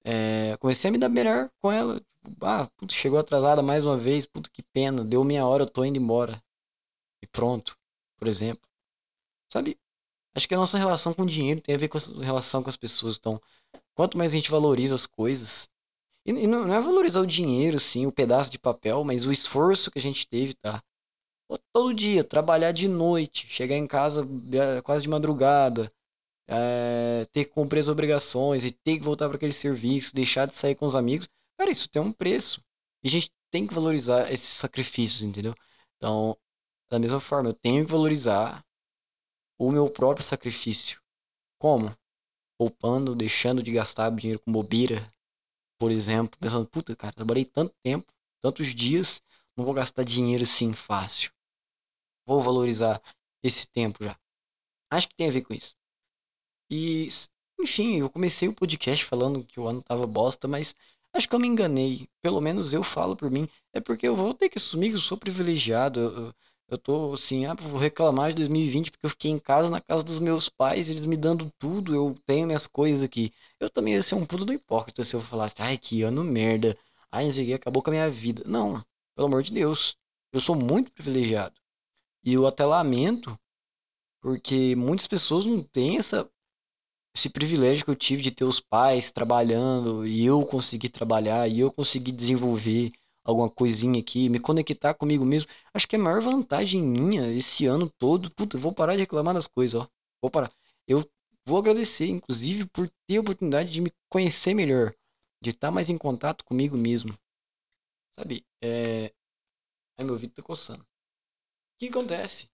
É, 0.09 0.57
comecei 0.59 0.89
a 0.89 0.93
me 0.93 0.99
dar 0.99 1.09
melhor 1.09 1.51
com 1.61 1.73
ela. 1.73 2.01
Ah, 2.41 2.69
puta, 2.77 2.95
chegou 2.95 3.19
atrasada 3.19 3.61
mais 3.61 3.85
uma 3.85 3.97
vez, 3.97 4.25
puta 4.25 4.49
que 4.49 4.63
pena, 4.63 5.05
deu 5.05 5.25
minha 5.25 5.45
hora, 5.45 5.65
eu 5.65 5.69
tô 5.69 5.85
indo 5.85 5.99
embora. 5.99 6.41
E 7.21 7.27
pronto, 7.27 7.77
por 8.17 8.29
exemplo. 8.29 8.63
Sabe? 9.53 9.77
Acho 10.33 10.47
que 10.47 10.55
a 10.55 10.59
nossa 10.59 10.79
relação 10.79 11.13
com 11.13 11.23
o 11.23 11.27
dinheiro 11.27 11.61
tem 11.61 11.75
a 11.75 11.79
ver 11.79 11.89
com 11.89 11.99
a 11.99 12.25
relação 12.25 12.63
com 12.63 12.69
as 12.69 12.77
pessoas. 12.77 13.17
Então, 13.19 13.41
quanto 13.95 14.17
mais 14.17 14.31
a 14.33 14.37
gente 14.37 14.51
valoriza 14.51 14.95
as 14.95 15.07
coisas, 15.07 15.69
e 16.25 16.47
não 16.47 16.73
é 16.73 16.81
valorizar 16.81 17.21
o 17.21 17.27
dinheiro, 17.27 17.81
sim, 17.81 18.07
o 18.07 18.13
pedaço 18.13 18.51
de 18.51 18.59
papel, 18.59 19.03
mas 19.05 19.25
o 19.27 19.33
esforço 19.33 19.91
que 19.91 19.99
a 19.99 20.03
gente 20.03 20.27
teve, 20.27 20.55
tá? 20.55 20.83
Todo 21.73 21.95
dia, 21.95 22.25
trabalhar 22.25 22.73
de 22.73 22.89
noite, 22.89 23.47
chegar 23.49 23.77
em 23.77 23.87
casa 23.87 24.27
é, 24.53 24.83
quase 24.83 25.05
de 25.05 25.09
madrugada, 25.09 25.93
é, 26.49 27.27
ter 27.33 27.45
que 27.45 27.51
cumprir 27.51 27.81
as 27.81 27.89
obrigações 27.89 28.65
e 28.65 28.71
ter 28.71 28.99
que 28.99 29.05
voltar 29.05 29.29
para 29.29 29.37
aquele 29.37 29.53
serviço, 29.53 30.15
deixar 30.15 30.47
de 30.47 30.55
sair 30.55 30.75
com 30.75 30.87
os 30.87 30.95
amigos. 30.95 31.29
Cara, 31.59 31.71
isso 31.71 31.89
tem 31.89 32.01
um 32.01 32.13
preço. 32.13 32.63
E 33.03 33.09
a 33.09 33.11
gente 33.11 33.31
tem 33.51 33.67
que 33.67 33.75
valorizar 33.75 34.31
esses 34.33 34.49
sacrifícios, 34.49 35.23
entendeu? 35.23 35.55
Então, 35.97 36.37
da 36.91 36.99
mesma 36.99 37.21
forma, 37.21 37.49
eu 37.49 37.55
tenho 37.55 37.85
que 37.85 37.91
valorizar 37.91 38.65
o 39.59 39.73
meu 39.73 39.89
próprio 39.89 40.25
sacrifício. 40.25 41.01
Como? 41.59 41.97
Poupando, 42.59 43.15
deixando 43.15 43.63
de 43.63 43.73
gastar 43.73 44.11
dinheiro 44.11 44.41
com 44.41 44.53
bobeira, 44.53 45.13
por 45.79 45.91
exemplo, 45.91 46.39
pensando, 46.39 46.67
puta, 46.69 46.95
cara, 46.97 47.13
trabalhei 47.13 47.45
tanto 47.45 47.75
tempo, 47.83 48.13
tantos 48.43 48.75
dias, 48.75 49.23
não 49.57 49.65
vou 49.65 49.75
gastar 49.75 50.05
dinheiro 50.05 50.43
assim 50.43 50.73
fácil. 50.73 51.31
Vou 52.27 52.41
valorizar 52.41 53.01
esse 53.43 53.69
tempo 53.69 54.05
já. 54.05 54.19
Acho 54.91 55.09
que 55.09 55.15
tem 55.15 55.29
a 55.29 55.33
ver 55.33 55.43
com 55.43 55.55
isso. 55.55 55.75
E, 56.71 57.09
enfim, 57.61 58.01
eu 58.01 58.11
comecei 58.11 58.49
o 58.49 58.53
podcast 58.55 59.05
falando 59.05 59.45
que 59.45 59.61
o 59.61 59.67
ano 59.67 59.83
tava 59.83 60.07
bosta, 60.07 60.49
mas 60.49 60.75
acho 61.15 61.29
que 61.29 61.35
eu 61.35 61.41
me 61.41 61.49
enganei. 61.49 62.09
Pelo 62.23 62.41
menos 62.41 62.73
eu 62.73 62.83
falo 62.83 63.17
por 63.17 63.31
mim. 63.31 63.49
É 63.73 63.81
porque 63.81 64.07
eu 64.09 64.17
vou 64.17 64.35
ter 64.35 64.49
que 64.49 64.59
assumir 64.59 64.91
que 64.91 64.97
eu 64.97 65.01
sou 65.01 65.17
privilegiado. 65.17 66.01
Eu, 66.01 66.35
eu 66.69 66.79
tô 66.79 67.13
assim, 67.15 67.47
ah, 67.47 67.55
vou 67.55 67.79
reclamar 67.79 68.31
de 68.31 68.37
2020 68.37 68.91
porque 68.91 69.07
eu 69.07 69.11
fiquei 69.11 69.31
em 69.31 69.39
casa, 69.39 69.71
na 69.71 69.81
casa 69.81 70.03
dos 70.05 70.19
meus 70.19 70.49
pais, 70.49 70.91
eles 70.91 71.07
me 71.07 71.17
dando 71.17 71.51
tudo, 71.59 71.95
eu 71.95 72.17
tenho 72.27 72.47
minhas 72.47 72.67
coisas 72.67 73.03
aqui. 73.03 73.33
Eu 73.61 73.71
também 73.71 73.95
ia 73.95 74.03
ser 74.03 74.17
um 74.17 74.27
pulo 74.27 74.45
do 74.45 74.53
hipócrita 74.53 75.05
se 75.05 75.15
eu 75.15 75.21
falasse, 75.21 75.55
ai, 75.61 75.79
que 75.79 76.03
ano 76.03 76.25
merda, 76.25 76.77
ai, 77.11 77.29
isso 77.29 77.41
aqui 77.41 77.55
acabou 77.55 77.83
com 77.83 77.91
a 77.91 77.93
minha 77.93 78.11
vida. 78.11 78.43
Não, 78.47 78.85
pelo 79.15 79.29
amor 79.29 79.43
de 79.43 79.53
Deus, 79.53 79.97
eu 80.33 80.41
sou 80.41 80.57
muito 80.57 80.93
privilegiado. 80.93 81.55
E 82.25 82.33
eu 82.35 82.47
até 82.47 82.65
lamento, 82.67 83.39
porque 84.21 84.75
muitas 84.77 85.07
pessoas 85.07 85.47
não 85.47 85.63
têm 85.63 85.99
essa, 85.99 86.29
esse 87.17 87.31
privilégio 87.31 87.83
que 87.83 87.91
eu 87.91 87.97
tive 87.97 88.23
de 88.23 88.31
ter 88.31 88.45
os 88.45 88.61
pais 88.61 89.11
trabalhando 89.11 90.07
e 90.07 90.25
eu 90.25 90.45
conseguir 90.45 90.91
trabalhar 90.91 91.49
e 91.49 91.61
eu 91.61 91.73
conseguir 91.73 92.13
desenvolver 92.13 92.93
alguma 93.25 93.49
coisinha 93.49 93.99
aqui, 93.99 94.29
me 94.29 94.39
conectar 94.39 94.93
comigo 94.93 95.25
mesmo. 95.25 95.49
Acho 95.73 95.89
que 95.89 95.97
é 95.97 95.99
a 95.99 96.03
maior 96.03 96.21
vantagem 96.21 96.83
minha 96.83 97.33
esse 97.33 97.65
ano 97.65 97.91
todo. 97.99 98.31
Puta, 98.33 98.59
vou 98.59 98.71
parar 98.71 98.95
de 98.95 99.01
reclamar 99.01 99.33
das 99.33 99.47
coisas, 99.47 99.81
ó. 99.81 99.89
Vou 100.21 100.31
parar. 100.31 100.53
Eu 100.87 101.09
vou 101.49 101.59
agradecer, 101.59 102.07
inclusive, 102.07 102.67
por 102.67 102.87
ter 103.09 103.17
a 103.17 103.21
oportunidade 103.23 103.73
de 103.73 103.81
me 103.81 103.91
conhecer 104.11 104.53
melhor, 104.53 104.95
de 105.43 105.51
estar 105.51 105.71
mais 105.71 105.89
em 105.89 105.97
contato 105.97 106.45
comigo 106.45 106.77
mesmo. 106.77 107.17
Sabe? 108.15 108.45
É. 108.63 109.11
Ai, 109.99 110.05
meu 110.05 110.13
ouvido 110.13 110.35
tá 110.35 110.43
coçando. 110.43 110.83
O 110.83 110.87
que 111.79 111.89
acontece? 111.89 112.51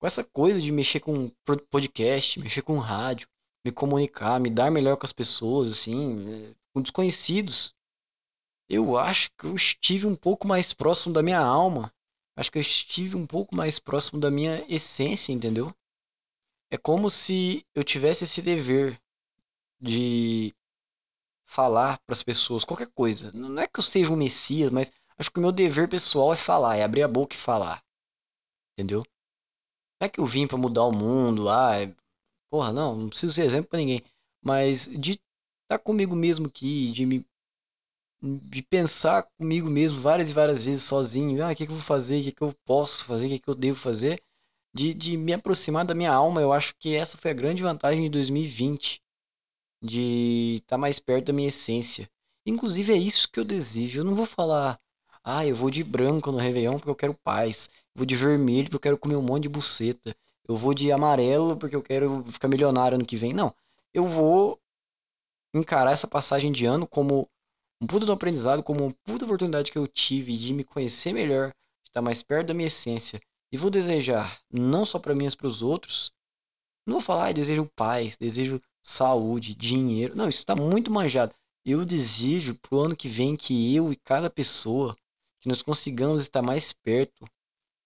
Com 0.00 0.08
essa 0.08 0.24
coisa 0.24 0.60
de 0.60 0.72
mexer 0.72 0.98
com 0.98 1.30
podcast, 1.70 2.40
mexer 2.40 2.62
com 2.62 2.76
rádio, 2.78 3.28
me 3.64 3.70
comunicar, 3.70 4.40
me 4.40 4.50
dar 4.50 4.70
melhor 4.70 4.96
com 4.96 5.06
as 5.06 5.12
pessoas, 5.12 5.68
assim, 5.68 6.54
com 6.72 6.82
desconhecidos 6.82 7.74
eu 8.72 8.96
acho 8.96 9.30
que 9.36 9.44
eu 9.44 9.54
estive 9.54 10.06
um 10.06 10.16
pouco 10.16 10.48
mais 10.48 10.72
próximo 10.72 11.12
da 11.12 11.22
minha 11.22 11.38
alma. 11.38 11.92
Acho 12.34 12.50
que 12.50 12.56
eu 12.56 12.62
estive 12.62 13.16
um 13.16 13.26
pouco 13.26 13.54
mais 13.54 13.78
próximo 13.78 14.18
da 14.18 14.30
minha 14.30 14.64
essência, 14.66 15.30
entendeu? 15.30 15.74
É 16.70 16.78
como 16.78 17.10
se 17.10 17.66
eu 17.74 17.84
tivesse 17.84 18.24
esse 18.24 18.40
dever 18.40 18.98
de 19.78 20.54
falar 21.44 21.98
para 22.06 22.14
as 22.14 22.22
pessoas 22.22 22.64
qualquer 22.64 22.88
coisa. 22.94 23.30
Não 23.32 23.60
é 23.60 23.68
que 23.68 23.78
eu 23.78 23.84
seja 23.84 24.10
um 24.10 24.16
messias, 24.16 24.70
mas 24.70 24.90
acho 25.18 25.30
que 25.30 25.38
o 25.38 25.42
meu 25.42 25.52
dever 25.52 25.86
pessoal 25.86 26.32
é 26.32 26.36
falar, 26.36 26.76
é 26.76 26.82
abrir 26.82 27.02
a 27.02 27.08
boca 27.08 27.34
e 27.34 27.38
falar. 27.38 27.84
Entendeu? 28.72 29.04
Não 30.00 30.06
é 30.06 30.08
que 30.08 30.18
eu 30.18 30.24
vim 30.24 30.46
para 30.46 30.56
mudar 30.56 30.84
o 30.84 30.92
mundo, 30.92 31.50
ah. 31.50 31.74
Porra, 32.52 32.70
não, 32.70 32.94
não 32.94 33.08
preciso 33.08 33.32
ser 33.32 33.46
exemplo 33.46 33.70
para 33.70 33.78
ninguém, 33.78 34.02
mas 34.44 34.86
de 34.86 35.18
estar 35.62 35.78
comigo 35.82 36.14
mesmo 36.14 36.48
aqui, 36.48 36.90
de 36.92 37.06
me 37.06 37.24
de 38.22 38.62
pensar 38.62 39.24
comigo 39.36 39.68
mesmo 39.68 39.98
várias 39.98 40.30
e 40.30 40.32
várias 40.32 40.62
vezes 40.62 40.84
sozinho, 40.84 41.42
ah, 41.42 41.50
o 41.50 41.56
que, 41.56 41.66
que 41.66 41.72
eu 41.72 41.76
vou 41.76 41.84
fazer, 41.84 42.20
o 42.20 42.24
que, 42.24 42.30
que 42.30 42.42
eu 42.42 42.54
posso 42.64 43.04
fazer, 43.04 43.26
o 43.26 43.28
que, 43.30 43.38
que 43.40 43.48
eu 43.48 43.54
devo 43.54 43.76
fazer, 43.76 44.22
de, 44.72 44.94
de 44.94 45.16
me 45.16 45.32
aproximar 45.32 45.84
da 45.84 45.94
minha 45.94 46.12
alma, 46.12 46.40
eu 46.40 46.52
acho 46.52 46.74
que 46.78 46.94
essa 46.94 47.16
foi 47.18 47.32
a 47.32 47.34
grande 47.34 47.62
vantagem 47.62 48.02
de 48.02 48.10
2020, 48.10 49.02
de 49.82 50.58
estar 50.62 50.78
mais 50.78 51.00
perto 51.00 51.26
da 51.26 51.32
minha 51.32 51.48
essência. 51.48 52.08
Inclusive 52.46 52.92
é 52.92 52.96
isso 52.96 53.28
que 53.28 53.40
eu 53.40 53.44
desejo, 53.44 54.00
eu 54.00 54.04
não 54.04 54.14
vou 54.14 54.26
falar, 54.26 54.78
ah, 55.24 55.44
eu 55.44 55.56
vou 55.56 55.70
de 55.70 55.82
branco 55.82 56.30
no 56.30 56.38
Réveillon 56.38 56.78
porque 56.78 56.90
eu 56.90 56.94
quero 56.94 57.18
paz, 57.24 57.70
vou 57.92 58.06
de 58.06 58.14
vermelho 58.14 58.66
porque 58.66 58.76
eu 58.76 58.80
quero 58.92 58.98
comer 58.98 59.16
um 59.16 59.22
monte 59.22 59.44
de 59.44 59.48
buceta, 59.48 60.14
eu 60.48 60.56
vou 60.56 60.74
de 60.74 60.90
amarelo 60.90 61.56
porque 61.56 61.76
eu 61.76 61.82
quero 61.82 62.24
ficar 62.28 62.48
milionário 62.48 62.96
ano 62.96 63.06
que 63.06 63.16
vem, 63.16 63.32
não. 63.32 63.54
Eu 63.94 64.04
vou 64.04 64.60
encarar 65.54 65.92
essa 65.92 66.06
passagem 66.06 66.50
de 66.50 66.64
ano 66.64 66.86
como 66.86 67.28
um 67.80 67.86
puta 67.86 68.06
do 68.06 68.12
aprendizado, 68.12 68.62
como 68.62 68.84
uma 68.84 68.94
puta 69.04 69.24
oportunidade 69.24 69.70
que 69.70 69.78
eu 69.78 69.86
tive 69.86 70.36
de 70.36 70.54
me 70.54 70.64
conhecer 70.64 71.12
melhor, 71.12 71.48
de 71.48 71.90
estar 71.90 72.00
mais 72.00 72.22
perto 72.22 72.48
da 72.48 72.54
minha 72.54 72.68
essência. 72.68 73.20
E 73.50 73.56
vou 73.56 73.70
desejar, 73.70 74.40
não 74.50 74.86
só 74.86 74.98
para 74.98 75.14
mim, 75.14 75.24
mas 75.24 75.34
para 75.34 75.46
os 75.46 75.62
outros. 75.62 76.12
Não 76.86 76.94
vou 76.94 77.02
falar, 77.02 77.28
ah, 77.28 77.32
desejo 77.32 77.70
paz, 77.76 78.16
desejo 78.16 78.60
saúde, 78.80 79.54
dinheiro. 79.54 80.16
Não, 80.16 80.28
isso 80.28 80.38
está 80.38 80.56
muito 80.56 80.90
manjado. 80.90 81.34
Eu 81.64 81.84
desejo 81.84 82.54
pro 82.56 82.80
ano 82.80 82.96
que 82.96 83.08
vem 83.08 83.36
que 83.36 83.74
eu 83.74 83.92
e 83.92 83.96
cada 83.96 84.30
pessoa, 84.30 84.96
que 85.40 85.48
nós 85.48 85.62
consigamos 85.62 86.22
estar 86.22 86.42
mais 86.42 86.72
perto 86.72 87.24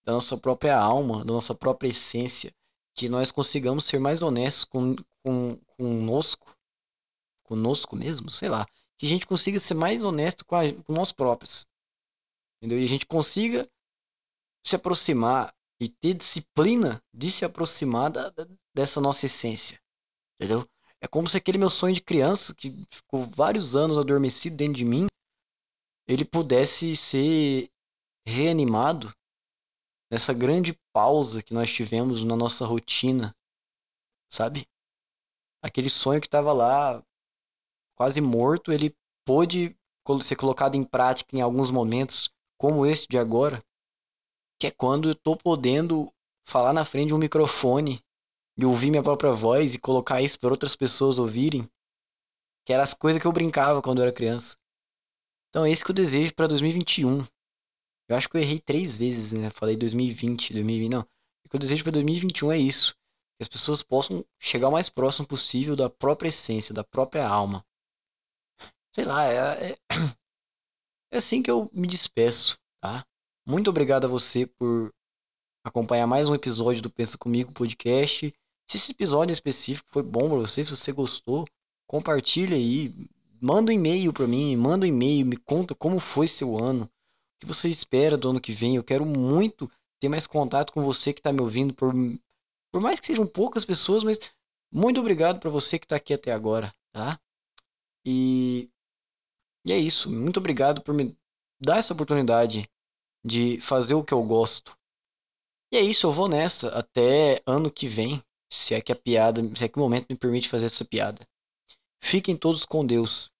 da 0.06 0.12
nossa 0.12 0.36
própria 0.36 0.78
alma, 0.78 1.24
da 1.24 1.32
nossa 1.32 1.54
própria 1.54 1.88
essência, 1.88 2.54
que 2.94 3.08
nós 3.08 3.32
consigamos 3.32 3.84
ser 3.84 3.98
mais 3.98 4.22
honestos 4.22 4.64
com, 4.64 4.94
com, 5.24 5.58
conosco, 5.76 6.56
conosco 7.42 7.96
mesmo, 7.96 8.30
sei 8.30 8.48
lá, 8.48 8.64
que 8.96 9.04
a 9.04 9.08
gente 9.08 9.26
consiga 9.26 9.58
ser 9.58 9.74
mais 9.74 10.02
honesto 10.02 10.46
com, 10.46 10.54
a, 10.56 10.62
com 10.84 10.92
nós 10.92 11.12
próprios. 11.12 11.66
Entendeu? 12.56 12.80
E 12.80 12.84
a 12.84 12.88
gente 12.88 13.04
consiga 13.04 13.68
se 14.64 14.76
aproximar 14.76 15.54
e 15.80 15.88
ter 15.88 16.14
disciplina 16.14 17.02
de 17.12 17.30
se 17.30 17.44
aproximar 17.44 18.10
da, 18.10 18.30
da, 18.30 18.46
dessa 18.74 19.00
nossa 19.00 19.26
essência. 19.26 19.78
Entendeu? 20.40 20.66
É 21.00 21.06
como 21.06 21.28
se 21.28 21.36
aquele 21.36 21.58
meu 21.58 21.68
sonho 21.68 21.94
de 21.94 22.00
criança, 22.00 22.54
que 22.54 22.86
ficou 22.90 23.26
vários 23.26 23.76
anos 23.76 23.98
adormecido 23.98 24.56
dentro 24.56 24.74
de 24.74 24.84
mim, 24.84 25.06
ele 26.08 26.24
pudesse 26.24 26.96
ser 26.96 27.70
reanimado 28.26 29.12
nessa 30.10 30.32
grande 30.32 30.78
pausa 30.92 31.42
que 31.42 31.54
nós 31.54 31.72
tivemos 31.72 32.24
na 32.24 32.36
nossa 32.36 32.64
rotina, 32.64 33.34
sabe? 34.30 34.66
Aquele 35.62 35.90
sonho 35.90 36.20
que 36.20 36.26
estava 36.26 36.52
lá 36.52 37.02
quase 37.96 38.20
morto, 38.20 38.72
ele 38.72 38.94
pôde 39.24 39.76
ser 40.22 40.36
colocado 40.36 40.76
em 40.76 40.84
prática 40.84 41.36
em 41.36 41.40
alguns 41.40 41.70
momentos, 41.70 42.30
como 42.58 42.86
esse 42.86 43.08
de 43.08 43.18
agora, 43.18 43.62
que 44.58 44.68
é 44.68 44.70
quando 44.70 45.08
eu 45.08 45.14
tô 45.14 45.36
podendo 45.36 46.12
falar 46.46 46.72
na 46.72 46.84
frente 46.84 47.08
de 47.08 47.14
um 47.14 47.18
microfone 47.18 48.00
e 48.56 48.64
ouvir 48.64 48.90
minha 48.90 49.02
própria 49.02 49.32
voz 49.32 49.74
e 49.74 49.78
colocar 49.78 50.22
isso 50.22 50.38
para 50.38 50.50
outras 50.50 50.76
pessoas 50.76 51.18
ouvirem, 51.18 51.68
que 52.64 52.72
eram 52.72 52.82
as 52.82 52.94
coisas 52.94 53.20
que 53.20 53.26
eu 53.26 53.32
brincava 53.32 53.82
quando 53.82 53.98
eu 53.98 54.04
era 54.04 54.12
criança. 54.12 54.56
Então 55.48 55.64
é 55.64 55.70
isso 55.70 55.84
que 55.84 55.90
eu 55.90 55.94
desejo 55.94 56.34
para 56.34 56.46
2021. 56.46 57.26
Eu 58.08 58.16
acho 58.16 58.28
que 58.28 58.36
eu 58.36 58.40
errei 58.40 58.58
três 58.58 58.96
vezes, 58.96 59.32
né? 59.32 59.50
Falei 59.50 59.76
2020, 59.76 60.52
2020, 60.52 60.90
não. 60.90 61.00
O 61.00 61.48
que 61.48 61.56
eu 61.56 61.60
desejo 61.60 61.82
para 61.82 61.92
2021 61.92 62.52
é 62.52 62.58
isso. 62.58 62.94
Que 63.36 63.42
as 63.42 63.48
pessoas 63.48 63.82
possam 63.82 64.24
chegar 64.38 64.68
o 64.68 64.72
mais 64.72 64.88
próximo 64.88 65.26
possível 65.26 65.74
da 65.74 65.90
própria 65.90 66.28
essência, 66.28 66.74
da 66.74 66.84
própria 66.84 67.26
alma. 67.26 67.64
Sei 68.94 69.04
lá, 69.04 69.26
é, 69.26 69.70
é, 69.70 69.78
é 71.12 71.16
assim 71.18 71.42
que 71.42 71.50
eu 71.50 71.68
me 71.72 71.86
despeço, 71.86 72.58
tá? 72.80 73.04
Muito 73.46 73.68
obrigado 73.68 74.06
a 74.06 74.08
você 74.08 74.46
por 74.46 74.92
acompanhar 75.64 76.06
mais 76.06 76.28
um 76.28 76.34
episódio 76.34 76.80
do 76.80 76.90
Pensa 76.90 77.18
Comigo 77.18 77.52
podcast. 77.52 78.32
Se 78.68 78.76
esse 78.76 78.92
episódio 78.92 79.32
específico 79.32 79.88
foi 79.92 80.02
bom 80.02 80.28
pra 80.28 80.38
você, 80.38 80.64
se 80.64 80.70
você 80.70 80.92
gostou, 80.92 81.44
compartilha 81.86 82.56
aí, 82.56 82.94
manda 83.40 83.70
um 83.70 83.74
e-mail 83.74 84.12
para 84.12 84.26
mim, 84.26 84.56
manda 84.56 84.86
um 84.86 84.88
e-mail, 84.88 85.26
me 85.26 85.36
conta 85.36 85.74
como 85.74 86.00
foi 86.00 86.26
seu 86.26 86.56
ano, 86.56 86.90
que 87.38 87.46
você 87.46 87.68
espera 87.68 88.16
do 88.16 88.30
ano 88.30 88.40
que 88.40 88.52
vem. 88.52 88.76
Eu 88.76 88.84
quero 88.84 89.04
muito 89.04 89.70
ter 90.00 90.08
mais 90.08 90.26
contato 90.26 90.72
com 90.72 90.82
você 90.82 91.12
que 91.12 91.20
está 91.20 91.32
me 91.32 91.40
ouvindo, 91.40 91.74
por, 91.74 91.92
por 92.72 92.80
mais 92.80 93.00
que 93.00 93.06
sejam 93.06 93.26
poucas 93.26 93.64
pessoas, 93.64 94.04
mas 94.04 94.18
muito 94.72 95.00
obrigado 95.00 95.40
para 95.40 95.50
você 95.50 95.78
que 95.78 95.84
está 95.86 95.96
aqui 95.96 96.12
até 96.14 96.32
agora, 96.32 96.74
tá? 96.92 97.18
E 98.04 98.68
e 99.66 99.72
é 99.72 99.76
isso. 99.76 100.08
Muito 100.08 100.38
obrigado 100.38 100.80
por 100.80 100.94
me 100.94 101.18
dar 101.60 101.78
essa 101.78 101.92
oportunidade 101.92 102.70
de 103.24 103.60
fazer 103.60 103.94
o 103.94 104.04
que 104.04 104.14
eu 104.14 104.22
gosto. 104.22 104.78
E 105.72 105.76
é 105.76 105.80
isso, 105.80 106.06
eu 106.06 106.12
vou 106.12 106.28
nessa 106.28 106.68
até 106.68 107.42
ano 107.44 107.68
que 107.70 107.88
vem, 107.88 108.22
se 108.48 108.72
é 108.74 108.80
que 108.80 108.92
a 108.92 108.96
piada, 108.96 109.42
se 109.56 109.64
é 109.64 109.68
que 109.68 109.76
o 109.76 109.82
momento 109.82 110.06
me 110.08 110.16
permite 110.16 110.48
fazer 110.48 110.66
essa 110.66 110.84
piada. 110.84 111.26
Fiquem 112.00 112.36
todos 112.36 112.64
com 112.64 112.86
Deus. 112.86 113.32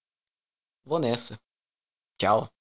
Vou 0.85 0.99
nessa. 0.99 1.39
Tchau. 2.19 2.56